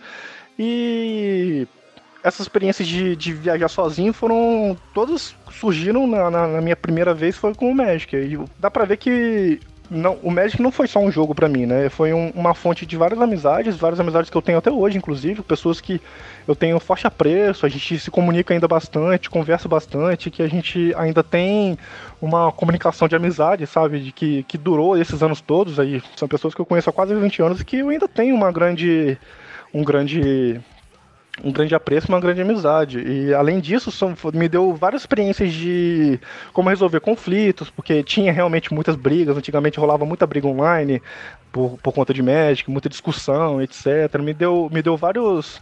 E 0.58 1.68
essas 2.22 2.40
experiências 2.40 2.86
de, 2.86 3.16
de 3.16 3.32
viajar 3.32 3.68
sozinho 3.68 4.12
foram. 4.12 4.76
Todas 4.94 5.34
surgiram 5.52 6.06
na, 6.06 6.30
na, 6.30 6.46
na, 6.46 6.60
minha 6.60 6.76
primeira 6.76 7.14
vez 7.14 7.36
foi 7.36 7.54
com 7.54 7.70
o 7.70 7.74
Magic. 7.74 8.14
E 8.14 8.38
dá 8.58 8.70
pra 8.70 8.84
ver 8.84 8.96
que. 8.96 9.60
Não, 9.90 10.14
o 10.22 10.30
Magic 10.30 10.62
não 10.62 10.70
foi 10.70 10.86
só 10.86 11.00
um 11.00 11.10
jogo 11.10 11.34
para 11.34 11.48
mim, 11.48 11.66
né? 11.66 11.88
Foi 11.88 12.12
um, 12.12 12.30
uma 12.32 12.54
fonte 12.54 12.86
de 12.86 12.96
várias 12.96 13.20
amizades, 13.20 13.76
várias 13.76 13.98
amizades 13.98 14.30
que 14.30 14.36
eu 14.36 14.42
tenho 14.42 14.58
até 14.58 14.70
hoje, 14.70 14.96
inclusive, 14.96 15.42
pessoas 15.42 15.80
que 15.80 16.00
eu 16.46 16.54
tenho 16.54 16.78
forte 16.78 17.08
apreço, 17.08 17.66
a 17.66 17.68
gente 17.68 17.98
se 17.98 18.08
comunica 18.08 18.54
ainda 18.54 18.68
bastante, 18.68 19.28
conversa 19.28 19.68
bastante, 19.68 20.30
que 20.30 20.44
a 20.44 20.48
gente 20.48 20.94
ainda 20.96 21.24
tem 21.24 21.76
uma 22.22 22.52
comunicação 22.52 23.08
de 23.08 23.16
amizade, 23.16 23.66
sabe? 23.66 23.98
De 23.98 24.12
que, 24.12 24.44
que 24.44 24.56
durou 24.56 24.96
esses 24.96 25.24
anos 25.24 25.40
todos 25.40 25.80
aí. 25.80 26.00
São 26.14 26.28
pessoas 26.28 26.54
que 26.54 26.60
eu 26.60 26.66
conheço 26.66 26.88
há 26.88 26.92
quase 26.92 27.12
20 27.12 27.42
anos 27.42 27.60
e 27.60 27.64
que 27.64 27.78
eu 27.78 27.88
ainda 27.88 28.06
tenho 28.06 28.36
uma 28.36 28.52
grande. 28.52 29.18
um 29.74 29.82
grande 29.82 30.60
um 31.44 31.52
grande 31.52 31.74
apreço, 31.74 32.08
uma 32.08 32.20
grande 32.20 32.40
amizade. 32.40 33.00
E 33.00 33.34
além 33.34 33.60
disso, 33.60 33.90
são, 33.90 34.14
me 34.32 34.48
deu 34.48 34.74
várias 34.74 35.02
experiências 35.02 35.52
de 35.52 36.20
como 36.52 36.68
resolver 36.68 37.00
conflitos, 37.00 37.70
porque 37.70 38.02
tinha 38.02 38.32
realmente 38.32 38.72
muitas 38.72 38.96
brigas. 38.96 39.36
Antigamente 39.36 39.78
rolava 39.78 40.04
muita 40.04 40.26
briga 40.26 40.46
online 40.46 41.02
por, 41.52 41.78
por 41.82 41.92
conta 41.92 42.14
de 42.14 42.22
Magic, 42.22 42.70
muita 42.70 42.88
discussão, 42.88 43.60
etc. 43.60 43.86
Me 44.20 44.34
deu, 44.34 44.68
me 44.72 44.82
deu 44.82 44.96
vários 44.96 45.60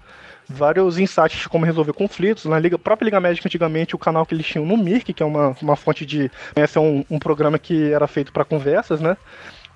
vários 0.48 0.98
insights 0.98 1.40
de 1.40 1.48
como 1.48 1.66
resolver 1.66 1.92
conflitos. 1.92 2.46
Na 2.46 2.58
Liga, 2.58 2.78
própria 2.78 3.04
Liga 3.04 3.20
Magic, 3.20 3.46
antigamente, 3.46 3.94
o 3.94 3.98
canal 3.98 4.24
que 4.24 4.34
eles 4.34 4.46
tinham 4.46 4.64
no 4.64 4.76
Mirk, 4.76 5.12
que 5.12 5.22
é 5.22 5.26
uma, 5.26 5.54
uma 5.60 5.76
fonte 5.76 6.06
de. 6.06 6.30
Esse 6.56 6.78
é 6.78 6.80
um, 6.80 7.04
um 7.10 7.18
programa 7.18 7.58
que 7.58 7.92
era 7.92 8.06
feito 8.06 8.32
para 8.32 8.44
conversas, 8.44 9.00
né? 9.00 9.16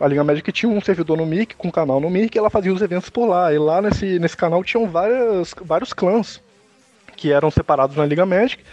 A 0.02 0.08
Liga 0.08 0.24
Magic 0.24 0.50
tinha 0.50 0.70
um 0.70 0.80
servidor 0.80 1.16
no 1.16 1.24
Mic, 1.24 1.54
com 1.54 1.68
um 1.68 1.70
canal 1.70 2.00
no 2.00 2.10
Mic, 2.10 2.34
e 2.34 2.38
ela 2.38 2.50
fazia 2.50 2.74
os 2.74 2.82
eventos 2.82 3.08
por 3.08 3.24
lá. 3.24 3.54
E 3.54 3.58
lá 3.58 3.80
nesse, 3.80 4.18
nesse 4.18 4.36
canal 4.36 4.64
tinham 4.64 4.88
várias, 4.88 5.54
vários 5.62 5.92
clãs 5.92 6.42
que 7.16 7.30
eram 7.30 7.52
separados 7.52 7.96
na 7.96 8.04
Liga 8.04 8.26
Magic 8.26 8.64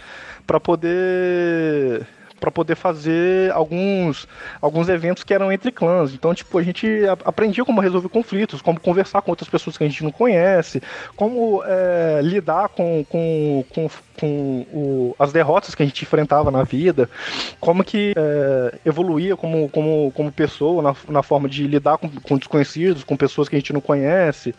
para 0.44 0.58
poder 0.58 2.04
para 2.40 2.50
poder 2.50 2.74
fazer 2.74 3.52
alguns, 3.52 4.26
alguns 4.60 4.88
eventos 4.88 5.22
que 5.22 5.34
eram 5.34 5.52
entre 5.52 5.70
clãs. 5.70 6.14
Então, 6.14 6.34
tipo, 6.34 6.58
a 6.58 6.62
gente 6.62 6.86
aprendia 7.24 7.64
como 7.64 7.80
resolver 7.80 8.08
conflitos, 8.08 8.62
como 8.62 8.80
conversar 8.80 9.22
com 9.22 9.30
outras 9.30 9.48
pessoas 9.48 9.76
que 9.76 9.84
a 9.84 9.88
gente 9.88 10.02
não 10.02 10.10
conhece, 10.10 10.82
como 11.14 11.62
é, 11.64 12.20
lidar 12.22 12.70
com, 12.70 13.04
com, 13.08 13.64
com, 13.74 13.90
com 14.18 14.66
o, 14.72 15.16
as 15.18 15.32
derrotas 15.32 15.74
que 15.74 15.82
a 15.82 15.86
gente 15.86 16.02
enfrentava 16.02 16.50
na 16.50 16.62
vida, 16.62 17.08
como 17.60 17.84
que 17.84 18.14
é, 18.16 18.78
evoluía 18.84 19.36
como, 19.36 19.68
como, 19.68 20.10
como 20.12 20.32
pessoa 20.32 20.82
na, 20.82 20.96
na 21.08 21.22
forma 21.22 21.48
de 21.48 21.66
lidar 21.66 21.98
com, 21.98 22.08
com 22.08 22.38
desconhecidos, 22.38 23.04
com 23.04 23.16
pessoas 23.16 23.48
que 23.48 23.56
a 23.56 23.58
gente 23.58 23.72
não 23.72 23.80
conhece. 23.80 24.54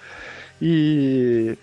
E 0.62 1.58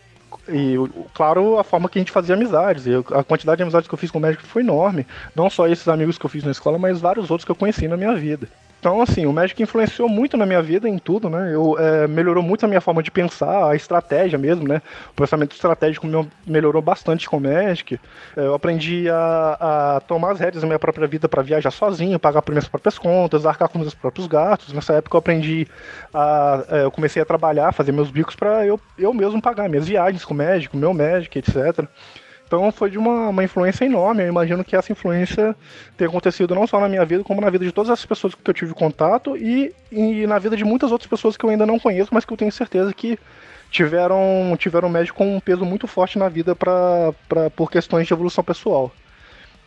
e, 0.48 0.76
claro, 1.14 1.58
a 1.58 1.64
forma 1.64 1.88
que 1.88 1.98
a 1.98 2.00
gente 2.00 2.12
fazia 2.12 2.34
amizades. 2.34 2.86
Eu, 2.86 3.04
a 3.12 3.22
quantidade 3.22 3.58
de 3.58 3.62
amizades 3.62 3.88
que 3.88 3.94
eu 3.94 3.98
fiz 3.98 4.10
com 4.10 4.18
o 4.18 4.22
médico 4.22 4.44
foi 4.44 4.62
enorme. 4.62 5.06
Não 5.34 5.48
só 5.50 5.68
esses 5.68 5.86
amigos 5.88 6.18
que 6.18 6.24
eu 6.24 6.30
fiz 6.30 6.44
na 6.44 6.50
escola, 6.50 6.78
mas 6.78 7.00
vários 7.00 7.30
outros 7.30 7.44
que 7.44 7.50
eu 7.50 7.56
conheci 7.56 7.86
na 7.88 7.96
minha 7.96 8.14
vida. 8.14 8.48
Então, 8.80 9.02
assim, 9.02 9.26
o 9.26 9.32
Magic 9.32 9.60
influenciou 9.60 10.08
muito 10.08 10.36
na 10.36 10.46
minha 10.46 10.62
vida, 10.62 10.88
em 10.88 10.98
tudo, 10.98 11.28
né? 11.28 11.52
Eu, 11.52 11.76
é, 11.78 12.06
melhorou 12.06 12.42
muito 12.42 12.64
a 12.64 12.68
minha 12.68 12.80
forma 12.80 13.02
de 13.02 13.10
pensar, 13.10 13.70
a 13.70 13.74
estratégia 13.74 14.38
mesmo, 14.38 14.68
né? 14.68 14.80
O 15.10 15.14
pensamento 15.14 15.52
estratégico 15.52 16.06
meu 16.06 16.28
melhorou 16.46 16.80
bastante 16.80 17.28
com 17.28 17.38
o 17.38 17.40
Magic. 17.40 17.98
É, 18.36 18.40
eu 18.40 18.54
aprendi 18.54 19.08
a, 19.10 19.96
a, 19.96 20.00
tomar 20.00 20.32
as 20.32 20.38
rédeas 20.38 20.62
da 20.62 20.66
minha 20.66 20.78
própria 20.78 21.08
vida 21.08 21.28
para 21.28 21.42
viajar 21.42 21.72
sozinho, 21.72 22.18
pagar 22.20 22.40
por 22.42 22.52
minhas 22.52 22.68
próprias 22.68 22.96
contas, 22.98 23.44
arcar 23.44 23.68
com 23.68 23.80
meus 23.80 23.94
próprios 23.94 24.28
gastos. 24.28 24.72
Nessa 24.72 24.94
época 24.94 25.16
eu 25.16 25.18
aprendi 25.18 25.66
a. 26.14 26.64
É, 26.68 26.84
eu 26.84 26.90
comecei 26.90 27.20
a 27.20 27.24
trabalhar, 27.24 27.72
fazer 27.72 27.90
meus 27.90 28.10
bicos 28.10 28.36
para 28.36 28.64
eu, 28.64 28.80
eu 28.96 29.12
mesmo 29.12 29.42
pagar 29.42 29.68
minhas 29.68 29.88
viagens 29.88 30.24
com 30.24 30.34
o 30.34 30.36
Magic, 30.36 30.76
meu 30.76 30.94
Magic, 30.94 31.36
etc. 31.36 31.84
Então 32.48 32.72
foi 32.72 32.90
de 32.90 32.96
uma, 32.96 33.28
uma 33.28 33.44
influência 33.44 33.84
enorme. 33.84 34.22
Eu 34.22 34.28
imagino 34.28 34.64
que 34.64 34.74
essa 34.74 34.90
influência 34.90 35.54
tenha 35.98 36.08
acontecido 36.08 36.54
não 36.54 36.66
só 36.66 36.80
na 36.80 36.88
minha 36.88 37.04
vida, 37.04 37.22
como 37.22 37.42
na 37.42 37.50
vida 37.50 37.64
de 37.64 37.70
todas 37.70 37.90
as 37.90 38.04
pessoas 38.04 38.34
que 38.34 38.50
eu 38.50 38.54
tive 38.54 38.72
contato 38.72 39.36
e, 39.36 39.72
e 39.92 40.26
na 40.26 40.38
vida 40.38 40.56
de 40.56 40.64
muitas 40.64 40.90
outras 40.90 41.08
pessoas 41.08 41.36
que 41.36 41.44
eu 41.44 41.50
ainda 41.50 41.66
não 41.66 41.78
conheço, 41.78 42.08
mas 42.10 42.24
que 42.24 42.32
eu 42.32 42.36
tenho 42.38 42.50
certeza 42.50 42.92
que 42.94 43.18
tiveram, 43.70 44.56
tiveram 44.58 44.88
médico 44.88 45.18
com 45.18 45.36
um 45.36 45.40
peso 45.40 45.62
muito 45.66 45.86
forte 45.86 46.18
na 46.18 46.28
vida 46.30 46.56
pra, 46.56 47.12
pra, 47.28 47.50
por 47.50 47.70
questões 47.70 48.06
de 48.06 48.14
evolução 48.14 48.42
pessoal. 48.42 48.90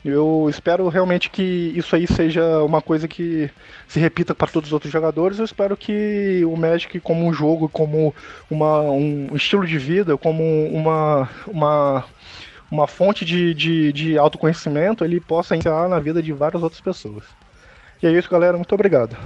Eu 0.04 0.48
espero 0.50 0.90
realmente 0.90 1.30
que 1.30 1.44
isso 1.76 1.96
aí 1.96 2.08
seja 2.08 2.64
uma 2.64 2.82
coisa 2.82 3.08
que 3.08 3.48
se 3.88 4.00
repita 4.00 4.34
para 4.34 4.52
todos 4.52 4.70
os 4.70 4.74
outros 4.74 4.92
jogadores. 4.92 5.38
Eu 5.38 5.46
espero 5.46 5.78
que 5.78 6.42
o 6.44 6.58
Magic, 6.58 7.00
como 7.02 7.24
um 7.28 7.32
jogo, 7.32 7.70
como 7.70 8.12
uma, 8.50 8.82
um 8.82 9.36
estilo 9.36 9.68
de 9.68 9.78
vida, 9.78 10.18
como 10.18 10.44
uma, 10.70 11.30
uma 11.46 12.06
uma 12.72 12.88
fonte 12.88 13.26
de, 13.26 13.54
de, 13.54 13.92
de 13.92 14.18
autoconhecimento, 14.18 15.04
ele 15.04 15.20
possa 15.20 15.54
iniciar 15.54 15.90
na 15.90 16.00
vida 16.00 16.24
de 16.24 16.32
várias 16.32 16.64
outras 16.64 16.80
pessoas. 16.80 17.26
E 18.02 18.08
é 18.08 18.12
isso, 18.12 18.30
galera. 18.30 18.56
Muito 18.56 18.74
obrigado. 18.74 19.18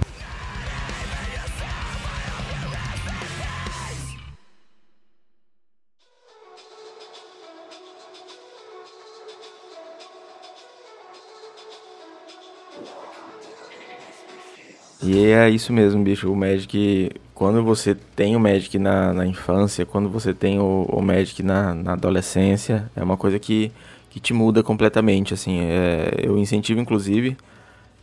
E 15.02 15.26
é 15.26 15.48
isso 15.48 15.72
mesmo, 15.72 16.02
bicho. 16.02 16.32
O 16.32 16.34
Magic, 16.34 17.12
quando 17.36 17.62
você 17.62 17.94
tem 17.94 18.34
o 18.34 18.40
Magic 18.40 18.78
na, 18.78 19.12
na 19.12 19.26
infância, 19.26 19.84
quando 19.84 20.08
você 20.08 20.32
tem 20.32 20.58
o, 20.58 20.86
o 20.88 21.02
Magic 21.02 21.42
na, 21.42 21.74
na 21.74 21.92
adolescência, 21.92 22.90
é 22.96 23.04
uma 23.04 23.18
coisa 23.18 23.38
que, 23.38 23.70
que 24.08 24.18
te 24.18 24.32
muda 24.32 24.62
completamente, 24.62 25.34
assim. 25.34 25.60
É, 25.60 26.14
eu 26.22 26.38
incentivo, 26.38 26.80
inclusive, 26.80 27.36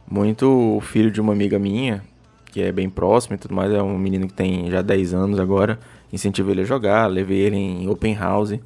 muito 0.08 0.78
o 0.78 0.80
filho 0.82 1.10
de 1.10 1.20
uma 1.20 1.34
amiga 1.34 1.58
minha, 1.58 2.04
que 2.52 2.62
é 2.62 2.72
bem 2.72 2.88
próximo 2.88 3.34
e 3.34 3.40
tudo 3.40 3.56
mais, 3.56 3.74
é 3.74 3.82
um 3.82 3.98
menino 3.98 4.28
que 4.28 4.36
tem 4.36 4.70
já 4.70 4.84
10 4.84 5.16
anos 5.16 5.40
agora. 5.40 5.80
Incentivo 6.14 6.52
ele 6.52 6.62
a 6.62 6.66
jogar, 6.66 7.08
levei 7.08 7.40
ele 7.40 7.56
em 7.58 7.90
open 7.90 8.14
house 8.14 8.60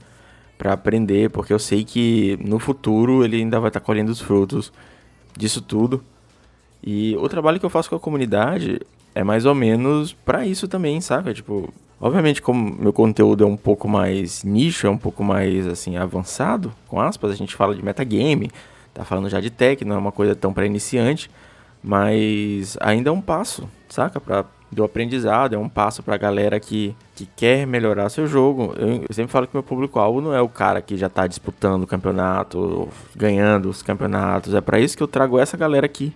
para 0.58 0.74
aprender, 0.74 1.30
porque 1.30 1.54
eu 1.54 1.60
sei 1.60 1.86
que 1.86 2.38
no 2.46 2.60
futuro 2.60 3.24
ele 3.24 3.38
ainda 3.38 3.58
vai 3.58 3.70
estar 3.70 3.80
tá 3.80 3.86
colhendo 3.86 4.12
os 4.12 4.20
frutos 4.20 4.74
disso 5.34 5.62
tudo. 5.62 6.04
E 6.84 7.16
o 7.16 7.30
trabalho 7.30 7.58
que 7.58 7.66
eu 7.66 7.70
faço 7.70 7.90
com 7.90 7.96
a 7.96 8.00
comunidade 8.02 8.82
é 9.18 9.24
mais 9.24 9.46
ou 9.46 9.56
menos 9.56 10.14
para 10.14 10.46
isso 10.46 10.68
também, 10.68 11.02
sabe? 11.02 11.34
Tipo, 11.34 11.74
obviamente 12.00 12.40
como 12.40 12.76
meu 12.80 12.94
conteúdo 12.94 13.44
é 13.44 13.48
um 13.48 13.58
pouco 13.58 13.88
mais 13.88 14.44
nicho, 14.44 14.86
é 14.86 14.90
um 14.90 14.98
pouco 14.98 15.24
mais 15.24 15.66
assim 15.66 15.98
avançado, 15.98 16.72
com 16.88 17.02
aspas, 17.02 17.32
a 17.32 17.36
gente 17.36 17.56
fala 17.56 17.74
de 17.74 17.84
metagame, 17.84 18.52
tá 18.94 19.04
falando 19.04 19.28
já 19.28 19.42
de 19.42 19.50
tech, 19.50 19.84
não 19.84 19.96
é 19.96 19.98
uma 19.98 20.12
coisa 20.12 20.36
tão 20.36 20.54
para 20.54 20.68
iniciante, 20.68 21.32
mas 21.84 22.78
ainda 22.80 23.10
é 23.10 23.12
um 23.12 23.22
passo, 23.22 23.68
saca? 23.90 24.22
Para 24.22 24.46
do 24.70 24.84
aprendizado, 24.84 25.56
é 25.56 25.58
um 25.58 25.70
passo 25.70 26.04
para 26.04 26.16
a 26.16 26.18
galera 26.18 26.60
que, 26.60 26.94
que 27.16 27.26
quer 27.26 27.66
melhorar 27.66 28.10
seu 28.10 28.28
jogo. 28.28 28.74
Eu, 28.78 29.06
eu 29.08 29.14
sempre 29.14 29.32
falo 29.32 29.48
que 29.48 29.56
meu 29.56 29.64
público-alvo 29.64 30.20
não 30.20 30.34
é 30.34 30.42
o 30.42 30.50
cara 30.50 30.82
que 30.82 30.98
já 30.98 31.08
está 31.08 31.26
disputando 31.26 31.84
o 31.84 31.88
campeonato, 31.88 32.90
ganhando 33.16 33.70
os 33.70 33.82
campeonatos. 33.82 34.54
É 34.54 34.60
para 34.60 34.78
isso 34.78 34.98
que 34.98 35.02
eu 35.02 35.08
trago 35.08 35.40
essa 35.40 35.56
galera 35.56 35.86
aqui. 35.86 36.12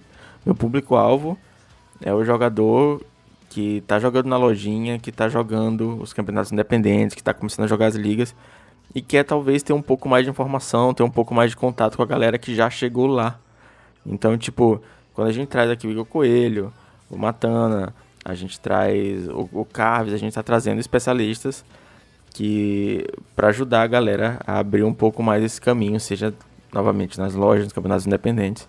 Meu 0.45 0.53
público-alvo 0.53 1.37
é 2.01 2.13
o 2.13 2.23
jogador 2.23 3.01
que 3.49 3.77
está 3.77 3.99
jogando 3.99 4.27
na 4.27 4.37
lojinha, 4.37 4.97
que 4.97 5.09
está 5.09 5.27
jogando 5.27 6.01
os 6.01 6.13
campeonatos 6.13 6.51
independentes, 6.51 7.13
que 7.13 7.21
está 7.21 7.33
começando 7.33 7.65
a 7.65 7.67
jogar 7.67 7.87
as 7.87 7.95
ligas 7.95 8.33
e 8.93 9.01
quer 9.01 9.23
talvez 9.23 9.63
ter 9.63 9.73
um 9.73 9.81
pouco 9.81 10.07
mais 10.07 10.25
de 10.25 10.31
informação, 10.31 10.93
ter 10.93 11.03
um 11.03 11.09
pouco 11.09 11.33
mais 11.33 11.51
de 11.51 11.57
contato 11.57 11.97
com 11.97 12.03
a 12.03 12.05
galera 12.05 12.37
que 12.37 12.55
já 12.55 12.69
chegou 12.69 13.07
lá. 13.07 13.39
Então, 14.05 14.37
tipo, 14.37 14.81
quando 15.13 15.27
a 15.27 15.31
gente 15.31 15.47
traz 15.47 15.69
aqui 15.69 15.87
o 15.87 15.91
Igor 15.91 16.05
Coelho, 16.05 16.73
o 17.09 17.17
Matana, 17.17 17.93
a 18.23 18.33
gente 18.33 18.59
traz 18.59 19.27
o, 19.27 19.49
o 19.51 19.65
Carves, 19.65 20.13
a 20.13 20.17
gente 20.17 20.29
está 20.29 20.43
trazendo 20.43 20.79
especialistas 20.79 21.63
que 22.33 23.05
para 23.35 23.49
ajudar 23.49 23.83
a 23.83 23.87
galera 23.87 24.39
a 24.45 24.59
abrir 24.59 24.83
um 24.83 24.93
pouco 24.93 25.21
mais 25.21 25.43
esse 25.43 25.59
caminho, 25.59 25.99
seja 25.99 26.33
novamente 26.71 27.17
nas 27.19 27.33
lojas, 27.33 27.65
nos 27.65 27.73
campeonatos 27.73 28.07
independentes. 28.07 28.67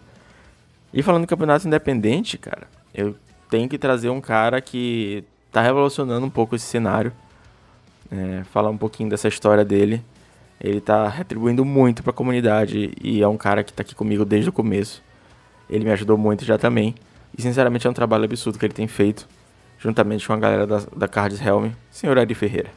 E 0.92 1.02
falando 1.02 1.22
em 1.22 1.26
campeonato 1.26 1.66
independente, 1.66 2.36
cara, 2.36 2.66
eu 2.94 3.16
tenho 3.50 3.68
que 3.68 3.78
trazer 3.78 4.10
um 4.10 4.20
cara 4.20 4.60
que 4.60 5.24
está 5.48 5.60
revolucionando 5.60 6.24
um 6.24 6.30
pouco 6.30 6.56
esse 6.56 6.64
cenário. 6.64 7.12
É, 8.10 8.44
falar 8.44 8.68
um 8.70 8.76
pouquinho 8.76 9.08
dessa 9.08 9.28
história 9.28 9.64
dele. 9.64 10.02
Ele 10.60 10.78
está 10.78 11.08
retribuindo 11.08 11.64
muito 11.64 12.02
para 12.02 12.10
a 12.10 12.14
comunidade 12.14 12.92
e 13.02 13.22
é 13.22 13.28
um 13.28 13.36
cara 13.36 13.64
que 13.64 13.70
está 13.70 13.82
aqui 13.82 13.94
comigo 13.94 14.24
desde 14.24 14.50
o 14.50 14.52
começo. 14.52 15.02
Ele 15.68 15.84
me 15.84 15.90
ajudou 15.90 16.16
muito 16.16 16.44
já 16.44 16.56
também. 16.58 16.94
E 17.36 17.42
sinceramente 17.42 17.86
é 17.86 17.90
um 17.90 17.94
trabalho 17.94 18.24
absurdo 18.24 18.58
que 18.58 18.66
ele 18.66 18.74
tem 18.74 18.86
feito 18.86 19.26
juntamente 19.82 20.24
com 20.26 20.32
a 20.32 20.38
galera 20.38 20.66
da, 20.66 20.82
da 20.96 21.08
Cards 21.08 21.40
Helm, 21.40 21.70
senhor 21.90 22.16
Ari 22.16 22.34
Ferreira. 22.34 22.70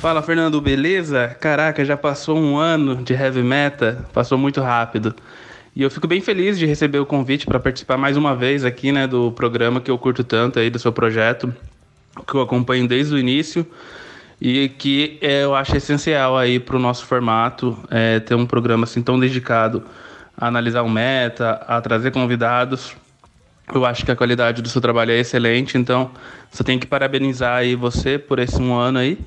Fala 0.00 0.22
Fernando, 0.22 0.60
beleza? 0.60 1.28
Caraca, 1.40 1.84
já 1.84 1.96
passou 1.96 2.38
um 2.38 2.56
ano 2.56 2.96
de 2.96 3.14
heavy 3.14 3.42
metal, 3.42 3.96
passou 4.12 4.36
muito 4.36 4.60
rápido. 4.60 5.14
E 5.74 5.82
eu 5.82 5.90
fico 5.90 6.06
bem 6.06 6.20
feliz 6.20 6.58
de 6.58 6.66
receber 6.66 6.98
o 6.98 7.06
convite 7.06 7.46
para 7.46 7.58
participar 7.58 7.96
mais 7.96 8.16
uma 8.16 8.34
vez 8.34 8.64
aqui, 8.64 8.92
né, 8.92 9.06
do 9.06 9.32
programa 9.32 9.80
que 9.80 9.90
eu 9.90 9.98
curto 9.98 10.22
tanto 10.22 10.58
aí 10.58 10.70
do 10.70 10.78
seu 10.78 10.92
projeto, 10.92 11.52
que 12.26 12.34
eu 12.34 12.40
acompanho 12.40 12.86
desde 12.86 13.14
o 13.14 13.18
início 13.18 13.66
e 14.40 14.68
que 14.68 15.18
é, 15.20 15.44
eu 15.44 15.54
acho 15.54 15.76
essencial 15.76 16.36
aí 16.36 16.60
para 16.60 16.76
o 16.76 16.78
nosso 16.78 17.04
formato 17.06 17.76
é, 17.90 18.20
ter 18.20 18.34
um 18.34 18.46
programa 18.46 18.84
assim 18.84 19.02
tão 19.02 19.18
dedicado 19.18 19.82
a 20.36 20.46
analisar 20.46 20.82
o 20.82 20.90
meta, 20.90 21.64
a 21.66 21.80
trazer 21.80 22.10
convidados. 22.10 22.94
Eu 23.72 23.84
acho 23.84 24.04
que 24.04 24.10
a 24.10 24.16
qualidade 24.16 24.62
do 24.62 24.68
seu 24.68 24.80
trabalho 24.80 25.10
é 25.10 25.18
excelente, 25.18 25.76
então 25.76 26.10
só 26.50 26.62
tenho 26.62 26.78
que 26.78 26.86
parabenizar 26.86 27.56
aí 27.56 27.74
você 27.74 28.16
por 28.18 28.38
esse 28.38 28.60
um 28.62 28.74
ano 28.74 28.98
aí 28.98 29.18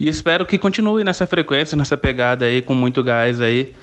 e 0.00 0.08
espero 0.08 0.46
que 0.46 0.58
continue 0.58 1.04
nessa 1.04 1.26
frequência, 1.26 1.76
nessa 1.76 1.96
pegada 1.96 2.46
aí 2.46 2.62
com 2.62 2.74
muito 2.74 3.02
gás 3.02 3.40
aí 3.40 3.74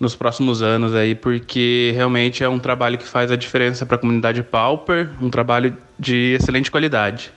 nos 0.00 0.16
próximos 0.16 0.62
anos 0.62 0.94
aí, 0.94 1.14
porque 1.14 1.92
realmente 1.94 2.42
é 2.42 2.48
um 2.48 2.58
trabalho 2.58 2.96
que 2.96 3.06
faz 3.06 3.30
a 3.30 3.36
diferença 3.36 3.84
para 3.84 3.96
a 3.96 3.98
comunidade 3.98 4.42
Pauper, 4.42 5.10
um 5.20 5.28
trabalho 5.28 5.76
de 5.98 6.36
excelente 6.40 6.70
qualidade. 6.70 7.30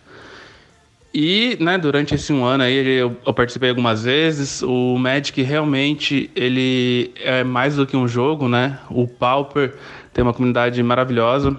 E, 1.14 1.58
né, 1.60 1.78
durante 1.78 2.16
esse 2.16 2.34
um 2.34 2.44
ano 2.44 2.64
aí 2.64 2.98
eu, 2.98 3.16
eu, 3.24 3.34
participei 3.34 3.70
algumas 3.70 4.04
vezes. 4.04 4.64
O 4.64 4.98
Magic 4.98 5.40
realmente 5.44 6.32
ele 6.36 7.14
é 7.18 7.44
mais 7.44 7.76
do 7.76 7.86
que 7.86 7.96
um 7.96 8.08
jogo, 8.08 8.48
né? 8.48 8.80
O 8.90 9.08
Pauper 9.08 9.76
tem 10.12 10.24
uma 10.24 10.34
comunidade 10.34 10.82
maravilhosa. 10.82 11.56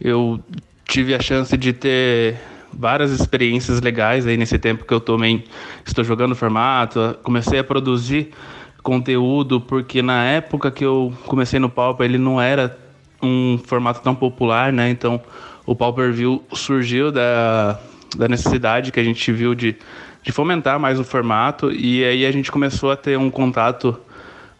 Eu 0.00 0.40
tive 0.86 1.14
a 1.14 1.20
chance 1.20 1.56
de 1.56 1.72
ter 1.72 2.36
várias 2.72 3.10
experiências 3.10 3.80
legais 3.80 4.26
aí 4.26 4.36
nesse 4.36 4.58
tempo 4.58 4.84
que 4.84 4.92
eu 4.92 5.00
também 5.00 5.44
estou 5.84 6.04
jogando 6.04 6.34
formato. 6.34 7.16
Comecei 7.22 7.58
a 7.58 7.64
produzir 7.64 8.30
conteúdo, 8.82 9.60
porque 9.60 10.02
na 10.02 10.24
época 10.24 10.70
que 10.70 10.84
eu 10.84 11.12
comecei 11.26 11.58
no 11.58 11.68
Pauper, 11.68 12.04
ele 12.04 12.18
não 12.18 12.40
era 12.40 12.78
um 13.20 13.58
formato 13.64 14.00
tão 14.00 14.14
popular, 14.14 14.72
né? 14.72 14.90
Então, 14.90 15.20
o 15.64 15.74
Pauper 15.74 16.12
View 16.12 16.44
surgiu 16.52 17.10
da, 17.10 17.80
da 18.16 18.28
necessidade 18.28 18.92
que 18.92 19.00
a 19.00 19.04
gente 19.04 19.32
viu 19.32 19.54
de, 19.54 19.74
de 20.22 20.30
fomentar 20.30 20.78
mais 20.78 21.00
o 21.00 21.04
formato, 21.04 21.72
e 21.72 22.04
aí 22.04 22.24
a 22.24 22.30
gente 22.30 22.52
começou 22.52 22.92
a 22.92 22.96
ter 22.96 23.18
um 23.18 23.30
contato 23.30 23.98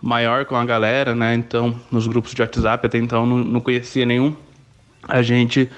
maior 0.03 0.45
com 0.45 0.57
a 0.57 0.65
galera, 0.65 1.15
né? 1.15 1.35
Então, 1.35 1.75
nos 1.91 2.09
grupos 2.09 2.35
de 2.35 2.43
WhatsApp, 2.43 2.87
até 2.87 2.99
então 2.99 3.25
não, 3.25 3.39
não 3.39 3.61
conhecia 3.61 4.05
nenhum. 4.05 4.35
A 5.09 5.23
gente 5.23 5.71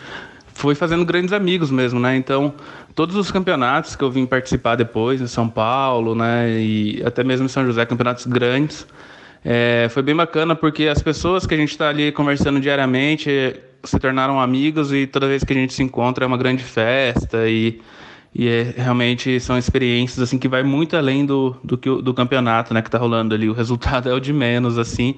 foi 0.59 0.75
fazendo 0.75 1.05
grandes 1.05 1.33
amigos 1.33 1.71
mesmo, 1.71 2.01
né? 2.01 2.17
Então, 2.17 2.53
todos 2.95 3.15
os 3.15 3.31
campeonatos 3.31 3.95
que 3.95 4.03
eu 4.03 4.11
vim 4.11 4.27
participar 4.27 4.75
depois, 4.75 5.21
em 5.21 5.27
São 5.29 5.49
Paulo, 5.49 6.17
né? 6.17 6.51
E 6.59 7.01
até 7.05 7.23
mesmo 7.23 7.47
em 7.47 7.49
São 7.49 7.65
José, 7.65 7.87
campeonatos 7.87 8.27
grandes, 8.27 8.85
é, 9.45 9.87
foi 9.91 10.03
bem 10.03 10.17
bacana 10.17 10.57
porque 10.57 10.89
as 10.89 11.01
pessoas 11.01 11.47
que 11.47 11.55
a 11.55 11.57
gente 11.57 11.71
está 11.71 11.89
ali 11.89 12.11
conversando 12.11 12.59
diariamente 12.59 13.31
se 13.85 13.99
tornaram 14.01 14.41
amigos 14.41 14.93
e 14.93 15.07
toda 15.07 15.29
vez 15.29 15.45
que 15.45 15.53
a 15.53 15.57
gente 15.57 15.73
se 15.73 15.83
encontra 15.83 16.25
é 16.25 16.27
uma 16.27 16.37
grande 16.37 16.65
festa 16.65 17.49
e, 17.49 17.81
e 18.35 18.49
é, 18.49 18.75
realmente 18.77 19.39
são 19.39 19.57
experiências 19.57 20.21
assim 20.21 20.39
que 20.39 20.49
vai 20.49 20.65
muito 20.65 20.97
além 20.97 21.25
do, 21.25 21.57
do, 21.63 22.03
do 22.03 22.13
campeonato 22.13 22.75
né, 22.75 22.83
que 22.83 22.89
está 22.89 22.99
rolando 22.99 23.35
ali. 23.35 23.49
O 23.49 23.53
resultado 23.53 24.09
é 24.11 24.13
o 24.13 24.19
de 24.19 24.33
menos, 24.33 24.77
assim. 24.77 25.15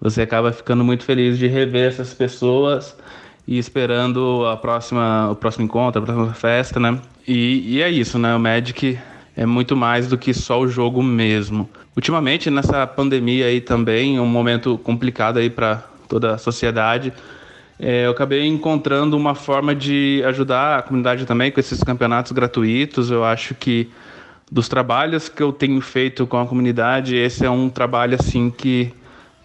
Você 0.00 0.22
acaba 0.22 0.52
ficando 0.52 0.84
muito 0.84 1.04
feliz 1.04 1.38
de 1.38 1.48
rever 1.48 1.88
essas 1.88 2.14
pessoas 2.14 2.96
e 3.46 3.58
esperando 3.58 4.44
a 4.46 4.56
próxima, 4.56 5.30
o 5.30 5.36
próximo 5.36 5.64
encontro, 5.64 6.02
a 6.02 6.04
próxima 6.04 6.34
festa, 6.34 6.80
né? 6.80 6.98
E, 7.26 7.76
e 7.76 7.82
é 7.82 7.88
isso, 7.88 8.18
né? 8.18 8.34
O 8.34 8.40
Magic 8.40 8.98
é 9.36 9.46
muito 9.46 9.76
mais 9.76 10.08
do 10.08 10.18
que 10.18 10.34
só 10.34 10.60
o 10.60 10.66
jogo 10.66 11.02
mesmo. 11.02 11.68
Ultimamente, 11.94 12.50
nessa 12.50 12.86
pandemia 12.86 13.46
aí 13.46 13.60
também, 13.60 14.18
um 14.18 14.26
momento 14.26 14.76
complicado 14.78 15.38
aí 15.38 15.48
para 15.48 15.82
toda 16.08 16.34
a 16.34 16.38
sociedade, 16.38 17.12
é, 17.78 18.06
eu 18.06 18.10
acabei 18.10 18.46
encontrando 18.46 19.16
uma 19.16 19.34
forma 19.34 19.74
de 19.74 20.22
ajudar 20.26 20.78
a 20.78 20.82
comunidade 20.82 21.26
também 21.26 21.50
com 21.50 21.60
esses 21.60 21.82
campeonatos 21.82 22.32
gratuitos. 22.32 23.10
Eu 23.10 23.24
acho 23.24 23.54
que 23.54 23.90
dos 24.50 24.68
trabalhos 24.68 25.28
que 25.28 25.42
eu 25.42 25.52
tenho 25.52 25.80
feito 25.80 26.26
com 26.26 26.38
a 26.38 26.46
comunidade, 26.46 27.16
esse 27.16 27.44
é 27.44 27.50
um 27.50 27.68
trabalho 27.68 28.16
assim 28.18 28.50
que 28.50 28.92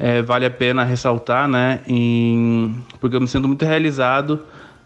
é, 0.02 0.20
vale 0.20 0.48
a 0.48 0.50
pena 0.50 0.84
ressaltar, 0.84 1.48
né? 1.48 1.82
Em, 1.88 2.76
porque 3.00 3.16
eu 3.16 3.22
me 3.22 3.28
sinto 3.28 3.48
muito 3.48 3.64
realizado 3.64 4.42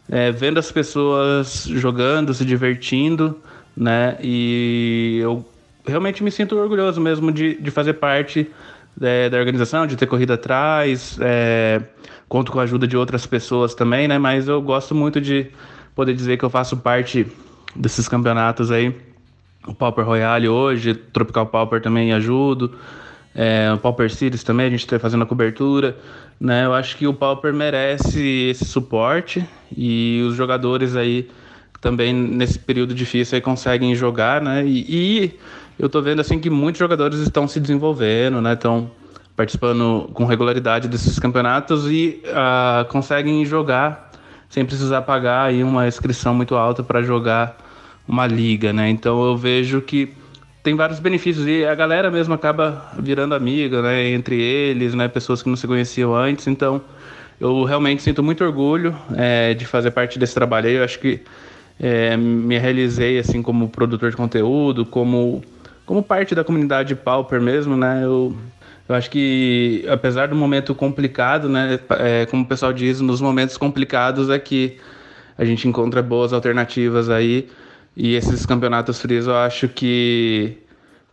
é, 0.09 0.30
vendo 0.30 0.57
as 0.57 0.70
pessoas 0.70 1.63
jogando, 1.63 2.34
se 2.34 2.43
divertindo, 2.43 3.39
né? 3.76 4.18
E 4.22 5.20
eu 5.22 5.45
realmente 5.88 6.22
me 6.22 6.30
sinto 6.30 6.57
orgulhoso 6.57 6.99
mesmo 6.99 7.32
de, 7.32 7.55
de 7.55 7.72
fazer 7.72 7.93
parte 7.93 8.51
é, 9.01 9.30
da 9.30 9.38
organização, 9.38 9.88
de 9.88 9.95
ter 9.95 10.05
corrido 10.05 10.34
atrás. 10.34 11.18
É, 11.22 11.82
conto 12.28 12.51
com 12.51 12.59
a 12.59 12.63
ajuda 12.63 12.86
de 12.86 12.97
outras 12.97 13.26
pessoas 13.26 13.74
também, 13.74 14.09
né? 14.09 14.18
Mas 14.18 14.49
eu 14.49 14.61
gosto 14.61 14.93
muito 14.93 15.22
de 15.22 15.47
poder 15.95 16.13
dizer 16.13 16.36
que 16.36 16.43
eu 16.43 16.49
faço 16.49 16.76
parte 16.76 17.26
desses 17.74 18.09
campeonatos 18.09 18.70
aí. 18.70 18.93
O 19.66 19.74
Pauper 19.74 20.05
Royale 20.05 20.49
hoje, 20.49 20.93
Tropical 20.93 21.47
Pauper 21.47 21.82
também 21.82 22.11
ajudo. 22.11 22.78
É, 23.36 23.69
o 23.73 23.77
Pauper 23.77 24.09
Series 24.09 24.43
também, 24.43 24.67
a 24.67 24.69
gente 24.69 24.86
está 24.86 24.97
fazendo 24.97 25.23
a 25.23 25.25
cobertura. 25.25 25.97
Né? 26.39 26.65
Eu 26.65 26.73
acho 26.73 26.97
que 26.97 27.05
o 27.05 27.13
Pauper 27.13 27.53
merece 27.53 28.49
esse 28.49 28.65
suporte 28.65 29.45
e 29.75 30.23
os 30.27 30.36
jogadores 30.36 30.95
aí 30.95 31.29
também 31.81 32.13
nesse 32.13 32.57
período 32.57 32.95
difícil 32.95 33.36
aí 33.36 33.41
conseguem 33.41 33.93
jogar, 33.93 34.41
né? 34.41 34.65
E, 34.65 34.86
e 34.89 35.39
eu 35.77 35.88
tô 35.88 36.01
vendo 36.01 36.19
assim 36.19 36.39
que 36.39 36.49
muitos 36.49 36.79
jogadores 36.79 37.19
estão 37.19 37.47
se 37.47 37.59
desenvolvendo, 37.59 38.41
né? 38.41 38.53
Estão 38.53 38.89
participando 39.36 40.09
com 40.13 40.25
regularidade 40.25 40.88
desses 40.88 41.19
campeonatos 41.19 41.86
e 41.91 42.21
uh, 42.25 42.86
conseguem 42.86 43.45
jogar 43.45 44.11
sem 44.49 44.65
precisar 44.65 45.01
pagar 45.01 45.43
aí 45.43 45.63
uma 45.63 45.88
inscrição 45.88 46.33
muito 46.33 46.55
alta 46.55 46.81
para 46.81 47.03
jogar 47.03 47.57
uma 48.07 48.25
liga, 48.25 48.71
né? 48.71 48.89
Então 48.89 49.23
eu 49.23 49.36
vejo 49.36 49.81
que 49.81 50.13
tem 50.66 50.76
vários 50.76 50.99
benefícios 50.99 51.45
e 51.47 51.63
a 51.63 51.76
galera 51.76 52.09
mesmo 52.09 52.34
acaba 52.34 52.91
virando 52.97 53.36
amiga, 53.36 53.84
né? 53.84 54.09
Entre 54.09 54.41
eles, 54.41 54.95
né? 54.95 55.07
Pessoas 55.07 55.43
que 55.43 55.47
não 55.47 55.55
se 55.55 55.68
conheciam 55.68 56.16
antes. 56.16 56.47
Então 56.47 56.82
eu 57.39 57.63
realmente 57.66 58.01
sinto 58.01 58.24
muito 58.24 58.43
orgulho 58.43 58.95
é, 59.16 59.53
de 59.53 59.63
fazer 59.63 59.91
parte 59.91 60.18
desse 60.18 60.34
trabalho. 60.34 60.68
Eu 60.68 60.84
acho 60.84 60.97
que 60.97 61.22
é, 61.80 62.18
me 62.18 62.57
realizei 62.57 63.20
assim 63.20 63.43
como 63.43 63.70
produtor 63.70 64.09
de 64.09 64.18
conteúdo, 64.18 64.88
como 64.88 65.43
como 65.86 66.01
parte 66.01 66.34
da 66.34 66.43
comunidade 66.43 66.95
Pauper 66.95 67.39
mesmo, 67.39 67.78
né? 67.78 68.01
Eu 68.03 68.36
eu 68.89 68.95
acho 68.95 69.09
que, 69.09 69.86
apesar 69.88 70.28
do 70.28 70.36
momento 70.36 70.76
complicado, 70.76 71.49
né, 71.49 71.80
é, 71.99 72.26
como 72.28 72.43
o 72.43 72.45
pessoal 72.45 72.72
diz, 72.72 73.01
nos 73.01 73.20
momentos 73.20 73.57
complicados 73.57 74.30
é 74.30 74.38
que 74.38 74.78
a 75.38 75.43
gente 75.43 75.68
encontra 75.68 76.03
boas 76.03 76.34
alternativas 76.34 77.09
aí. 77.09 77.49
E 77.95 78.15
esses 78.15 78.45
campeonatos 78.45 78.99
frios 78.99 79.27
eu 79.27 79.35
acho 79.35 79.67
que, 79.69 80.57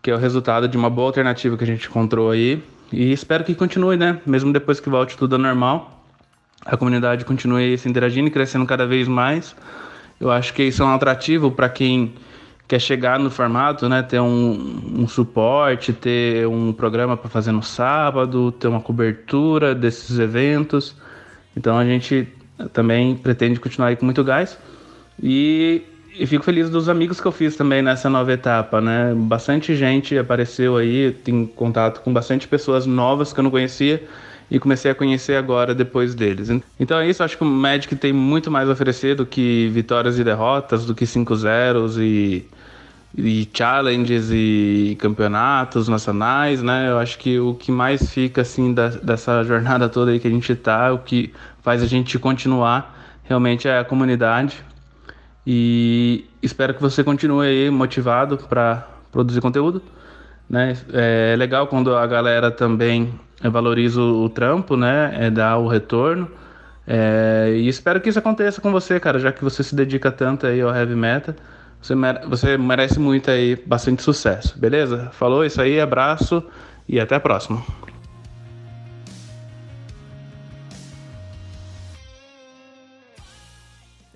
que 0.03 0.11
é 0.11 0.15
o 0.15 0.19
resultado 0.19 0.67
de 0.67 0.77
uma 0.77 0.91
boa 0.91 1.09
alternativa 1.09 1.57
que 1.57 1.65
a 1.65 1.67
gente 1.67 1.87
encontrou 1.89 2.31
aí. 2.31 2.63
E 2.93 3.13
espero 3.13 3.45
que 3.45 3.55
continue, 3.55 3.97
né? 3.97 4.21
Mesmo 4.27 4.53
depois 4.53 4.81
que 4.81 4.91
volte 4.91 5.17
tudo 5.17 5.37
ao 5.37 5.41
normal, 5.41 6.05
a 6.65 6.77
comunidade 6.77 7.25
continue 7.25 7.79
se 7.79 7.89
interagindo 7.89 8.29
e 8.29 8.31
crescendo 8.31 8.67
cada 8.67 8.87
vez 8.87 9.09
mais. 9.09 9.55
Eu 10.21 10.31
acho 10.31 10.53
que 10.53 10.63
isso 10.63 10.83
é 10.83 10.87
um 10.87 10.95
atrativo 10.95 11.51
para 11.51 11.69
quem 11.69 12.15
quer 12.69 12.81
chegar 12.81 13.19
no 13.19 13.31
formato, 13.31 13.89
né? 13.89 14.03
Ter 14.03 14.21
um, 14.21 14.95
um 14.99 15.09
suporte, 15.09 15.93
ter 15.93 16.47
um 16.47 16.73
programa 16.73 17.17
para 17.17 17.29
fazer 17.29 17.53
no 17.53 17.63
sábado, 17.63 18.53
ter 18.53 18.69
uma 18.69 18.81
cobertura 18.81 19.75
desses 19.75 20.19
eventos. 20.19 20.97
Então 21.57 21.79
a 21.79 21.85
gente 21.85 22.29
também 22.73 23.17
pretende 23.17 23.59
continuar 23.59 23.89
aí 23.89 23.97
com 23.97 24.05
muito 24.05 24.23
gás. 24.23 24.59
E, 25.23 25.83
e 26.15 26.27
fico 26.27 26.45
feliz 26.45 26.69
dos 26.69 26.89
amigos 26.89 27.21
que 27.21 27.27
eu 27.27 27.33
fiz 27.33 27.57
também 27.57 27.83
nessa 27.83 28.09
nova 28.11 28.33
etapa, 28.33 28.81
né? 28.81 29.15
Bastante 29.15 29.75
gente 29.75 30.17
apareceu 30.17 30.77
aí, 30.77 31.13
tem 31.13 31.47
contato 31.47 32.01
com 32.03 32.13
bastante 32.13 32.47
pessoas 32.47 32.87
novas 32.87 33.33
que 33.33 33.41
eu 33.41 33.45
não 33.45 33.51
conhecia 33.51 34.03
e 34.51 34.59
comecei 34.59 34.91
a 34.91 34.95
conhecer 34.95 35.37
agora 35.37 35.75
depois 35.75 36.15
deles. 36.15 36.51
Então 36.79 36.99
é 36.99 37.09
isso, 37.09 37.23
acho 37.23 37.37
que 37.39 37.43
o 37.43 37.47
Magic 37.47 37.97
tem 37.97 38.13
muito 38.13 38.51
mais 38.51 38.69
a 38.69 38.73
oferecer 38.73 39.15
do 39.15 39.25
que 39.25 39.71
vitórias 39.73 40.19
e 40.19 40.25
derrotas, 40.25 40.85
do 40.85 40.95
que 40.95 41.07
5 41.07 41.35
zeros 41.37 41.97
e 41.99 42.47
e 43.17 43.47
challenges 43.53 44.31
e 44.33 44.97
campeonatos 44.99 45.87
nacionais, 45.87 46.63
né? 46.63 46.89
Eu 46.91 46.99
acho 46.99 47.19
que 47.19 47.39
o 47.39 47.55
que 47.55 47.71
mais 47.71 48.11
fica 48.11 48.41
assim 48.41 48.73
da, 48.73 48.89
dessa 48.89 49.45
jornada 49.45 49.89
toda 49.89 50.13
aí 50.13 50.19
que 50.19 50.29
a 50.29 50.31
gente 50.31 50.55
tá, 50.55 50.93
o 50.93 50.99
que 50.99 51.33
faz 51.63 51.83
a 51.83 51.87
gente 51.87 52.19
continuar 52.19 53.21
realmente 53.25 53.69
é 53.69 53.79
a 53.79 53.85
comunidade. 53.85 54.65
E 55.47 56.25
espero 56.43 56.75
que 56.75 56.81
você 56.81 57.03
continue 57.03 57.47
aí 57.47 57.71
motivado 57.71 58.39
para 58.39 58.87
produzir 59.11 59.41
conteúdo, 59.41 59.83
né? 60.49 60.77
É 60.93 61.35
legal 61.37 61.67
quando 61.67 61.95
a 61.97 62.07
galera 62.07 62.51
também 62.51 63.13
valoriza 63.43 64.01
o, 64.01 64.29
trampo, 64.29 64.77
né? 64.77 65.13
É 65.19 65.31
dar 65.31 65.59
o 65.59 65.67
retorno. 65.67 66.31
É, 66.87 67.53
e 67.57 67.69
espero 67.69 68.01
que 68.01 68.09
isso 68.09 68.19
aconteça 68.19 68.61
com 68.61 68.71
você, 68.73 68.99
cara, 68.99 69.19
já 69.19 69.33
que 69.33 69.43
você 69.43 69.63
se 69.63 69.75
dedica 69.75 70.11
tanto 70.11 70.47
aí 70.47 70.61
ao 70.61 70.75
heavy 70.75 70.95
metal. 70.95 71.35
Você, 71.81 71.95
mere 71.97 72.21
você 72.27 72.57
merece 72.57 73.01
muito 73.01 73.31
aí, 73.31 73.57
bastante 73.67 74.03
sucesso, 74.03 74.57
beleza? 74.59 75.11
Falou 75.13 75.45
isso 75.45 75.61
aí, 75.61 75.81
abraço 75.81 76.43
e 76.89 77.01
até 77.01 77.17
a 77.17 77.21
próxima. 77.21 77.61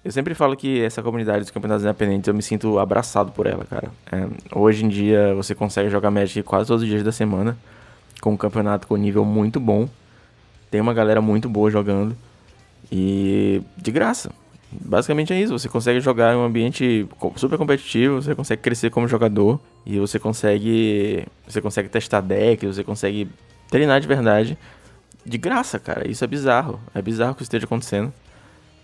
Eu 0.06 0.12
sempre 0.12 0.36
falo 0.36 0.56
que 0.56 0.80
essa 0.82 1.02
comunidade 1.02 1.40
dos 1.40 1.50
campeonatos 1.50 1.84
independentes 1.84 2.28
eu 2.28 2.32
me 2.32 2.40
sinto 2.40 2.78
abraçado 2.78 3.32
por 3.32 3.44
ela, 3.44 3.64
cara. 3.64 3.90
É, 4.12 4.28
hoje 4.56 4.84
em 4.84 4.88
dia 4.88 5.34
você 5.34 5.52
consegue 5.52 5.90
jogar 5.90 6.12
Magic 6.12 6.44
quase 6.44 6.68
todos 6.68 6.84
os 6.84 6.88
dias 6.88 7.02
da 7.02 7.10
semana, 7.10 7.58
com 8.20 8.30
um 8.30 8.36
campeonato 8.36 8.86
com 8.86 8.94
nível 8.94 9.24
muito 9.24 9.58
bom. 9.58 9.88
Tem 10.70 10.80
uma 10.80 10.94
galera 10.94 11.20
muito 11.20 11.48
boa 11.48 11.72
jogando 11.72 12.16
e 12.90 13.60
de 13.76 13.90
graça. 13.90 14.30
Basicamente 14.70 15.32
é 15.32 15.40
isso, 15.40 15.58
você 15.58 15.68
consegue 15.68 15.98
jogar 15.98 16.34
em 16.34 16.36
um 16.36 16.44
ambiente 16.44 17.04
super 17.34 17.58
competitivo, 17.58 18.22
você 18.22 18.32
consegue 18.32 18.62
crescer 18.62 18.90
como 18.90 19.08
jogador 19.08 19.58
e 19.84 19.98
você 19.98 20.20
consegue 20.20 21.26
você 21.48 21.60
consegue 21.60 21.88
testar 21.88 22.20
decks, 22.20 22.76
você 22.76 22.84
consegue 22.84 23.28
treinar 23.68 24.00
de 24.00 24.06
verdade 24.06 24.56
de 25.24 25.36
graça, 25.36 25.80
cara. 25.80 26.08
Isso 26.08 26.22
é 26.22 26.28
bizarro. 26.28 26.78
É 26.94 27.02
bizarro 27.02 27.34
que 27.34 27.42
isso 27.42 27.48
esteja 27.48 27.64
acontecendo. 27.66 28.12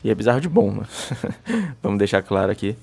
E 0.05 0.11
é 0.11 0.15
bizarro 0.15 0.41
de 0.41 0.49
bom, 0.49 0.73
né? 0.73 0.83
Vamos 1.83 1.99
deixar 1.99 2.23
claro 2.23 2.51
aqui. 2.51 2.77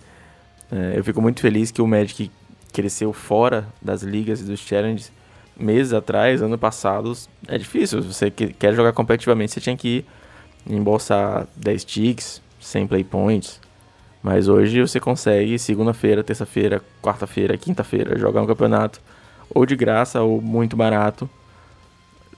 É, 0.71 0.93
eu 0.95 1.03
fico 1.03 1.21
muito 1.21 1.41
feliz 1.41 1.71
que 1.71 1.81
o 1.81 1.87
Magic 1.87 2.31
cresceu 2.71 3.11
fora 3.11 3.67
das 3.81 4.03
ligas 4.03 4.41
e 4.41 4.43
dos 4.43 4.59
challenges 4.59 5.11
meses 5.57 5.93
atrás, 5.93 6.41
ano 6.41 6.57
passado. 6.57 7.11
É 7.47 7.57
difícil. 7.57 8.01
Se 8.01 8.07
você 8.07 8.31
quer 8.31 8.73
jogar 8.73 8.93
competitivamente, 8.93 9.51
você 9.51 9.59
tinha 9.59 9.75
que 9.75 10.05
embolsar 10.67 11.47
10 11.55 11.83
ticks, 11.83 12.41
sem 12.59 12.87
play 12.87 13.03
points. 13.03 13.59
Mas 14.21 14.47
hoje 14.47 14.81
você 14.81 14.99
consegue, 14.99 15.57
segunda-feira, 15.57 16.23
terça-feira, 16.23 16.81
quarta-feira, 17.01 17.57
quinta-feira, 17.57 18.17
jogar 18.17 18.41
um 18.41 18.47
campeonato 18.47 19.01
ou 19.53 19.65
de 19.65 19.75
graça 19.75 20.21
ou 20.21 20.41
muito 20.41 20.75
barato, 20.75 21.29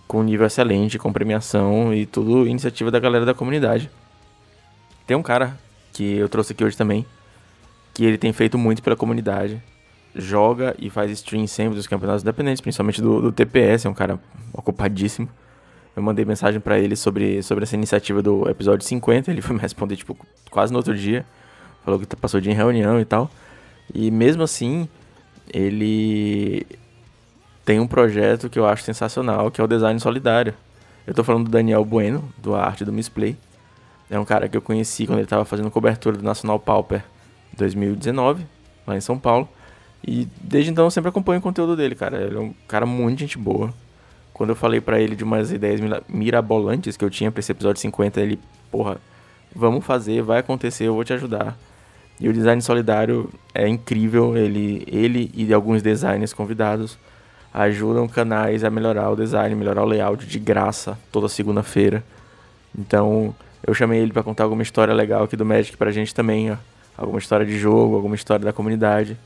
com 0.07 0.23
nível 0.23 0.45
excelente, 0.45 0.99
com 0.99 1.11
premiação 1.11 1.93
e 1.93 2.05
tudo 2.05 2.47
iniciativa 2.47 2.91
da 2.91 2.99
galera 2.99 3.25
da 3.25 3.33
comunidade. 3.33 3.89
Tem 5.11 5.17
um 5.17 5.21
cara 5.21 5.59
que 5.91 6.15
eu 6.15 6.29
trouxe 6.29 6.53
aqui 6.53 6.63
hoje 6.63 6.77
também, 6.77 7.05
que 7.93 8.05
ele 8.05 8.17
tem 8.17 8.31
feito 8.31 8.57
muito 8.57 8.81
pela 8.81 8.95
comunidade. 8.95 9.61
Joga 10.15 10.73
e 10.79 10.89
faz 10.89 11.11
stream 11.11 11.45
sempre 11.47 11.75
dos 11.75 11.85
campeonatos 11.85 12.23
independentes, 12.23 12.61
principalmente 12.61 13.01
do, 13.01 13.21
do 13.21 13.29
TPS, 13.29 13.85
é 13.85 13.89
um 13.89 13.93
cara 13.93 14.17
ocupadíssimo. 14.53 15.27
Eu 15.97 16.01
mandei 16.01 16.23
mensagem 16.23 16.61
para 16.61 16.79
ele 16.79 16.95
sobre, 16.95 17.43
sobre 17.43 17.63
essa 17.65 17.75
iniciativa 17.75 18.21
do 18.21 18.49
episódio 18.49 18.87
50. 18.87 19.29
Ele 19.29 19.41
foi 19.41 19.53
me 19.53 19.61
responder, 19.61 19.97
tipo, 19.97 20.15
quase 20.49 20.71
no 20.71 20.79
outro 20.79 20.95
dia. 20.95 21.25
Falou 21.83 21.99
que 21.99 22.15
passou 22.15 22.37
o 22.37 22.41
dia 22.41 22.53
em 22.53 22.55
reunião 22.55 22.97
e 22.97 23.03
tal. 23.03 23.29
E 23.93 24.09
mesmo 24.09 24.43
assim, 24.43 24.87
ele 25.53 26.65
tem 27.65 27.81
um 27.81 27.87
projeto 27.87 28.49
que 28.49 28.57
eu 28.57 28.65
acho 28.65 28.83
sensacional, 28.83 29.51
que 29.51 29.59
é 29.59 29.63
o 29.65 29.67
design 29.67 29.99
solidário. 29.99 30.53
Eu 31.05 31.13
tô 31.13 31.21
falando 31.21 31.43
do 31.43 31.51
Daniel 31.51 31.83
Bueno, 31.83 32.33
do 32.37 32.55
Arte 32.55 32.85
do 32.85 32.93
Misplay. 32.93 33.35
É 34.11 34.19
um 34.19 34.25
cara 34.25 34.49
que 34.49 34.57
eu 34.57 34.61
conheci 34.61 35.07
quando 35.07 35.19
ele 35.19 35.25
estava 35.25 35.45
fazendo 35.45 35.71
cobertura 35.71 36.17
do 36.17 36.23
Nacional 36.23 36.59
Pauper 36.59 37.01
2019, 37.57 38.45
lá 38.85 38.97
em 38.97 38.99
São 38.99 39.17
Paulo. 39.17 39.47
E 40.05 40.27
desde 40.41 40.69
então 40.69 40.83
eu 40.83 40.91
sempre 40.91 41.07
acompanho 41.07 41.39
o 41.39 41.41
conteúdo 41.41 41.77
dele, 41.77 41.95
cara. 41.95 42.21
Ele 42.21 42.35
é 42.35 42.39
um 42.39 42.53
cara 42.67 42.85
muito 42.85 43.19
gente 43.19 43.37
boa. 43.37 43.73
Quando 44.33 44.49
eu 44.49 44.55
falei 44.55 44.81
para 44.81 44.99
ele 44.99 45.15
de 45.15 45.23
umas 45.23 45.53
ideias 45.53 45.79
mirabolantes 46.09 46.97
que 46.97 47.05
eu 47.05 47.09
tinha 47.09 47.31
para 47.31 47.39
esse 47.39 47.53
episódio 47.53 47.79
50, 47.79 48.19
ele, 48.19 48.37
porra, 48.69 48.97
vamos 49.55 49.85
fazer, 49.85 50.21
vai 50.21 50.39
acontecer, 50.39 50.87
eu 50.87 50.93
vou 50.93 51.05
te 51.05 51.13
ajudar. 51.13 51.57
E 52.19 52.27
o 52.27 52.33
design 52.33 52.61
solidário 52.61 53.29
é 53.53 53.65
incrível, 53.65 54.35
ele, 54.35 54.83
ele 54.87 55.31
e 55.33 55.53
alguns 55.53 55.81
designers 55.81 56.33
convidados 56.33 56.97
ajudam 57.53 58.09
canais 58.09 58.65
a 58.65 58.69
melhorar 58.69 59.09
o 59.09 59.15
design, 59.15 59.55
melhorar 59.55 59.83
o 59.83 59.87
layout 59.87 60.25
de 60.25 60.37
graça 60.37 60.99
toda 61.13 61.29
segunda-feira. 61.29 62.03
Então, 62.77 63.33
eu 63.65 63.73
chamei 63.73 63.99
ele 63.99 64.11
para 64.11 64.23
contar 64.23 64.43
alguma 64.43 64.63
história 64.63 64.93
legal 64.93 65.23
aqui 65.23 65.35
do 65.35 65.45
Magic 65.45 65.77
pra 65.77 65.91
gente 65.91 66.13
também, 66.13 66.51
ó. 66.51 66.57
Alguma 66.97 67.19
história 67.19 67.45
de 67.45 67.57
jogo, 67.57 67.95
alguma 67.95 68.15
história 68.15 68.43
da 68.43 68.51
comunidade. 68.51 69.17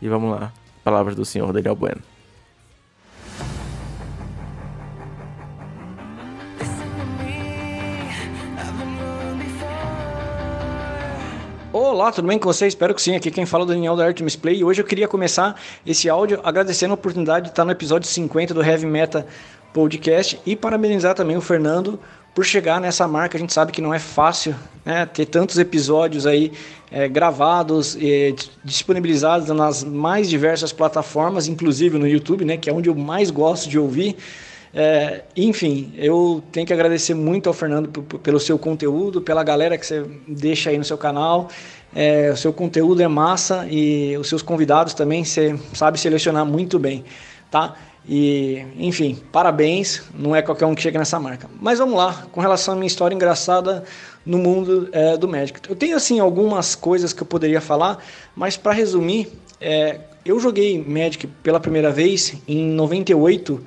E 0.00 0.08
vamos 0.08 0.30
lá. 0.30 0.52
Palavras 0.82 1.14
do 1.14 1.24
senhor 1.24 1.52
Daniel 1.52 1.76
Bueno. 1.76 2.00
Olá, 11.72 12.10
tudo 12.10 12.28
bem 12.28 12.38
com 12.38 12.52
você? 12.52 12.66
Espero 12.66 12.94
que 12.94 13.00
sim. 13.00 13.14
Aqui 13.14 13.30
quem 13.30 13.46
fala 13.46 13.62
é 13.62 13.66
o 13.66 13.68
Daniel 13.68 13.96
da 13.96 14.04
Artemis 14.04 14.36
Play. 14.36 14.58
E 14.58 14.64
hoje 14.64 14.82
eu 14.82 14.84
queria 14.84 15.06
começar 15.06 15.58
esse 15.86 16.08
áudio 16.08 16.40
agradecendo 16.42 16.92
a 16.92 16.94
oportunidade 16.94 17.46
de 17.46 17.52
estar 17.52 17.64
no 17.64 17.70
episódio 17.70 18.08
50 18.08 18.52
do 18.52 18.62
Heavy 18.62 18.86
Meta 18.86 19.26
Podcast 19.72 20.38
e 20.44 20.54
parabenizar 20.54 21.14
também 21.14 21.36
o 21.36 21.40
Fernando 21.40 21.98
por 22.34 22.44
chegar 22.44 22.80
nessa 22.80 23.06
marca. 23.06 23.36
A 23.36 23.40
gente 23.40 23.52
sabe 23.52 23.72
que 23.72 23.80
não 23.80 23.92
é 23.92 23.98
fácil 23.98 24.54
né, 24.84 25.06
ter 25.06 25.26
tantos 25.26 25.58
episódios 25.58 26.26
aí 26.26 26.52
é, 26.90 27.08
gravados 27.08 27.96
e 27.96 28.34
disponibilizados 28.64 29.48
nas 29.48 29.84
mais 29.84 30.28
diversas 30.28 30.72
plataformas, 30.72 31.48
inclusive 31.48 31.98
no 31.98 32.06
YouTube, 32.06 32.44
né, 32.44 32.56
que 32.56 32.68
é 32.68 32.72
onde 32.72 32.88
eu 32.88 32.94
mais 32.94 33.30
gosto 33.30 33.68
de 33.68 33.78
ouvir. 33.78 34.16
É, 34.74 35.22
enfim, 35.36 35.92
eu 35.96 36.42
tenho 36.50 36.66
que 36.66 36.72
agradecer 36.72 37.12
muito 37.12 37.46
ao 37.48 37.52
Fernando 37.52 37.88
pelo 37.88 38.40
seu 38.40 38.58
conteúdo, 38.58 39.20
pela 39.20 39.44
galera 39.44 39.76
que 39.76 39.84
você 39.84 40.04
deixa 40.26 40.70
aí 40.70 40.78
no 40.78 40.84
seu 40.84 40.96
canal. 40.96 41.48
É, 41.94 42.30
o 42.30 42.36
seu 42.36 42.54
conteúdo 42.54 43.02
é 43.02 43.08
massa 43.08 43.66
e 43.70 44.16
os 44.16 44.26
seus 44.26 44.40
convidados 44.40 44.94
também 44.94 45.24
você 45.24 45.58
sabe 45.74 46.00
selecionar 46.00 46.46
muito 46.46 46.78
bem, 46.78 47.04
tá? 47.50 47.76
E, 48.08 48.64
enfim, 48.78 49.16
parabéns, 49.30 50.02
não 50.12 50.34
é 50.34 50.42
qualquer 50.42 50.66
um 50.66 50.74
que 50.74 50.82
chega 50.82 50.98
nessa 50.98 51.20
marca. 51.20 51.48
Mas 51.60 51.78
vamos 51.78 51.96
lá, 51.96 52.26
com 52.32 52.40
relação 52.40 52.74
à 52.74 52.76
minha 52.76 52.86
história 52.86 53.14
engraçada 53.14 53.84
no 54.26 54.38
mundo 54.38 54.88
é, 54.92 55.16
do 55.16 55.28
Magic. 55.28 55.60
Eu 55.68 55.76
tenho, 55.76 55.96
assim, 55.96 56.18
algumas 56.18 56.74
coisas 56.74 57.12
que 57.12 57.22
eu 57.22 57.26
poderia 57.26 57.60
falar, 57.60 57.98
mas 58.34 58.56
para 58.56 58.72
resumir, 58.72 59.28
é, 59.60 60.00
eu 60.24 60.38
joguei 60.40 60.82
Magic 60.84 61.26
pela 61.42 61.60
primeira 61.60 61.90
vez 61.92 62.34
em 62.46 62.66
98, 62.70 63.62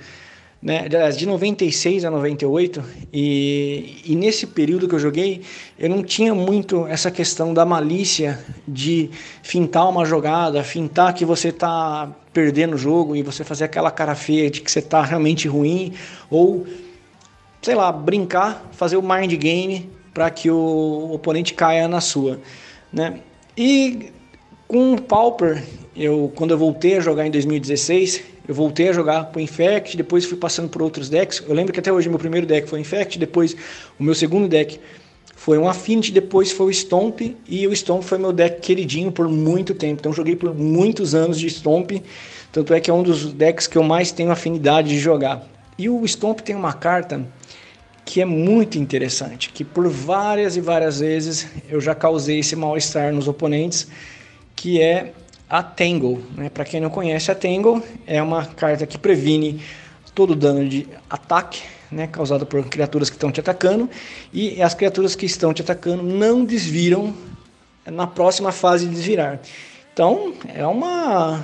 né, 0.62 0.88
de 1.16 1.26
96 1.26 2.04
a 2.04 2.12
98, 2.12 2.84
e, 3.14 4.02
e 4.06 4.16
nesse 4.16 4.48
período 4.48 4.88
que 4.88 4.96
eu 4.96 5.00
joguei, 5.00 5.44
eu 5.78 5.90
não 5.90 6.04
tinha 6.04 6.34
muito 6.34 6.88
essa 6.88 7.12
questão 7.12 7.54
da 7.54 7.66
malícia 7.66 8.40
de 8.68 9.10
fintar 9.44 9.88
uma 9.88 10.06
jogada, 10.06 10.64
fintar 10.64 11.14
que 11.14 11.24
você 11.24 11.50
está 11.50 12.12
perdendo 12.36 12.76
o 12.76 12.78
jogo 12.78 13.16
e 13.16 13.24
você 13.24 13.46
fazer 13.46 13.64
aquela 13.64 13.90
cara 13.90 14.14
feia 14.14 14.52
de 14.52 14.60
que 14.60 14.70
você 14.70 14.80
está 14.80 15.02
realmente 15.02 15.48
ruim, 15.48 15.94
ou, 16.30 16.68
sei 17.62 17.76
lá, 17.76 17.90
brincar, 17.94 18.70
fazer 18.74 18.98
o 18.98 19.02
mind 19.02 19.32
game 19.36 19.90
para 20.14 20.30
que 20.30 20.52
o 20.52 21.12
oponente 21.14 21.54
caia 21.54 21.88
na 21.88 22.02
sua. 22.02 22.42
Né? 22.92 23.22
E 23.58 24.12
com 24.68 24.96
o 24.96 25.02
Pauper, 25.02 25.64
eu, 25.96 26.30
quando 26.36 26.52
eu 26.52 26.58
voltei 26.58 26.98
a 26.98 27.00
jogar 27.00 27.26
em 27.26 27.32
2016, 27.32 28.22
eu 28.46 28.54
voltei 28.54 28.90
a 28.90 28.94
jogar 28.94 29.32
com 29.32 29.40
Infect, 29.40 29.96
depois 29.96 30.26
fui 30.26 30.38
passando 30.38 30.68
por 30.68 30.82
outros 30.82 31.08
decks. 31.08 31.42
Eu 31.48 31.56
lembro 31.56 31.72
que 31.72 31.80
até 31.80 31.92
hoje 31.92 32.10
meu 32.10 32.20
primeiro 32.20 32.46
deck 32.46 32.68
foi 32.68 32.82
Infect, 32.82 33.18
depois 33.18 33.56
o 33.98 34.04
meu 34.04 34.14
segundo 34.14 34.50
deck 34.50 34.78
foi 35.46 35.60
um 35.60 35.70
Affinity, 35.70 36.12
depois 36.12 36.52
foi 36.52 36.66
o 36.66 36.74
Stomp, 36.74 37.22
e 37.48 37.68
o 37.68 37.76
Stomp 37.76 38.02
foi 38.02 38.18
meu 38.18 38.34
deck 38.34 38.62
queridinho 38.62 39.12
por 39.12 39.30
muito 39.30 39.76
tempo. 39.76 40.00
Então 40.00 40.12
joguei 40.12 40.36
por 40.36 40.56
muitos 40.56 41.14
anos 41.14 41.40
de 41.40 41.48
Stomp, 41.48 41.92
tanto 42.52 42.74
é 42.74 42.80
que 42.80 42.90
é 42.90 42.94
um 42.96 43.04
dos 43.04 43.32
decks 43.32 43.68
que 43.68 43.78
eu 43.78 43.84
mais 43.84 44.12
tenho 44.12 44.32
afinidade 44.32 44.90
de 44.90 44.98
jogar. 44.98 45.48
E 45.78 45.88
o 45.88 46.04
Stomp 46.08 46.40
tem 46.40 46.56
uma 46.56 46.74
carta 46.74 47.24
que 48.04 48.20
é 48.20 48.26
muito 48.26 48.80
interessante, 48.80 49.52
que 49.52 49.64
por 49.64 49.88
várias 49.88 50.58
e 50.58 50.62
várias 50.62 51.00
vezes 51.00 51.46
eu 51.70 51.80
já 51.80 51.94
causei 51.94 52.40
esse 52.40 52.56
mal-estar 52.56 53.14
nos 53.14 53.28
oponentes, 53.28 53.88
que 54.56 54.82
é 54.82 55.14
a 55.48 55.62
Tangle. 55.62 56.24
Né? 56.36 56.50
Para 56.50 56.66
quem 56.66 56.82
não 56.82 56.90
conhece, 56.90 57.30
a 57.30 57.36
Tangle 57.36 57.84
é 58.08 58.20
uma 58.20 58.48
carta 58.48 58.88
que 58.88 58.98
previne 58.98 59.62
todo 60.16 60.36
dano 60.36 60.68
de 60.68 60.88
ataque 61.08 61.75
né, 61.92 62.08
causado 62.08 62.46
por 62.46 62.64
criaturas 62.66 63.10
que 63.10 63.16
estão 63.16 63.32
te 63.32 63.40
atacando 63.40 63.90
e 64.34 64.62
as 64.62 64.74
criaturas 64.74 65.16
que 65.16 65.26
estão 65.26 65.54
te 65.54 65.62
atacando 65.62 66.04
não 66.04 66.44
desviram 66.44 67.14
na 67.86 68.08
próxima 68.08 68.52
fase 68.52 68.88
de 68.88 68.96
desvirar. 68.96 69.40
Então 69.94 70.34
é 70.54 70.66
uma 70.66 71.44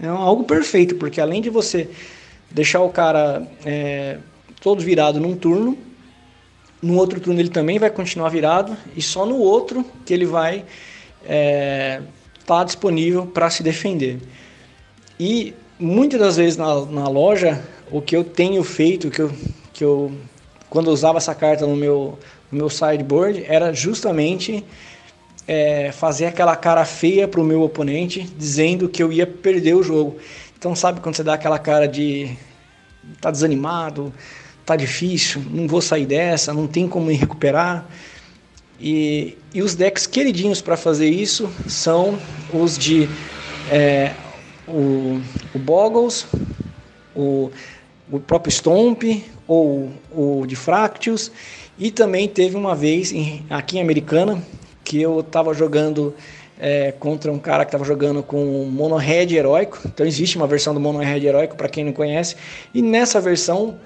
é 0.00 0.06
algo 0.06 0.44
perfeito 0.44 0.96
porque 0.96 1.20
além 1.20 1.40
de 1.40 1.50
você 1.50 1.88
deixar 2.50 2.80
o 2.80 2.90
cara 2.90 3.46
é, 3.64 4.18
todo 4.60 4.82
virado 4.82 5.18
num 5.20 5.36
turno, 5.36 5.76
no 6.80 6.96
outro 6.96 7.20
turno 7.20 7.40
ele 7.40 7.48
também 7.48 7.78
vai 7.78 7.90
continuar 7.90 8.28
virado 8.28 8.76
e 8.96 9.02
só 9.02 9.26
no 9.26 9.36
outro 9.36 9.84
que 10.04 10.14
ele 10.14 10.26
vai 10.26 10.64
é, 11.24 12.00
está 12.38 12.64
disponível 12.64 13.26
para 13.26 13.50
se 13.50 13.62
defender. 13.62 14.18
E 15.20 15.54
muitas 15.78 16.18
das 16.18 16.36
vezes 16.36 16.56
na, 16.56 16.84
na 16.86 17.08
loja, 17.08 17.62
o 17.90 18.00
que 18.00 18.16
eu 18.16 18.24
tenho 18.24 18.64
feito, 18.64 19.10
que 19.10 19.20
eu, 19.20 19.30
que 19.78 19.84
eu 19.84 20.12
quando 20.68 20.88
eu 20.88 20.92
usava 20.92 21.18
essa 21.18 21.34
carta 21.34 21.66
no 21.66 21.76
meu, 21.76 22.18
no 22.50 22.58
meu 22.58 22.68
sideboard, 22.68 23.44
era 23.48 23.72
justamente 23.72 24.64
é, 25.46 25.90
fazer 25.92 26.26
aquela 26.26 26.54
cara 26.54 26.84
feia 26.84 27.26
para 27.26 27.40
o 27.40 27.44
meu 27.44 27.62
oponente, 27.62 28.22
dizendo 28.36 28.88
que 28.88 29.02
eu 29.02 29.10
ia 29.10 29.26
perder 29.26 29.74
o 29.74 29.82
jogo. 29.82 30.18
Então, 30.58 30.74
sabe 30.74 31.00
quando 31.00 31.16
você 31.16 31.22
dá 31.22 31.34
aquela 31.34 31.58
cara 31.58 31.86
de 31.86 32.36
tá 33.20 33.30
desanimado, 33.30 34.12
tá 34.66 34.76
difícil, 34.76 35.42
não 35.50 35.66
vou 35.66 35.80
sair 35.80 36.04
dessa, 36.04 36.52
não 36.52 36.66
tem 36.66 36.86
como 36.86 37.06
me 37.06 37.14
recuperar. 37.14 37.88
E, 38.78 39.38
e 39.54 39.62
os 39.62 39.74
decks 39.74 40.06
queridinhos 40.06 40.60
para 40.60 40.76
fazer 40.76 41.08
isso 41.08 41.50
são 41.66 42.18
os 42.52 42.76
de 42.76 43.08
é, 43.70 44.12
o, 44.66 45.20
o 45.54 45.58
Boggles, 45.58 46.26
o, 47.16 47.50
o 48.10 48.20
próprio 48.20 48.52
Stomp 48.52 49.02
ou 49.48 49.90
o 50.14 50.46
de 50.46 50.54
Fractious. 50.54 51.32
E 51.78 51.90
também 51.90 52.28
teve 52.28 52.56
uma 52.56 52.76
vez 52.76 53.10
em, 53.10 53.44
aqui 53.48 53.78
em 53.78 53.80
Americana 53.80 54.40
que 54.84 55.00
eu 55.00 55.20
estava 55.20 55.54
jogando 55.54 56.14
é, 56.58 56.92
contra 56.92 57.32
um 57.32 57.38
cara 57.38 57.64
que 57.64 57.68
estava 57.68 57.84
jogando 57.84 58.22
com 58.22 58.64
Mono 58.70 58.96
Red 58.96 59.34
heróico. 59.34 59.80
Então 59.86 60.06
existe 60.06 60.36
uma 60.36 60.46
versão 60.46 60.74
do 60.74 60.80
Mono 60.80 60.98
Red 60.98 61.24
heróico 61.24 61.56
para 61.56 61.68
quem 61.68 61.84
não 61.84 61.92
conhece. 61.92 62.36
E 62.74 62.82
nessa 62.82 63.20
versão 63.20 63.76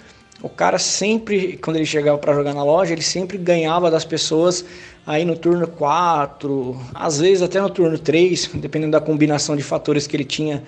o 0.43 0.49
cara 0.49 0.79
sempre, 0.79 1.57
quando 1.63 1.77
ele 1.77 1.87
chegava 1.87 2.19
para 2.19 2.35
jogar 2.35 2.53
na 2.53 2.65
loja, 2.65 2.93
ele 2.93 3.03
sempre 3.03 3.39
ganhava 3.39 3.91
das 3.91 4.05
pessoas 4.05 4.65
aí 5.07 5.25
no 5.25 5.37
turno 5.37 5.69
4, 5.69 6.77
às 6.95 7.21
vezes 7.21 7.43
até 7.43 7.61
no 7.61 7.71
turno 7.71 7.97
3, 7.97 8.51
dependendo 8.55 8.93
da 8.93 9.01
combinação 9.01 9.55
de 9.55 9.63
fatores 9.63 10.07
que 10.07 10.17
ele 10.17 10.25
tinha 10.25 10.63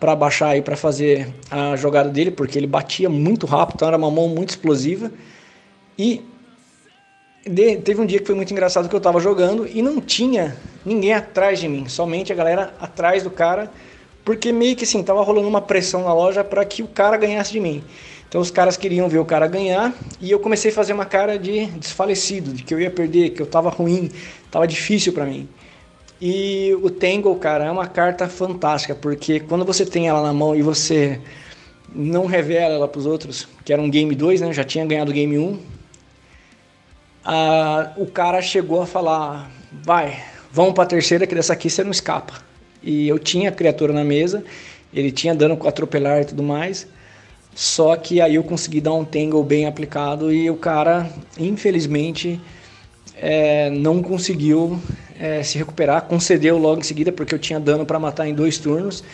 para 0.00 0.16
baixar 0.16 0.48
aí 0.48 0.62
para 0.62 0.76
fazer 0.76 1.28
a 1.50 1.76
jogada 1.76 2.08
dele, 2.08 2.30
porque 2.30 2.58
ele 2.58 2.66
batia 2.66 3.10
muito 3.10 3.46
rápido, 3.46 3.76
então 3.76 3.88
era 3.88 3.98
uma 3.98 4.10
mão 4.10 4.28
muito 4.28 4.48
explosiva. 4.48 5.12
E 5.98 6.24
de, 7.46 7.76
teve 7.76 8.00
um 8.00 8.06
dia 8.06 8.18
que 8.18 8.24
foi 8.24 8.34
muito 8.34 8.50
engraçado 8.50 8.88
que 8.88 8.94
eu 8.94 8.98
estava 8.98 9.20
jogando 9.20 9.68
e 9.68 9.82
não 9.82 10.00
tinha 10.00 10.56
ninguém 10.84 11.12
atrás 11.12 11.60
de 11.60 11.68
mim, 11.68 11.86
somente 11.86 12.32
a 12.32 12.34
galera 12.34 12.74
atrás 12.80 13.22
do 13.22 13.30
cara, 13.30 13.70
porque 14.24 14.50
meio 14.52 14.74
que 14.74 14.84
assim, 14.84 15.02
tava 15.02 15.22
rolando 15.22 15.46
uma 15.46 15.60
pressão 15.60 16.04
na 16.04 16.14
loja 16.14 16.42
para 16.42 16.64
que 16.64 16.82
o 16.82 16.88
cara 16.88 17.18
ganhasse 17.18 17.52
de 17.52 17.60
mim. 17.60 17.84
Então 18.26 18.40
os 18.40 18.50
caras 18.50 18.76
queriam 18.76 19.08
ver 19.08 19.18
o 19.18 19.24
cara 19.24 19.46
ganhar 19.46 19.92
e 20.20 20.30
eu 20.30 20.38
comecei 20.38 20.70
a 20.70 20.74
fazer 20.74 20.92
uma 20.92 21.04
cara 21.04 21.38
de 21.38 21.66
desfalecido, 21.66 22.52
de 22.54 22.62
que 22.62 22.72
eu 22.72 22.80
ia 22.80 22.90
perder, 22.90 23.30
que 23.30 23.42
eu 23.42 23.46
tava 23.46 23.68
ruim, 23.68 24.10
tava 24.50 24.66
difícil 24.66 25.12
para 25.12 25.26
mim. 25.26 25.48
E 26.20 26.76
o 26.82 26.90
Tangle, 26.90 27.34
cara, 27.36 27.64
é 27.64 27.70
uma 27.70 27.86
carta 27.86 28.28
fantástica, 28.28 28.94
porque 28.94 29.40
quando 29.40 29.64
você 29.64 29.86
tem 29.86 30.06
ela 30.06 30.22
na 30.22 30.32
mão 30.34 30.54
e 30.54 30.60
você 30.60 31.18
não 31.94 32.26
revela 32.26 32.74
ela 32.74 32.86
para 32.86 32.98
os 32.98 33.06
outros, 33.06 33.48
que 33.64 33.72
era 33.72 33.80
um 33.80 33.88
game 33.88 34.14
2, 34.14 34.42
né? 34.42 34.52
Já 34.52 34.62
tinha 34.62 34.84
ganhado 34.84 35.10
o 35.10 35.14
game 35.14 35.38
1. 35.38 35.58
Ah, 37.24 37.92
o 37.96 38.06
cara 38.06 38.42
chegou 38.42 38.82
a 38.82 38.86
falar: 38.86 39.50
"Vai, 39.82 40.22
vamos 40.52 40.74
para 40.74 40.84
a 40.84 40.86
terceira 40.86 41.26
que 41.26 41.34
dessa 41.34 41.54
aqui 41.54 41.70
você 41.70 41.82
não 41.82 41.90
escapa". 41.90 42.34
E 42.82 43.08
eu 43.08 43.18
tinha 43.18 43.48
a 43.48 43.52
criatura 43.52 43.92
na 43.92 44.04
mesa, 44.04 44.44
ele 44.92 45.10
tinha 45.10 45.34
dano 45.34 45.56
com 45.56 45.68
atropelar 45.68 46.20
e 46.20 46.24
tudo 46.26 46.42
mais. 46.42 46.86
Só 47.54 47.96
que 47.96 48.20
aí 48.20 48.34
eu 48.36 48.44
consegui 48.44 48.80
dar 48.80 48.94
um 48.94 49.04
tangle 49.04 49.42
bem 49.42 49.66
aplicado 49.66 50.32
e 50.32 50.48
o 50.50 50.56
cara, 50.56 51.10
infelizmente, 51.38 52.40
é, 53.16 53.70
não 53.70 54.02
conseguiu 54.02 54.80
é, 55.20 55.42
se 55.42 55.58
recuperar, 55.58 56.02
concedeu 56.02 56.56
logo 56.56 56.80
em 56.80 56.82
seguida 56.82 57.12
porque 57.12 57.34
eu 57.34 57.38
tinha 57.38 57.60
dano 57.60 57.84
para 57.84 57.98
matar 57.98 58.26
em 58.26 58.34
dois 58.34 58.56
turnos. 58.56 59.04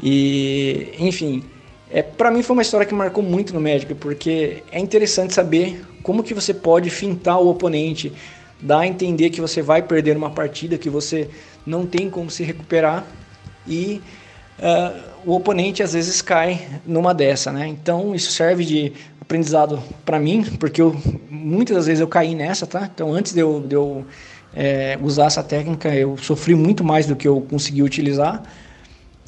E, 0.00 0.94
enfim, 0.98 1.42
é, 1.90 2.02
para 2.02 2.30
mim 2.30 2.40
foi 2.42 2.54
uma 2.54 2.62
história 2.62 2.86
que 2.86 2.94
marcou 2.94 3.22
muito 3.22 3.52
no 3.52 3.60
Magic, 3.60 3.92
porque 3.96 4.62
é 4.70 4.78
interessante 4.78 5.34
saber 5.34 5.84
como 6.04 6.22
que 6.22 6.32
você 6.32 6.54
pode 6.54 6.88
fintar 6.88 7.40
o 7.40 7.48
oponente, 7.48 8.12
dar 8.60 8.80
a 8.80 8.86
entender 8.86 9.30
que 9.30 9.40
você 9.40 9.60
vai 9.60 9.82
perder 9.82 10.16
uma 10.16 10.30
partida, 10.30 10.78
que 10.78 10.88
você 10.88 11.28
não 11.66 11.84
tem 11.84 12.08
como 12.08 12.30
se 12.30 12.44
recuperar 12.44 13.04
e 13.66 14.00
uh, 14.58 15.00
o 15.26 15.34
oponente 15.34 15.82
às 15.82 15.92
vezes 15.92 16.22
cai 16.22 16.66
numa 16.86 17.12
dessa, 17.12 17.52
né? 17.52 17.66
Então 17.66 18.14
isso 18.14 18.30
serve 18.30 18.64
de 18.64 18.92
aprendizado 19.20 19.82
para 20.04 20.18
mim, 20.18 20.44
porque 20.58 20.80
eu, 20.80 20.96
muitas 21.28 21.76
das 21.76 21.86
vezes 21.86 22.00
eu 22.00 22.08
caí 22.08 22.34
nessa, 22.34 22.66
tá? 22.66 22.88
Então 22.92 23.12
antes 23.12 23.32
de 23.32 23.40
eu, 23.40 23.60
de 23.60 23.74
eu 23.74 24.06
é, 24.54 24.98
usar 25.02 25.26
essa 25.26 25.42
técnica, 25.42 25.94
eu 25.94 26.16
sofri 26.16 26.54
muito 26.54 26.82
mais 26.82 27.06
do 27.06 27.14
que 27.14 27.26
eu 27.28 27.40
consegui 27.42 27.82
utilizar. 27.82 28.42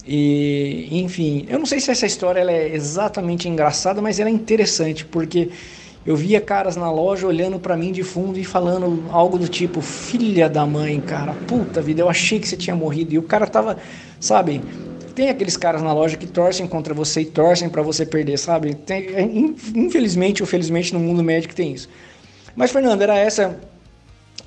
E, 0.07 0.89
enfim, 0.91 1.47
eu 1.49 1.59
não 1.59 1.67
sei 1.67 1.79
se 1.79 1.91
essa 1.91 2.07
história 2.07 2.41
ela 2.41 2.51
é 2.51 2.75
exatamente 2.75 3.49
engraçada, 3.49 4.03
mas 4.03 4.19
ela 4.19 4.29
é 4.29 4.33
interessante, 4.33 5.05
porque 5.05 5.51
eu 6.05 6.17
via 6.17 6.41
caras 6.41 6.75
na 6.75 6.91
loja 6.91 7.27
olhando 7.27 7.61
para 7.61 7.77
mim 7.77 7.93
de 7.93 8.03
fundo 8.03 8.37
e 8.37 8.45
falando 8.45 9.05
algo 9.11 9.39
do 9.39 9.47
tipo: 9.47 9.81
Filha 9.81 10.49
da 10.49 10.67
mãe, 10.67 11.01
cara, 11.01 11.33
puta 11.47 11.81
vida, 11.81 12.01
eu 12.01 12.09
achei 12.09 12.41
que 12.41 12.49
você 12.49 12.57
tinha 12.57 12.75
morrido. 12.75 13.15
E 13.15 13.19
o 13.19 13.23
cara 13.23 13.47
tava, 13.47 13.79
sabe, 14.19 14.61
tem 15.15 15.29
aqueles 15.29 15.57
caras 15.57 15.83
na 15.83 15.93
loja 15.93 16.17
que 16.17 16.27
torcem 16.27 16.67
contra 16.67 16.93
você 16.93 17.21
e 17.21 17.25
torcem 17.25 17.69
para 17.69 17.83
você 17.83 18.05
perder, 18.05 18.39
sabe? 18.39 18.75
Tem, 18.75 19.07
é, 19.15 19.23
infelizmente 19.23 20.43
ou 20.43 20.47
felizmente 20.49 20.93
no 20.93 20.99
mundo 20.99 21.23
médico 21.23 21.55
tem 21.55 21.73
isso. 21.73 21.89
Mas, 22.57 22.73
Fernando, 22.73 23.01
era 23.03 23.17
essa 23.17 23.59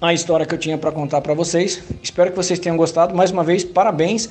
a 0.01 0.13
história 0.13 0.45
que 0.45 0.53
eu 0.53 0.59
tinha 0.59 0.77
para 0.77 0.91
contar 0.91 1.21
para 1.21 1.33
vocês. 1.33 1.81
Espero 2.01 2.31
que 2.31 2.35
vocês 2.35 2.59
tenham 2.59 2.77
gostado. 2.77 3.15
Mais 3.15 3.31
uma 3.31 3.43
vez, 3.43 3.63
parabéns 3.63 4.29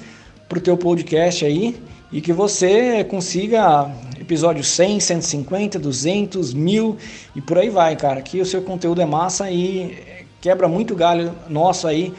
pro 0.49 0.61
teu 0.61 0.77
podcast 0.77 1.45
aí 1.45 1.77
e 2.12 2.21
que 2.21 2.33
você 2.33 3.03
consiga 3.05 3.91
episódio 4.21 4.62
100, 4.62 5.01
150, 5.01 5.79
200, 5.79 6.55
1000 6.55 6.97
e 7.35 7.41
por 7.41 7.59
aí 7.59 7.71
vai, 7.71 7.97
cara. 7.97 8.23
Que 8.23 8.41
o 8.41 8.47
seu 8.47 8.62
conteúdo 8.62 9.01
é 9.01 9.07
massa 9.07 9.51
e 9.51 10.27
quebra 10.41 10.69
muito 10.69 10.95
galho 10.95 11.35
nosso 11.49 11.89
aí. 11.89 12.12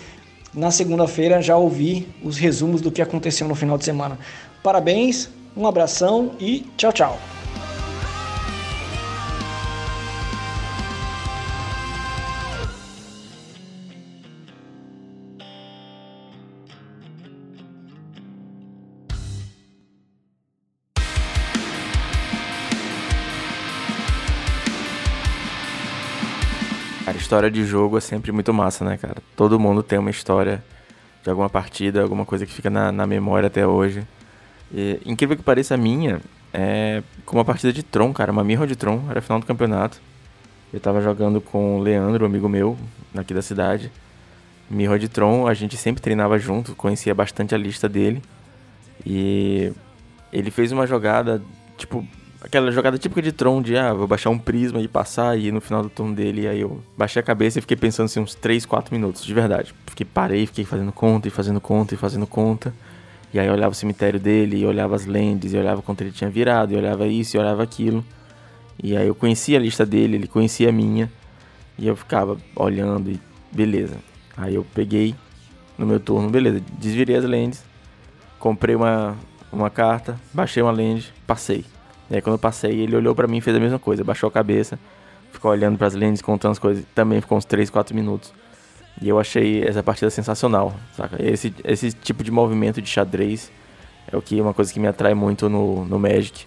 Na 0.54 0.72
segunda-feira 0.72 1.41
já 1.41 1.58
ouvi 1.58 2.08
os 2.24 2.38
resumos 2.38 2.82
do 2.82 2.91
que 2.91 3.02
aconteceu 3.02 3.48
no 3.48 3.56
final 3.56 3.78
de 3.78 3.86
semana. 3.86 4.18
Parabéns, 4.64 5.30
um 5.56 5.68
abração 5.68 6.32
e 6.39 6.66
tchau, 6.78 6.91
tchau. 6.91 7.35
História 27.16 27.49
de 27.49 27.66
jogo 27.66 27.97
é 27.97 28.01
sempre 28.01 28.32
muito 28.32 28.53
massa, 28.53 28.86
né, 28.86 28.97
cara? 28.97 29.18
Todo 29.36 29.59
mundo 29.59 29.82
tem 29.82 29.97
uma 29.97 30.09
história 30.09 30.63
de 31.24 31.30
alguma 31.30 31.49
partida, 31.49 32.01
alguma 32.01 32.26
coisa 32.26 32.45
que 32.45 32.51
fica 32.51 32.70
na, 32.70 32.91
na 32.91 33.07
memória 33.07 33.47
até 33.47 33.66
hoje. 33.66 34.05
E, 34.72 34.99
incrível 35.05 35.36
que 35.36 35.43
pareça 35.43 35.74
a 35.74 35.78
minha, 35.78 36.22
é 36.53 37.01
com 37.26 37.38
uma 37.38 37.45
partida 37.45 37.74
de 37.74 37.82
Tron, 37.84 38.13
cara, 38.13 38.32
uma 38.32 38.43
mirra 38.43 38.68
de 38.68 38.76
Tron, 38.76 39.03
era 39.09 39.22
final 39.22 39.39
do 39.39 39.45
campeonato. 39.45 39.99
Eu 40.74 40.80
tava 40.80 41.01
jogando 41.01 41.39
com 41.41 41.78
o 41.78 41.82
Leandro, 41.82 42.26
amigo 42.26 42.49
meu, 42.49 42.78
daqui 43.13 43.34
da 43.34 43.41
cidade. 43.41 43.91
Mirror 44.70 44.99
de 44.99 45.07
Tron, 45.07 45.47
a 45.47 45.53
gente 45.53 45.78
sempre 45.78 46.01
treinava 46.01 46.38
junto, 46.38 46.76
conhecia 46.76 47.16
bastante 47.16 47.55
a 47.55 47.57
lista 47.57 47.88
dele. 47.88 48.22
E 49.05 49.72
ele 50.34 50.51
fez 50.51 50.72
uma 50.72 50.86
jogada, 50.86 51.41
tipo, 51.78 52.05
aquela 52.46 52.72
jogada 52.72 52.98
típica 52.98 53.22
de 53.22 53.32
Tron, 53.32 53.62
de 53.62 53.76
ah, 53.76 53.93
vou 53.93 54.08
baixar 54.08 54.30
um 54.30 54.38
prisma 54.38 54.80
e 54.80 54.88
passar, 54.88 55.38
e 55.38 55.52
no 55.52 55.60
final 55.60 55.82
do 55.82 55.89
turno 55.89 56.14
dele, 56.14 56.48
aí 56.48 56.62
eu 56.62 56.80
baixei 56.96 57.20
a 57.20 57.24
cabeça 57.24 57.58
e 57.58 57.62
fiquei 57.62 57.76
pensando 57.76 58.06
assim 58.06 58.20
uns 58.20 58.36
3, 58.36 58.66
4 58.66 58.93
minutos, 58.93 59.26
de 59.26 59.34
verdade. 59.34 59.74
Fiquei, 59.88 60.06
parei, 60.06 60.46
fiquei 60.46 60.64
fazendo 60.64 60.91
conta, 60.91 61.28
e 61.28 61.32
fazendo 61.32 61.60
conta, 61.60 61.96
e 61.96 61.98
fazendo 61.98 62.28
conta. 62.28 62.74
E 63.34 63.39
aí 63.39 63.48
eu 63.48 63.54
olhava 63.54 63.72
o 63.72 63.76
cemitério 63.76 64.20
dele, 64.20 64.58
e 64.58 64.66
olhava 64.66 64.96
as 64.96 65.06
lentes, 65.06 65.54
e 65.54 65.58
olhava 65.58 65.82
quanto 65.82 66.02
ele 66.02 66.12
tinha 66.12 66.30
virado, 66.30 66.74
e 66.74 66.78
olhava 66.78 67.08
isso, 67.08 67.36
e 67.36 67.39
olhava 67.39 67.64
aquilo. 67.64 68.06
E 68.82 68.96
aí 68.96 69.08
eu 69.08 69.16
conhecia 69.16 69.58
a 69.58 69.62
lista 69.62 69.86
dele, 69.86 70.16
ele 70.16 70.28
conhecia 70.28 70.70
a 70.70 70.72
minha, 70.72 71.12
e 71.80 71.88
eu 71.88 71.96
ficava 71.96 72.38
olhando 72.56 73.10
e 73.10 73.20
beleza. 73.52 73.98
Aí 74.38 74.54
eu 74.54 74.66
peguei 74.74 75.16
no 75.78 75.86
meu 75.86 76.00
turno, 76.00 76.30
beleza, 76.30 76.62
desvirei 76.78 77.16
as 77.16 77.26
lentes, 77.26 77.64
comprei 78.38 78.76
uma, 78.76 79.16
uma 79.52 79.70
carta, 79.70 80.20
baixei 80.34 80.62
uma 80.62 80.72
lente, 80.72 81.12
passei. 81.26 81.66
E 82.10 82.16
aí 82.16 82.22
quando 82.22 82.36
eu 82.36 82.39
passei, 82.39 82.82
ele 82.82 82.95
olhou 82.95 83.16
para 83.16 83.28
mim 83.28 83.38
e 83.38 83.41
fez 83.41 83.56
a 83.56 83.60
mesma 83.60 83.80
coisa, 83.80 84.03
baixou 84.03 84.28
a 84.28 84.32
cabeça, 84.32 84.80
ficou 85.32 85.51
olhando 85.51 85.78
para 85.78 85.88
as 85.88 85.93
lentes, 85.93 86.22
contando 86.22 86.51
as 86.51 86.60
coisas, 86.60 86.84
também 86.93 87.20
ficou 87.22 87.38
uns 87.38 87.45
3, 87.45 87.70
4 87.70 87.95
minutos. 87.95 88.34
E 89.01 89.10
eu 89.10 89.20
achei 89.20 89.64
essa 89.64 89.84
partida 89.84 90.10
sensacional, 90.10 90.74
saca? 90.95 91.22
Esse, 91.22 91.53
esse 91.66 91.91
tipo 91.91 92.24
de 92.24 92.32
movimento 92.32 92.82
de 92.82 92.89
xadrez 92.89 93.51
é 94.12 94.16
o 94.16 94.22
que 94.22 94.39
uma 94.39 94.53
coisa 94.53 94.72
que 94.72 94.80
me 94.80 94.88
atrai 94.88 95.14
muito 95.14 95.49
no, 95.49 95.84
no 95.86 95.99
Magic. 95.99 96.45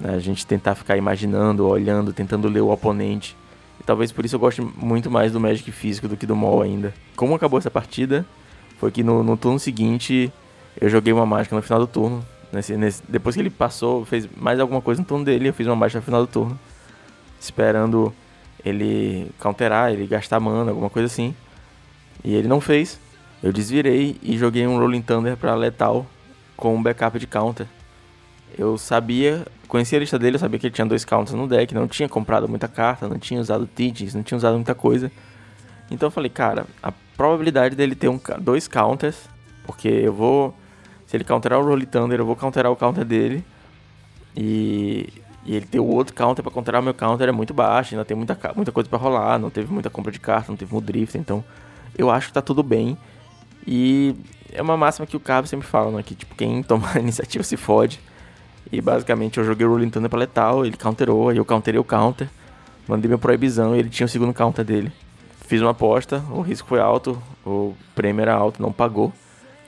Né? 0.00 0.14
A 0.14 0.18
gente 0.18 0.46
tentar 0.46 0.74
ficar 0.74 0.96
imaginando, 0.96 1.66
olhando, 1.66 2.12
tentando 2.12 2.48
ler 2.48 2.60
o 2.60 2.70
oponente. 2.70 3.36
E 3.78 3.84
talvez 3.84 4.10
por 4.10 4.24
isso 4.24 4.36
eu 4.36 4.40
goste 4.40 4.62
muito 4.62 5.10
mais 5.10 5.32
do 5.32 5.40
Magic 5.40 5.70
físico 5.70 6.08
do 6.08 6.16
que 6.16 6.24
do 6.24 6.34
MOL 6.34 6.62
ainda. 6.62 6.94
Como 7.14 7.34
acabou 7.34 7.58
essa 7.58 7.70
partida, 7.70 8.24
foi 8.78 8.90
que 8.90 9.02
no, 9.02 9.22
no 9.22 9.36
turno 9.36 9.58
seguinte 9.58 10.32
eu 10.80 10.88
joguei 10.88 11.12
uma 11.12 11.26
mágica 11.26 11.54
no 11.54 11.62
final 11.62 11.80
do 11.80 11.86
turno. 11.86 12.24
Nesse, 12.56 12.76
nesse, 12.76 13.02
depois 13.06 13.34
que 13.34 13.42
ele 13.42 13.50
passou, 13.50 14.04
fez 14.06 14.26
mais 14.34 14.58
alguma 14.58 14.80
coisa 14.80 15.00
no 15.00 15.06
turno 15.06 15.24
dele, 15.24 15.48
eu 15.48 15.52
fiz 15.54 15.66
uma 15.66 15.76
mágica 15.76 15.98
no 15.98 16.04
final 16.04 16.22
do 16.24 16.26
turno. 16.26 16.58
Esperando 17.38 18.14
ele 18.64 19.30
counterar, 19.38 19.92
ele 19.92 20.06
gastar 20.06 20.40
mana, 20.40 20.70
alguma 20.70 20.88
coisa 20.88 21.06
assim. 21.06 21.34
E 22.24 22.34
ele 22.34 22.48
não 22.48 22.60
fez. 22.60 22.98
Eu 23.42 23.52
desvirei 23.52 24.16
e 24.22 24.38
joguei 24.38 24.66
um 24.66 24.78
Rolling 24.78 25.02
Thunder 25.02 25.36
pra 25.36 25.54
letal 25.54 26.06
com 26.56 26.74
um 26.74 26.82
backup 26.82 27.18
de 27.18 27.26
counter. 27.26 27.66
Eu 28.58 28.78
sabia, 28.78 29.46
conhecia 29.68 29.98
a 29.98 30.00
lista 30.00 30.18
dele, 30.18 30.36
eu 30.36 30.40
sabia 30.40 30.58
que 30.58 30.66
ele 30.66 30.74
tinha 30.74 30.86
dois 30.86 31.04
counters 31.04 31.34
no 31.34 31.46
deck, 31.46 31.74
não 31.74 31.86
tinha 31.86 32.08
comprado 32.08 32.48
muita 32.48 32.66
carta, 32.66 33.06
não 33.06 33.18
tinha 33.18 33.38
usado 33.38 33.68
Tidgens, 33.76 34.14
não 34.14 34.22
tinha 34.22 34.38
usado 34.38 34.54
muita 34.54 34.74
coisa. 34.74 35.12
Então 35.90 36.06
eu 36.06 36.10
falei, 36.10 36.30
cara, 36.30 36.66
a 36.82 36.90
probabilidade 37.16 37.76
dele 37.76 37.94
ter 37.94 38.08
um, 38.08 38.18
dois 38.40 38.66
counters, 38.66 39.28
porque 39.66 39.88
eu 39.88 40.12
vou. 40.12 40.56
Se 41.06 41.16
ele 41.16 41.24
counterar 41.24 41.60
o 41.60 41.64
Rolling 41.64 41.86
Thunder, 41.86 42.18
eu 42.18 42.26
vou 42.26 42.36
counterar 42.36 42.70
o 42.70 42.76
counter 42.76 43.04
dele. 43.04 43.44
E, 44.36 45.08
e 45.44 45.54
ele 45.54 45.66
ter 45.66 45.80
o 45.80 45.86
outro 45.86 46.14
counter 46.14 46.42
pra 46.42 46.52
counterar 46.52 46.80
o 46.80 46.84
meu 46.84 46.92
counter 46.92 47.28
é 47.28 47.32
muito 47.32 47.54
baixo, 47.54 47.94
ainda 47.94 48.04
tem 48.04 48.16
muita, 48.16 48.38
muita 48.54 48.72
coisa 48.72 48.88
para 48.88 48.98
rolar, 48.98 49.38
não 49.38 49.48
teve 49.48 49.72
muita 49.72 49.88
compra 49.88 50.12
de 50.12 50.20
carta, 50.20 50.50
não 50.50 50.56
teve 50.56 50.72
muito 50.72 50.84
drift, 50.84 51.16
então 51.16 51.42
eu 51.96 52.10
acho 52.10 52.26
que 52.28 52.32
tá 52.32 52.42
tudo 52.42 52.62
bem. 52.62 52.98
E 53.66 54.14
é 54.52 54.60
uma 54.60 54.76
máxima 54.76 55.06
que 55.06 55.16
o 55.16 55.20
Cabo 55.20 55.46
sempre 55.46 55.66
fala, 55.66 55.90
né? 55.90 56.02
Que 56.02 56.14
tipo, 56.14 56.34
quem 56.34 56.62
toma 56.62 56.88
a 56.94 56.98
iniciativa 57.00 57.42
se 57.42 57.56
fode. 57.56 58.00
E 58.70 58.80
basicamente 58.80 59.38
eu 59.38 59.44
joguei 59.44 59.66
o 59.66 59.70
Rolling 59.70 59.90
Thunder 59.90 60.10
pra 60.10 60.18
letal, 60.18 60.66
ele 60.66 60.76
counterou, 60.76 61.28
aí 61.28 61.36
eu 61.36 61.44
counterei 61.44 61.78
o 61.78 61.84
counter, 61.84 62.28
mandei 62.88 63.08
meu 63.08 63.18
proibizão 63.18 63.76
e 63.76 63.78
ele 63.78 63.88
tinha 63.88 64.06
o 64.06 64.08
segundo 64.08 64.34
counter 64.34 64.64
dele. 64.64 64.92
Fiz 65.46 65.62
uma 65.62 65.70
aposta, 65.70 66.24
o 66.30 66.40
risco 66.40 66.68
foi 66.68 66.80
alto, 66.80 67.22
o 67.44 67.74
prêmio 67.94 68.22
era 68.22 68.34
alto, 68.34 68.60
não 68.60 68.72
pagou. 68.72 69.12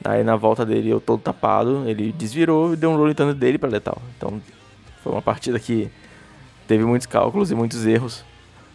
Aí 0.05 0.23
na 0.23 0.37
volta 0.37 0.65
dele 0.65 0.89
eu 0.89 1.01
todo 1.01 1.21
tapado, 1.21 1.89
ele 1.89 2.13
desvirou 2.13 2.73
e 2.73 2.77
deu 2.77 2.91
um 2.91 2.97
Rolling 2.97 3.15
Thunder 3.15 3.35
dele 3.35 3.59
pra 3.59 3.69
letal. 3.69 4.01
Então 4.17 4.41
foi 5.03 5.13
uma 5.13 5.23
partida 5.23 5.59
que 5.59 5.91
teve 6.67 6.85
muitos 6.85 7.07
cálculos 7.07 7.51
e 7.51 7.55
muitos 7.55 7.85
erros. 7.87 8.25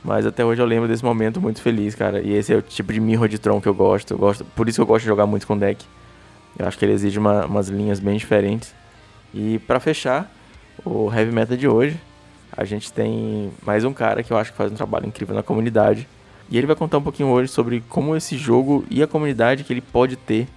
Mas 0.03 0.25
até 0.25 0.43
hoje 0.43 0.61
eu 0.61 0.65
lembro 0.65 0.87
desse 0.87 1.03
momento 1.03 1.39
muito 1.39 1.61
feliz, 1.61 1.95
cara. 1.95 2.21
E 2.21 2.33
esse 2.33 2.53
é 2.53 2.57
o 2.57 2.61
tipo 2.61 2.91
de 2.91 2.99
mirror 2.99 3.27
de 3.29 3.39
Tron 3.39 3.61
que 3.61 3.67
eu 3.67 3.73
gosto. 3.73 4.11
Eu 4.11 4.17
gosto 4.17 4.43
por 4.43 4.67
isso 4.67 4.77
que 4.77 4.81
eu 4.81 4.85
gosto 4.85 5.03
de 5.03 5.07
jogar 5.07 5.25
muito 5.25 5.47
com 5.47 5.57
deck. 5.57 5.85
Eu 6.59 6.67
acho 6.67 6.77
que 6.77 6.83
ele 6.83 6.91
exige 6.91 7.17
uma, 7.17 7.45
umas 7.45 7.69
linhas 7.69 7.99
bem 7.99 8.17
diferentes. 8.17 8.73
E 9.33 9.59
para 9.59 9.79
fechar 9.79 10.29
o 10.83 11.11
Heavy 11.11 11.31
Metal 11.31 11.55
de 11.55 11.67
hoje, 11.67 11.97
a 12.55 12.65
gente 12.65 12.91
tem 12.91 13.51
mais 13.65 13.85
um 13.85 13.93
cara 13.93 14.21
que 14.21 14.31
eu 14.31 14.37
acho 14.37 14.51
que 14.51 14.57
faz 14.57 14.71
um 14.71 14.75
trabalho 14.75 15.07
incrível 15.07 15.33
na 15.33 15.41
comunidade. 15.41 16.07
E 16.49 16.57
ele 16.57 16.67
vai 16.67 16.75
contar 16.75 16.97
um 16.97 17.01
pouquinho 17.01 17.29
hoje 17.29 17.49
sobre 17.49 17.81
como 17.87 18.15
esse 18.15 18.37
jogo 18.37 18.83
e 18.89 19.01
a 19.01 19.07
comunidade 19.07 19.63
que 19.63 19.71
ele 19.71 19.81
pode 19.81 20.17
ter 20.17 20.47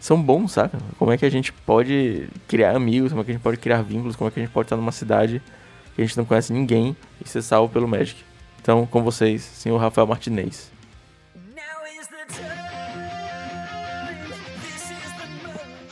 são 0.00 0.20
bons, 0.20 0.52
saca? 0.52 0.78
Como 0.98 1.12
é 1.12 1.18
que 1.18 1.26
a 1.26 1.30
gente 1.30 1.52
pode 1.52 2.26
criar 2.48 2.74
amigos, 2.74 3.12
como 3.12 3.20
é 3.20 3.24
que 3.24 3.30
a 3.30 3.34
gente 3.34 3.42
pode 3.42 3.58
criar 3.58 3.82
vínculos, 3.82 4.16
como 4.16 4.28
é 4.28 4.30
que 4.32 4.40
a 4.40 4.42
gente 4.42 4.52
pode 4.52 4.66
estar 4.66 4.76
numa 4.76 4.92
cidade 4.92 5.42
que 5.94 6.00
a 6.00 6.04
gente 6.04 6.16
não 6.16 6.24
conhece 6.24 6.52
ninguém 6.52 6.96
e 7.24 7.28
ser 7.28 7.42
salvo 7.42 7.72
pelo 7.72 7.86
Magic. 7.86 8.24
Então, 8.60 8.86
com 8.86 9.02
vocês, 9.02 9.42
senhor 9.42 9.76
Rafael 9.78 10.06
Martinez. 10.06 10.69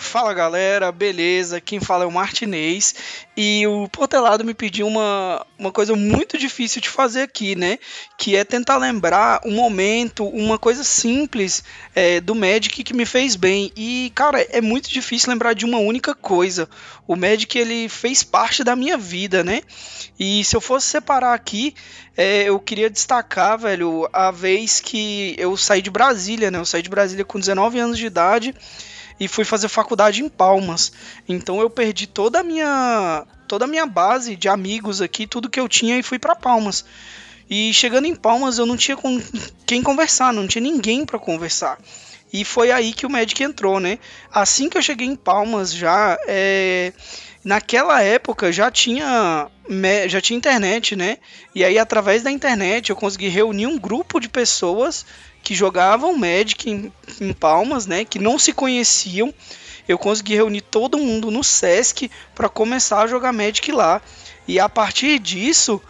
Fala 0.00 0.32
galera, 0.32 0.92
beleza? 0.92 1.60
Quem 1.60 1.80
fala 1.80 2.04
é 2.04 2.06
o 2.06 2.12
Martinez 2.12 2.94
e 3.36 3.66
o 3.66 3.88
Portelado 3.88 4.44
me 4.44 4.54
pediu 4.54 4.86
uma, 4.86 5.44
uma 5.58 5.72
coisa 5.72 5.96
muito 5.96 6.38
difícil 6.38 6.80
de 6.80 6.88
fazer 6.88 7.22
aqui, 7.22 7.56
né? 7.56 7.80
Que 8.16 8.36
é 8.36 8.44
tentar 8.44 8.76
lembrar 8.76 9.40
um 9.44 9.56
momento, 9.56 10.24
uma 10.24 10.56
coisa 10.56 10.84
simples 10.84 11.64
é, 11.96 12.20
do 12.20 12.32
Magic 12.36 12.84
que 12.84 12.94
me 12.94 13.04
fez 13.04 13.34
bem. 13.34 13.72
E 13.76 14.12
cara, 14.14 14.40
é 14.40 14.60
muito 14.60 14.88
difícil 14.88 15.30
lembrar 15.32 15.52
de 15.52 15.64
uma 15.64 15.78
única 15.78 16.14
coisa. 16.14 16.68
O 17.04 17.16
Magic 17.16 17.58
ele 17.58 17.88
fez 17.88 18.22
parte 18.22 18.62
da 18.62 18.76
minha 18.76 18.96
vida, 18.96 19.42
né? 19.42 19.62
E 20.18 20.44
se 20.44 20.54
eu 20.54 20.60
fosse 20.60 20.86
separar 20.86 21.34
aqui, 21.34 21.74
é, 22.16 22.44
eu 22.44 22.60
queria 22.60 22.88
destacar, 22.88 23.58
velho, 23.58 24.08
a 24.12 24.30
vez 24.30 24.78
que 24.78 25.34
eu 25.36 25.56
saí 25.56 25.82
de 25.82 25.90
Brasília, 25.90 26.52
né? 26.52 26.58
Eu 26.60 26.64
saí 26.64 26.82
de 26.82 26.88
Brasília 26.88 27.24
com 27.24 27.40
19 27.40 27.80
anos 27.80 27.98
de 27.98 28.06
idade 28.06 28.54
e 29.20 29.26
fui 29.26 29.44
fazer 29.44 29.68
faculdade 29.68 30.22
em 30.22 30.28
Palmas. 30.28 30.92
Então 31.28 31.60
eu 31.60 31.68
perdi 31.68 32.06
toda 32.06 32.40
a 32.40 32.42
minha 32.42 33.24
toda 33.46 33.64
a 33.64 33.68
minha 33.68 33.86
base 33.86 34.36
de 34.36 34.48
amigos 34.48 35.00
aqui, 35.00 35.26
tudo 35.26 35.48
que 35.48 35.58
eu 35.58 35.68
tinha 35.68 35.98
e 35.98 36.02
fui 36.02 36.18
para 36.18 36.36
Palmas. 36.36 36.84
E 37.48 37.72
chegando 37.72 38.06
em 38.06 38.14
Palmas 38.14 38.58
eu 38.58 38.66
não 38.66 38.76
tinha 38.76 38.96
com 38.96 39.20
quem 39.66 39.82
conversar, 39.82 40.32
não 40.32 40.46
tinha 40.46 40.62
ninguém 40.62 41.04
para 41.04 41.18
conversar. 41.18 41.78
E 42.32 42.44
foi 42.44 42.70
aí 42.70 42.92
que 42.92 43.06
o 43.06 43.10
Magic 43.10 43.42
entrou, 43.42 43.80
né? 43.80 43.98
Assim 44.30 44.68
que 44.68 44.76
eu 44.76 44.82
cheguei 44.82 45.06
em 45.06 45.16
Palmas 45.16 45.72
já, 45.72 46.18
é... 46.26 46.92
naquela 47.42 48.02
época 48.02 48.52
já 48.52 48.70
tinha 48.70 49.48
já 50.08 50.20
tinha 50.20 50.36
internet, 50.36 50.94
né? 50.94 51.18
E 51.54 51.64
aí 51.64 51.78
através 51.78 52.22
da 52.22 52.30
internet 52.30 52.90
eu 52.90 52.96
consegui 52.96 53.28
reunir 53.28 53.66
um 53.66 53.78
grupo 53.78 54.20
de 54.20 54.28
pessoas 54.28 55.06
que 55.48 55.54
jogavam 55.54 56.14
Magic 56.14 56.68
em, 56.68 56.92
em 57.22 57.32
Palmas, 57.32 57.86
né, 57.86 58.04
que 58.04 58.18
não 58.18 58.38
se 58.38 58.52
conheciam. 58.52 59.32
Eu 59.88 59.96
consegui 59.96 60.34
reunir 60.34 60.60
todo 60.60 60.98
mundo 60.98 61.30
no 61.30 61.42
Sesc 61.42 62.10
para 62.34 62.50
começar 62.50 63.00
a 63.00 63.06
jogar 63.06 63.32
Magic 63.32 63.72
lá. 63.72 64.02
E 64.46 64.60
a 64.60 64.68
partir 64.68 65.18
disso, 65.18 65.80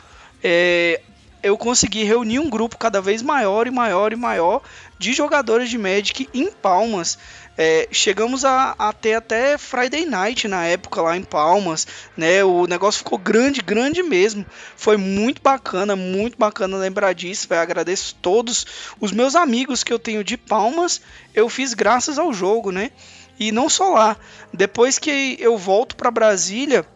é, 0.45 1.01
eu 1.43 1.59
consegui 1.59 2.05
reunir 2.05 2.39
um 2.39 2.49
grupo 2.49 2.79
cada 2.79 3.01
vez 3.01 3.21
maior 3.21 3.67
e 3.67 3.71
maior 3.73 4.13
e 4.13 4.17
maior 4.17 4.63
de 4.97 5.13
jogadores 5.13 5.69
de 5.69 5.77
Magic 5.77 6.29
em 6.33 6.53
Palmas. 6.53 7.19
É, 7.61 7.89
chegamos 7.91 8.45
a, 8.45 8.77
a, 8.79 8.93
ter 8.93 9.15
até 9.15 9.59
Friday 9.59 10.07
Night 10.07 10.47
na 10.47 10.65
época 10.65 11.03
lá 11.03 11.17
em 11.17 11.25
Palmas, 11.25 11.89
né? 12.17 12.45
O 12.45 12.69
negócio 12.69 13.01
ficou 13.01 13.19
grande, 13.19 13.61
grande 13.61 14.01
mesmo. 14.01 14.47
Foi 14.77 14.97
muito 14.97 15.43
bacana, 15.43 15.97
muito 15.97 16.39
bacana 16.39 16.77
lembrar 16.77 17.15
disso. 17.15 17.49
Eu 17.51 17.59
agradeço 17.59 18.17
todos 18.23 18.65
os 19.01 19.11
meus 19.11 19.35
amigos 19.35 19.83
que 19.83 19.93
eu 19.93 19.99
tenho 19.99 20.23
de 20.23 20.37
Palmas. 20.37 21.01
Eu 21.35 21.49
fiz 21.49 21.75
graças 21.75 22.17
ao 22.17 22.33
jogo, 22.33 22.71
né? 22.71 22.93
E 23.41 23.51
não 23.51 23.69
só 23.69 23.91
lá. 23.91 24.17
Depois 24.55 24.97
que 24.97 25.37
eu 25.41 25.59
volto 25.59 25.97
para 25.97 26.13
Brasília, 26.13 26.87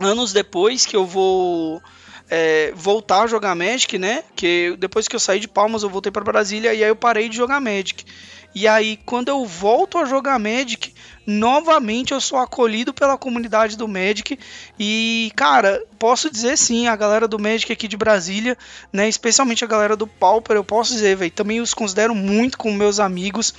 anos 0.00 0.32
depois 0.32 0.86
que 0.86 0.96
eu 0.96 1.04
vou 1.04 1.82
é, 2.30 2.72
voltar 2.74 3.24
a 3.24 3.26
jogar 3.26 3.54
Magic, 3.54 3.98
né? 3.98 4.24
Que 4.34 4.74
depois 4.78 5.06
que 5.06 5.14
eu 5.14 5.20
saí 5.20 5.38
de 5.38 5.48
Palmas, 5.48 5.82
eu 5.82 5.90
voltei 5.90 6.10
para 6.10 6.24
Brasília 6.24 6.72
e 6.72 6.82
aí 6.82 6.88
eu 6.88 6.96
parei 6.96 7.28
de 7.28 7.36
jogar 7.36 7.60
Magic. 7.60 8.06
E 8.54 8.68
aí, 8.68 8.98
quando 9.06 9.28
eu 9.28 9.46
volto 9.46 9.98
a 9.98 10.04
jogar 10.04 10.38
Magic, 10.38 10.92
novamente 11.26 12.12
eu 12.12 12.20
sou 12.20 12.38
acolhido 12.38 12.92
pela 12.92 13.16
comunidade 13.16 13.76
do 13.76 13.88
Magic. 13.88 14.38
E, 14.78 15.32
cara, 15.34 15.82
posso 15.98 16.30
dizer 16.30 16.58
sim, 16.58 16.86
a 16.86 16.94
galera 16.94 17.26
do 17.26 17.38
Magic 17.38 17.72
aqui 17.72 17.88
de 17.88 17.96
Brasília, 17.96 18.56
né? 18.92 19.08
Especialmente 19.08 19.64
a 19.64 19.68
galera 19.68 19.96
do 19.96 20.06
Pauper, 20.06 20.56
eu 20.56 20.64
posso 20.64 20.92
dizer, 20.92 21.16
velho. 21.16 21.30
Também 21.30 21.60
os 21.60 21.72
considero 21.72 22.14
muito 22.14 22.58
como 22.58 22.76
meus 22.76 23.00
amigos. 23.00 23.54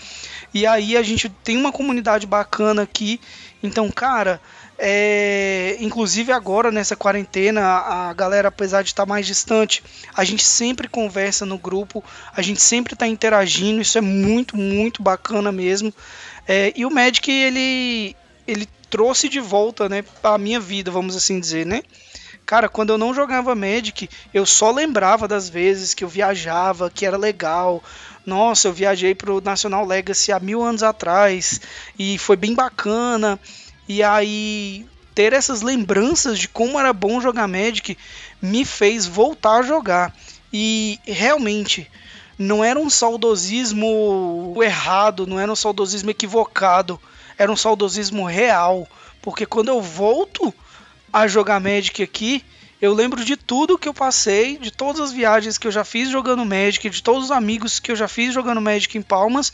E 0.53 0.65
aí 0.67 0.95
a 0.95 1.01
gente 1.01 1.27
tem 1.27 1.57
uma 1.57 1.71
comunidade 1.71 2.27
bacana 2.27 2.83
aqui. 2.83 3.19
Então, 3.63 3.89
cara. 3.89 4.39
É, 4.77 5.77
inclusive 5.79 6.31
agora 6.31 6.71
nessa 6.71 6.95
quarentena, 6.95 7.61
a 7.61 8.13
galera, 8.13 8.47
apesar 8.47 8.81
de 8.81 8.89
estar 8.89 9.05
mais 9.05 9.25
distante, 9.25 9.83
a 10.13 10.23
gente 10.23 10.43
sempre 10.43 10.87
conversa 10.87 11.45
no 11.45 11.57
grupo, 11.57 12.03
a 12.35 12.41
gente 12.41 12.61
sempre 12.61 12.93
está 12.93 13.07
interagindo, 13.07 13.81
isso 13.81 13.97
é 13.97 14.01
muito, 14.01 14.57
muito 14.57 15.03
bacana 15.03 15.51
mesmo. 15.51 15.93
É, 16.47 16.73
e 16.75 16.85
o 16.85 16.91
Magic, 16.91 17.31
ele, 17.31 18.15
ele 18.47 18.67
trouxe 18.89 19.29
de 19.29 19.39
volta 19.39 19.87
né, 19.87 20.03
a 20.23 20.37
minha 20.37 20.59
vida, 20.59 20.91
vamos 20.91 21.15
assim 21.15 21.39
dizer, 21.39 21.65
né? 21.65 21.81
Cara, 22.45 22.67
quando 22.67 22.89
eu 22.89 22.97
não 22.97 23.13
jogava 23.13 23.55
Magic, 23.55 24.09
eu 24.33 24.45
só 24.45 24.69
lembrava 24.69 25.27
das 25.27 25.47
vezes 25.47 25.93
que 25.93 26.03
eu 26.03 26.09
viajava, 26.09 26.89
que 26.89 27.05
era 27.05 27.15
legal. 27.15 27.81
Nossa, 28.25 28.67
eu 28.67 28.73
viajei 28.73 29.15
pro 29.15 29.41
National 29.41 29.85
Legacy 29.85 30.31
há 30.31 30.39
mil 30.39 30.61
anos 30.61 30.83
atrás 30.83 31.61
e 31.97 32.17
foi 32.17 32.35
bem 32.35 32.53
bacana. 32.53 33.39
E 33.87 34.01
aí 34.01 34.85
ter 35.13 35.33
essas 35.33 35.61
lembranças 35.61 36.39
de 36.39 36.47
como 36.47 36.79
era 36.79 36.91
bom 36.91 37.21
jogar 37.21 37.47
Magic 37.47 37.97
me 38.41 38.65
fez 38.65 39.05
voltar 39.05 39.59
a 39.59 39.63
jogar. 39.63 40.15
E 40.51 40.99
realmente 41.05 41.89
não 42.37 42.63
era 42.63 42.79
um 42.79 42.89
saudosismo 42.89 44.55
errado, 44.63 45.27
não 45.27 45.39
era 45.39 45.51
um 45.51 45.55
saudosismo 45.55 46.09
equivocado, 46.09 46.99
era 47.37 47.51
um 47.51 47.55
saudosismo 47.55 48.25
real. 48.25 48.87
Porque 49.21 49.45
quando 49.45 49.69
eu 49.69 49.81
volto 49.81 50.53
a 51.11 51.27
jogar 51.27 51.59
Magic 51.59 52.01
aqui, 52.01 52.43
eu 52.81 52.93
lembro 52.93 53.23
de 53.23 53.37
tudo 53.37 53.77
que 53.77 53.87
eu 53.87 53.93
passei, 53.93 54.57
de 54.57 54.69
todas 54.69 54.99
as 54.99 55.11
viagens 55.11 55.57
que 55.57 55.67
eu 55.67 55.71
já 55.71 55.85
fiz 55.85 56.09
jogando 56.09 56.45
Magic, 56.45 56.89
de 56.89 57.01
todos 57.01 57.25
os 57.25 57.31
amigos 57.31 57.79
que 57.79 57.91
eu 57.91 57.95
já 57.95 58.07
fiz 58.07 58.33
jogando 58.33 58.59
Magic 58.59 58.97
em 58.97 59.01
Palmas. 59.01 59.53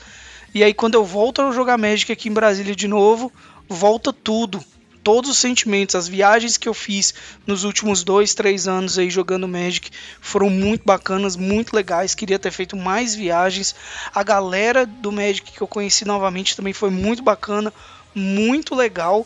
E 0.54 0.64
aí 0.64 0.74
quando 0.74 0.96
eu 0.96 1.06
volto 1.06 1.42
a 1.42 1.52
jogar 1.52 1.78
Magic 1.78 2.12
aqui 2.12 2.28
em 2.28 2.34
Brasília 2.34 2.76
de 2.76 2.88
novo, 2.88 3.32
volta 3.70 4.12
tudo. 4.12 4.64
Todos 5.02 5.30
os 5.30 5.38
sentimentos, 5.38 5.96
as 5.96 6.10
viagens 6.10 6.58
que 6.58 6.68
eu 6.68 6.74
fiz 6.74 7.14
nos 7.48 7.64
últimos 7.64 8.04
dois, 8.04 8.34
três 8.34 8.68
anos 8.68 9.00
aí 9.00 9.10
jogando 9.10 9.48
Magic 9.48 9.90
foram 10.20 10.50
muito 10.50 10.84
bacanas, 10.84 11.38
muito 11.38 11.74
legais. 11.74 12.14
Queria 12.14 12.38
ter 12.38 12.52
feito 12.52 12.76
mais 12.76 13.16
viagens. 13.16 13.74
A 14.14 14.24
galera 14.24 14.86
do 14.86 15.12
Magic 15.12 15.54
que 15.54 15.62
eu 15.62 15.68
conheci 15.68 16.04
novamente 16.04 16.56
também 16.56 16.74
foi 16.74 16.90
muito 16.90 17.24
bacana, 17.24 17.74
muito 18.14 18.76
legal. 18.76 19.26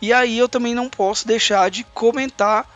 E 0.00 0.12
aí 0.12 0.36
eu 0.36 0.48
também 0.48 0.74
não 0.74 0.88
posso 0.88 1.26
deixar 1.26 1.70
de 1.70 1.84
comentar 1.84 2.68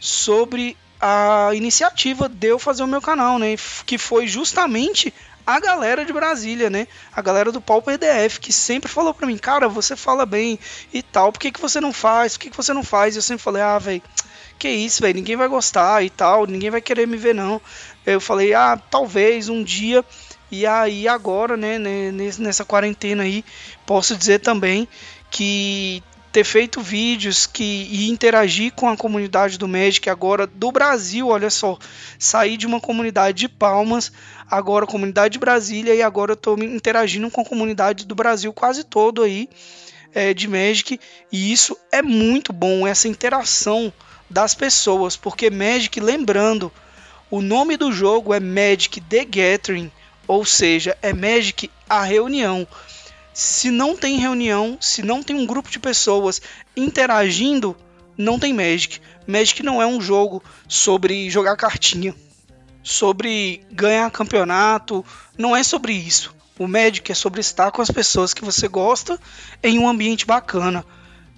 sobre 0.00 0.76
a 1.00 1.50
iniciativa 1.54 2.28
de 2.28 2.48
eu 2.48 2.58
fazer 2.58 2.82
o 2.82 2.88
meu 2.88 3.00
canal, 3.00 3.38
né? 3.38 3.54
Que 3.86 3.96
foi 3.96 4.26
justamente 4.26 5.14
a 5.52 5.60
galera 5.60 6.04
de 6.04 6.12
Brasília, 6.12 6.70
né? 6.70 6.86
A 7.14 7.20
galera 7.20 7.52
do 7.52 7.60
Pauper 7.60 7.98
DF, 7.98 8.40
que 8.40 8.52
sempre 8.52 8.90
falou 8.90 9.12
pra 9.12 9.26
mim, 9.26 9.36
cara, 9.36 9.68
você 9.68 9.94
fala 9.94 10.24
bem 10.24 10.58
e 10.92 11.02
tal, 11.02 11.30
por 11.30 11.38
que, 11.38 11.52
que 11.52 11.60
você 11.60 11.80
não 11.80 11.92
faz? 11.92 12.32
Por 12.36 12.44
que, 12.44 12.50
que 12.50 12.56
você 12.56 12.72
não 12.72 12.82
faz? 12.82 13.14
E 13.14 13.18
eu 13.18 13.22
sempre 13.22 13.42
falei, 13.42 13.62
ah, 13.62 13.78
velho, 13.78 14.02
que 14.58 14.68
isso, 14.68 15.02
velho, 15.02 15.14
ninguém 15.14 15.36
vai 15.36 15.48
gostar 15.48 16.02
e 16.02 16.10
tal, 16.10 16.46
ninguém 16.46 16.70
vai 16.70 16.80
querer 16.80 17.06
me 17.06 17.16
ver, 17.16 17.34
não. 17.34 17.60
Eu 18.06 18.20
falei, 18.20 18.54
ah, 18.54 18.80
talvez 18.90 19.48
um 19.48 19.62
dia. 19.62 20.04
E 20.50 20.66
aí 20.66 21.08
agora, 21.08 21.56
né, 21.56 21.78
nessa 21.78 22.64
quarentena 22.64 23.22
aí, 23.22 23.44
posso 23.86 24.16
dizer 24.16 24.40
também 24.40 24.86
que 25.30 26.02
ter 26.32 26.44
feito 26.44 26.80
vídeos 26.80 27.46
que 27.46 27.88
e 27.90 28.08
interagir 28.08 28.72
com 28.72 28.88
a 28.88 28.96
comunidade 28.96 29.58
do 29.58 29.68
Magic 29.68 30.08
agora 30.08 30.46
do 30.46 30.72
Brasil, 30.72 31.28
olha 31.28 31.50
só, 31.50 31.78
sair 32.18 32.56
de 32.56 32.66
uma 32.66 32.80
comunidade 32.80 33.38
de 33.38 33.48
Palmas, 33.48 34.10
agora 34.50 34.86
comunidade 34.86 35.34
de 35.34 35.38
Brasília 35.38 35.94
e 35.94 36.00
agora 36.00 36.32
eu 36.32 36.34
estou 36.34 36.58
interagindo 36.58 37.30
com 37.30 37.42
a 37.42 37.44
comunidade 37.44 38.06
do 38.06 38.14
Brasil 38.14 38.50
quase 38.52 38.82
todo 38.82 39.22
aí 39.22 39.46
é, 40.14 40.32
de 40.32 40.48
Magic 40.48 40.98
e 41.30 41.52
isso 41.52 41.76
é 41.92 42.00
muito 42.00 42.50
bom 42.50 42.86
essa 42.86 43.08
interação 43.08 43.92
das 44.30 44.54
pessoas, 44.54 45.14
porque 45.14 45.50
Magic, 45.50 46.00
lembrando, 46.00 46.72
o 47.30 47.42
nome 47.42 47.76
do 47.76 47.92
jogo 47.92 48.32
é 48.32 48.40
Magic 48.40 49.02
The 49.02 49.26
Gathering, 49.26 49.92
ou 50.26 50.46
seja, 50.46 50.96
é 51.02 51.12
Magic 51.12 51.70
a 51.86 52.02
reunião 52.02 52.66
se 53.32 53.70
não 53.70 53.96
tem 53.96 54.18
reunião, 54.18 54.76
se 54.80 55.02
não 55.02 55.22
tem 55.22 55.36
um 55.36 55.46
grupo 55.46 55.70
de 55.70 55.78
pessoas 55.78 56.40
interagindo, 56.76 57.76
não 58.16 58.38
tem 58.38 58.52
Magic. 58.52 59.00
Magic 59.26 59.62
não 59.62 59.80
é 59.80 59.86
um 59.86 60.00
jogo 60.00 60.42
sobre 60.68 61.30
jogar 61.30 61.56
cartinha, 61.56 62.14
sobre 62.82 63.64
ganhar 63.70 64.10
campeonato, 64.10 65.04
não 65.38 65.56
é 65.56 65.62
sobre 65.62 65.92
isso. 65.92 66.34
O 66.58 66.68
Magic 66.68 67.10
é 67.10 67.14
sobre 67.14 67.40
estar 67.40 67.70
com 67.70 67.80
as 67.80 67.90
pessoas 67.90 68.34
que 68.34 68.44
você 68.44 68.68
gosta 68.68 69.18
em 69.62 69.78
um 69.78 69.88
ambiente 69.88 70.26
bacana. 70.26 70.84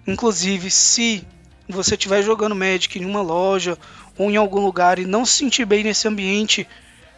Inclusive, 0.07 0.71
se 0.71 1.25
você 1.69 1.95
estiver 1.95 2.23
jogando 2.23 2.55
Magic 2.55 2.99
em 2.99 3.05
uma 3.05 3.23
loja 3.23 3.79
ou 4.19 4.31
em 4.31 4.37
algum 4.37 4.61
lugar 4.61 4.99
e 4.99 5.07
não 5.07 5.25
se 5.25 5.37
sentir 5.37 5.65
bem 5.65 5.85
nesse 5.85 6.09
ambiente, 6.09 6.67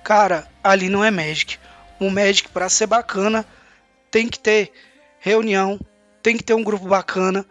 cara, 0.05 0.47
ali 0.63 0.89
não 0.89 1.03
é 1.03 1.11
Magic. 1.11 1.59
O 1.99 2.11
Magic, 2.11 2.49
para 2.51 2.69
ser 2.69 2.87
bacana, 2.87 3.45
tem 4.17 4.29
que 4.29 4.39
ter 4.39 4.73
reunião, 5.21 5.79
tem 6.23 6.39
que 6.39 6.43
ter 6.43 6.55
um 6.55 6.65
grupo 6.65 6.89
bacana. 6.89 7.45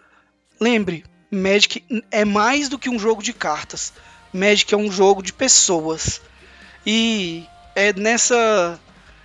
Lembre, 0.59 1.05
Magic 1.29 1.85
é 2.09 2.25
mais 2.25 2.67
do 2.67 2.79
que 2.79 2.89
um 2.89 2.97
jogo 2.97 3.21
de 3.21 3.33
cartas. 3.33 3.93
Magic 4.33 4.73
é 4.73 4.77
um 4.77 4.91
jogo 4.91 5.21
de 5.21 5.31
pessoas. 5.31 6.19
E 6.83 7.45
é 7.75 7.93
nessa 7.93 8.79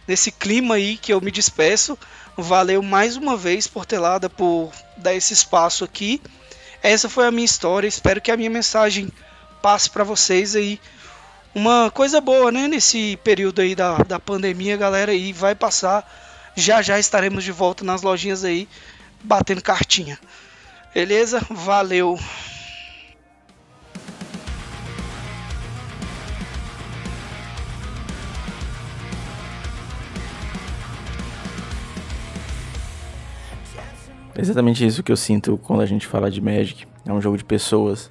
nesse 0.07 0.30
clima 0.30 0.74
aí 0.74 0.99
que 0.99 1.14
eu 1.14 1.20
me 1.22 1.30
despeço. 1.30 1.99
Valeu 2.36 2.82
mais 2.82 3.16
uma 3.16 3.38
vez, 3.38 3.66
Portelada, 3.66 4.28
por 4.28 4.70
dar 4.99 5.14
esse 5.14 5.32
espaço 5.32 5.82
aqui. 5.82 6.20
Essa 6.82 7.09
foi 7.09 7.26
a 7.26 7.30
minha 7.30 7.47
história. 7.47 7.88
Espero 7.88 8.20
que 8.20 8.30
a 8.30 8.36
minha 8.36 8.51
mensagem 8.51 9.09
passe 9.62 9.88
para 9.88 10.05
vocês 10.05 10.55
aí. 10.55 10.78
Uma 11.55 11.91
coisa 11.91 12.20
boa, 12.20 12.53
né? 12.53 12.68
Nesse 12.68 13.18
período 13.24 13.62
aí 13.62 13.74
da, 13.74 13.97
da 14.03 14.20
pandemia, 14.20 14.76
galera, 14.76 15.11
aí 15.11 15.32
vai 15.32 15.55
passar 15.55 16.07
já 16.57 16.82
já 16.82 16.98
estaremos 16.98 17.44
de 17.44 17.53
volta 17.53 17.84
nas 17.84 18.03
lojinhas 18.03 18.44
aí, 18.44 18.68
batendo 19.22 19.62
cartinha. 19.62 20.18
Beleza? 20.94 21.40
Valeu! 21.51 22.18
exatamente 34.40 34.84
isso 34.86 35.03
que 35.03 35.12
eu 35.12 35.16
sinto 35.16 35.59
quando 35.59 35.82
a 35.82 35.86
gente 35.86 36.07
fala 36.07 36.30
de 36.30 36.40
Magic. 36.40 36.86
É 37.07 37.12
um 37.12 37.20
jogo 37.20 37.36
de 37.36 37.44
pessoas. 37.44 38.11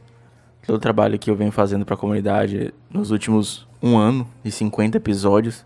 Todo 0.66 0.76
o 0.76 0.80
trabalho 0.80 1.18
que 1.18 1.30
eu 1.30 1.36
venho 1.36 1.52
fazendo 1.52 1.86
para 1.86 1.96
a 1.96 1.98
comunidade 1.98 2.74
nos 2.90 3.12
últimos 3.12 3.68
um 3.82 3.98
ano 3.98 4.28
e 4.44 4.52
50 4.52 4.98
episódios, 4.98 5.66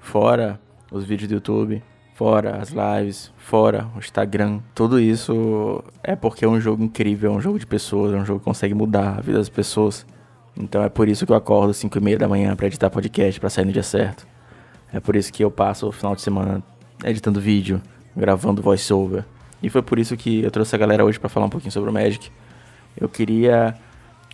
fora 0.00 0.60
os 0.90 1.04
vídeos 1.04 1.28
do 1.28 1.34
YouTube, 1.34 1.82
fora 2.14 2.58
as 2.60 2.70
lives, 2.70 3.32
fora 3.36 3.88
o 3.94 3.98
Instagram. 3.98 4.60
Tudo 4.74 5.00
isso 5.00 5.82
é 6.02 6.14
porque 6.14 6.44
é 6.44 6.48
um 6.48 6.60
jogo 6.60 6.82
incrível, 6.82 7.32
é 7.32 7.36
um 7.36 7.40
jogo 7.40 7.58
de 7.58 7.66
pessoas, 7.66 8.12
é 8.12 8.16
um 8.16 8.24
jogo 8.24 8.40
que 8.40 8.44
consegue 8.44 8.74
mudar 8.74 9.18
a 9.18 9.20
vida 9.20 9.38
das 9.38 9.48
pessoas. 9.48 10.06
Então 10.56 10.82
é 10.82 10.88
por 10.88 11.08
isso 11.08 11.24
que 11.24 11.32
eu 11.32 11.36
acordo 11.36 11.72
5 11.72 11.96
e 11.96 12.00
meia 12.00 12.18
da 12.18 12.28
manhã 12.28 12.54
para 12.54 12.66
editar 12.66 12.90
podcast, 12.90 13.40
para 13.40 13.50
sair 13.50 13.64
no 13.64 13.72
dia 13.72 13.82
certo. 13.82 14.26
É 14.92 15.00
por 15.00 15.16
isso 15.16 15.32
que 15.32 15.42
eu 15.42 15.50
passo 15.50 15.88
o 15.88 15.92
final 15.92 16.14
de 16.14 16.20
semana 16.20 16.62
editando 17.04 17.40
vídeo, 17.40 17.80
gravando 18.14 18.60
voiceover. 18.60 19.24
E 19.62 19.70
foi 19.70 19.80
por 19.80 19.98
isso 19.98 20.16
que 20.16 20.42
eu 20.42 20.50
trouxe 20.50 20.74
a 20.74 20.78
galera 20.78 21.04
hoje 21.04 21.18
para 21.18 21.28
falar 21.28 21.46
um 21.46 21.50
pouquinho 21.50 21.72
sobre 21.72 21.88
o 21.88 21.92
Magic. 21.92 22.30
Eu 22.96 23.08
queria 23.08 23.74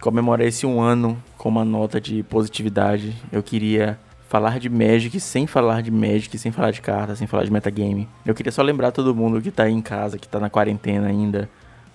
comemorar 0.00 0.46
esse 0.46 0.66
um 0.66 0.80
ano 0.80 1.22
com 1.36 1.48
uma 1.48 1.64
nota 1.64 2.00
de 2.00 2.22
positividade. 2.24 3.14
Eu 3.30 3.42
queria 3.42 3.98
falar 4.28 4.60
de 4.60 4.68
Magic 4.68 5.18
sem 5.18 5.46
falar 5.46 5.82
de 5.82 5.90
Magic, 5.90 6.36
sem 6.38 6.52
falar 6.52 6.70
de 6.70 6.80
cartas, 6.80 7.18
sem 7.18 7.26
falar 7.26 7.44
de 7.44 7.50
metagame. 7.50 8.06
Eu 8.24 8.34
queria 8.34 8.52
só 8.52 8.62
lembrar 8.62 8.92
todo 8.92 9.14
mundo 9.14 9.40
que 9.40 9.50
tá 9.50 9.64
aí 9.64 9.72
em 9.72 9.80
casa, 9.80 10.18
que 10.18 10.28
tá 10.28 10.38
na 10.38 10.50
quarentena 10.50 11.08
ainda, 11.08 11.48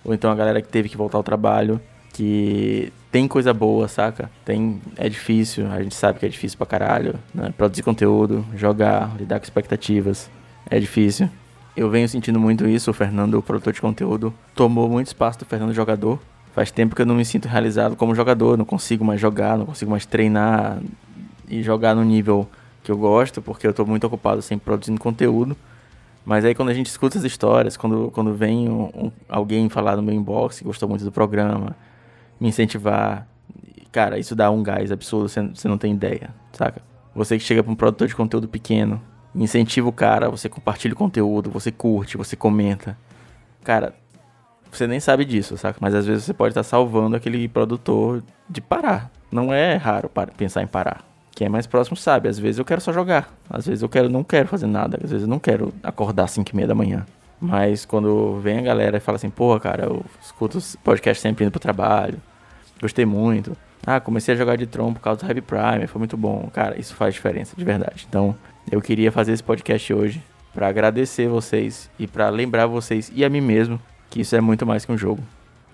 ou 0.03 0.13
então 0.13 0.31
a 0.31 0.35
galera 0.35 0.61
que 0.61 0.67
teve 0.67 0.89
que 0.89 0.97
voltar 0.97 1.17
ao 1.17 1.23
trabalho, 1.23 1.79
que 2.11 2.91
tem 3.11 3.27
coisa 3.27 3.53
boa, 3.53 3.87
saca? 3.87 4.29
Tem, 4.43 4.81
é 4.97 5.07
difícil, 5.07 5.71
a 5.71 5.81
gente 5.81 5.95
sabe 5.95 6.19
que 6.19 6.25
é 6.25 6.29
difícil 6.29 6.57
pra 6.57 6.65
caralho, 6.65 7.15
né? 7.33 7.53
Produzir 7.55 7.83
conteúdo, 7.83 8.43
jogar, 8.55 9.15
lidar 9.17 9.39
com 9.39 9.43
expectativas, 9.43 10.29
é 10.69 10.79
difícil. 10.79 11.29
Eu 11.77 11.89
venho 11.89 12.09
sentindo 12.09 12.39
muito 12.39 12.67
isso, 12.67 12.89
o 12.89 12.93
Fernando, 12.93 13.35
o 13.35 13.43
produtor 13.43 13.73
de 13.73 13.81
conteúdo, 13.81 14.33
tomou 14.55 14.89
muito 14.89 15.07
espaço 15.07 15.39
do 15.39 15.45
Fernando 15.45 15.73
jogador. 15.73 16.19
Faz 16.53 16.69
tempo 16.69 16.95
que 16.95 17.01
eu 17.01 17.05
não 17.05 17.15
me 17.15 17.25
sinto 17.25 17.47
realizado 17.47 17.95
como 17.95 18.13
jogador, 18.13 18.57
não 18.57 18.65
consigo 18.65 19.03
mais 19.03 19.19
jogar, 19.19 19.57
não 19.57 19.65
consigo 19.65 19.89
mais 19.89 20.05
treinar 20.05 20.79
e 21.59 21.63
jogar 21.63 21.95
no 21.95 22.03
nível 22.03 22.47
que 22.83 22.91
eu 22.91 22.97
gosto, 22.97 23.41
porque 23.41 23.65
eu 23.65 23.73
tô 23.73 23.85
muito 23.85 24.05
ocupado 24.05 24.41
sempre 24.41 24.65
produzindo 24.65 24.99
conteúdo. 24.99 25.55
Mas 26.25 26.45
aí 26.45 26.55
quando 26.55 26.69
a 26.69 26.73
gente 26.73 26.87
escuta 26.87 27.17
as 27.17 27.23
histórias, 27.23 27.75
quando, 27.75 28.09
quando 28.11 28.33
vem 28.33 28.69
um, 28.69 28.83
um, 28.95 29.11
alguém 29.27 29.69
falar 29.69 29.95
no 29.95 30.01
meu 30.01 30.13
inbox 30.13 30.59
que 30.59 30.65
gostou 30.65 30.87
muito 30.87 31.03
do 31.03 31.11
programa, 31.11 31.75
me 32.39 32.47
incentivar, 32.47 33.27
cara, 33.91 34.17
isso 34.17 34.35
dá 34.35 34.49
um 34.49 34.63
gás 34.63 34.91
absurdo, 34.91 35.27
você, 35.29 35.67
não 35.67 35.77
tem 35.77 35.93
ideia, 35.93 36.29
saca? 36.53 36.81
Você 37.13 37.37
que 37.37 37.43
chega 37.43 37.61
para 37.61 37.71
um 37.71 37.75
produtor 37.75 38.07
de 38.07 38.15
conteúdo 38.15 38.47
pequeno, 38.47 39.01
incentiva 39.35 39.87
o 39.87 39.93
cara, 39.93 40.29
você 40.29 40.47
compartilha 40.47 40.93
o 40.93 40.97
conteúdo, 40.97 41.49
você 41.49 41.71
curte, 41.71 42.17
você 42.17 42.35
comenta. 42.35 42.97
Cara, 43.63 43.93
você 44.71 44.87
nem 44.87 44.99
sabe 44.99 45.25
disso, 45.25 45.57
saca? 45.57 45.77
Mas 45.79 45.93
às 45.93 46.05
vezes 46.05 46.23
você 46.23 46.33
pode 46.33 46.51
estar 46.51 46.63
salvando 46.63 47.15
aquele 47.15 47.47
produtor 47.47 48.23
de 48.49 48.61
parar. 48.61 49.11
Não 49.31 49.53
é 49.53 49.75
raro 49.75 50.09
pensar 50.35 50.63
em 50.63 50.67
parar. 50.67 51.12
Quem 51.35 51.47
é 51.47 51.49
mais 51.49 51.65
próximo 51.65 51.97
sabe. 51.97 52.29
Às 52.29 52.37
vezes 52.37 52.59
eu 52.59 52.65
quero 52.65 52.81
só 52.81 52.93
jogar. 52.93 53.33
Às 53.49 53.65
vezes 53.65 53.81
eu 53.81 53.89
quero, 53.89 54.09
não 54.09 54.23
quero 54.23 54.47
fazer 54.47 54.67
nada. 54.67 54.99
Às 55.03 55.09
vezes 55.09 55.23
eu 55.23 55.29
não 55.29 55.39
quero 55.39 55.73
acordar 55.81 56.25
às 56.25 56.31
5 56.31 56.49
e 56.51 56.55
meia 56.55 56.67
da 56.67 56.75
manhã. 56.75 57.05
Mas 57.41 57.85
quando 57.85 58.39
vem 58.39 58.59
a 58.59 58.61
galera 58.61 58.97
e 58.97 58.99
fala 58.99 59.15
assim, 59.17 59.29
porra, 59.29 59.59
cara, 59.59 59.85
eu 59.85 60.05
escuto 60.21 60.57
os 60.57 60.75
podcasts 60.77 61.21
sempre 61.21 61.43
indo 61.43 61.51
pro 61.51 61.59
trabalho. 61.59 62.21
Gostei 62.79 63.05
muito. 63.05 63.57
Ah, 63.85 63.99
comecei 63.99 64.33
a 64.33 64.37
jogar 64.37 64.55
de 64.55 64.65
Tron 64.65 64.93
por 64.93 65.01
causa 65.01 65.19
do 65.19 65.27
Heavy 65.27 65.41
Prime, 65.41 65.87
foi 65.87 65.99
muito 65.99 66.15
bom. 66.15 66.49
Cara, 66.53 66.79
isso 66.79 66.95
faz 66.95 67.13
diferença, 67.13 67.53
de 67.57 67.65
verdade. 67.65 68.05
Então, 68.07 68.33
eu 68.71 68.81
queria 68.81 69.11
fazer 69.11 69.33
esse 69.33 69.43
podcast 69.43 69.93
hoje 69.93 70.23
para 70.53 70.67
agradecer 70.67 71.27
vocês 71.27 71.89
e 71.99 72.07
para 72.07 72.29
lembrar 72.29 72.65
vocês 72.67 73.11
e 73.13 73.25
a 73.25 73.29
mim 73.29 73.41
mesmo 73.41 73.79
que 74.09 74.21
isso 74.21 74.35
é 74.35 74.41
muito 74.41 74.65
mais 74.65 74.85
que 74.85 74.91
um 74.91 74.97
jogo. 74.97 75.21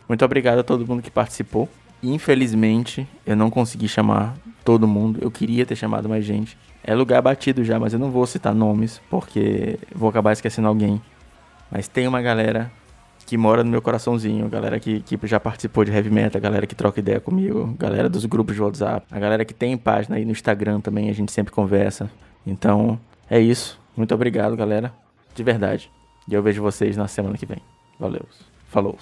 Muito 0.08 0.26
obrigado 0.26 0.60
a 0.60 0.64
todo 0.64 0.88
mundo 0.88 1.04
que 1.04 1.12
participou. 1.12 1.70
Infelizmente, 2.02 3.08
eu 3.26 3.36
não 3.36 3.52
consegui 3.52 3.88
chamar 3.88 4.36
todo 4.70 4.88
mundo. 4.88 5.18
Eu 5.20 5.32
queria 5.32 5.66
ter 5.66 5.76
chamado 5.76 6.08
mais 6.08 6.24
gente. 6.24 6.56
É 6.84 6.94
lugar 6.94 7.20
batido 7.24 7.64
já, 7.64 7.80
mas 7.80 7.92
eu 7.92 7.98
não 7.98 8.12
vou 8.12 8.28
citar 8.28 8.54
nomes 8.54 9.02
porque 9.10 9.80
vou 9.96 10.08
acabar 10.08 10.32
esquecendo 10.32 10.68
alguém. 10.68 11.02
Mas 11.72 11.88
tem 11.88 12.08
uma 12.08 12.22
galera 12.22 12.72
que 13.26 13.36
mora 13.36 13.64
no 13.64 13.72
meu 13.72 13.82
coraçãozinho, 13.82 14.48
galera 14.48 14.80
que, 14.80 15.02
que 15.02 15.20
já 15.24 15.40
participou 15.40 15.84
de 15.84 15.92
heavy 15.92 16.12
metal, 16.12 16.40
galera 16.40 16.68
que 16.68 16.76
troca 16.76 17.00
ideia 17.00 17.20
comigo, 17.20 17.76
galera 17.80 18.08
dos 18.08 18.26
grupos 18.26 18.56
de 18.56 18.62
WhatsApp, 18.62 19.08
a 19.10 19.18
galera 19.18 19.44
que 19.44 19.56
tem 19.56 19.76
página 19.76 20.18
aí 20.18 20.26
no 20.26 20.32
Instagram 20.32 20.82
também, 20.82 21.10
a 21.10 21.14
gente 21.14 21.32
sempre 21.32 21.52
conversa. 21.52 22.08
Então, 22.46 23.00
é 23.28 23.40
isso. 23.40 23.80
Muito 23.98 24.14
obrigado, 24.14 24.56
galera. 24.56 24.94
De 25.34 25.42
verdade. 25.42 25.90
E 26.30 26.34
eu 26.36 26.44
vejo 26.44 26.62
vocês 26.62 26.96
na 26.96 27.08
semana 27.08 27.36
que 27.40 27.46
vem. 27.48 27.58
Valeu. 28.00 28.22
Falou. 28.68 29.00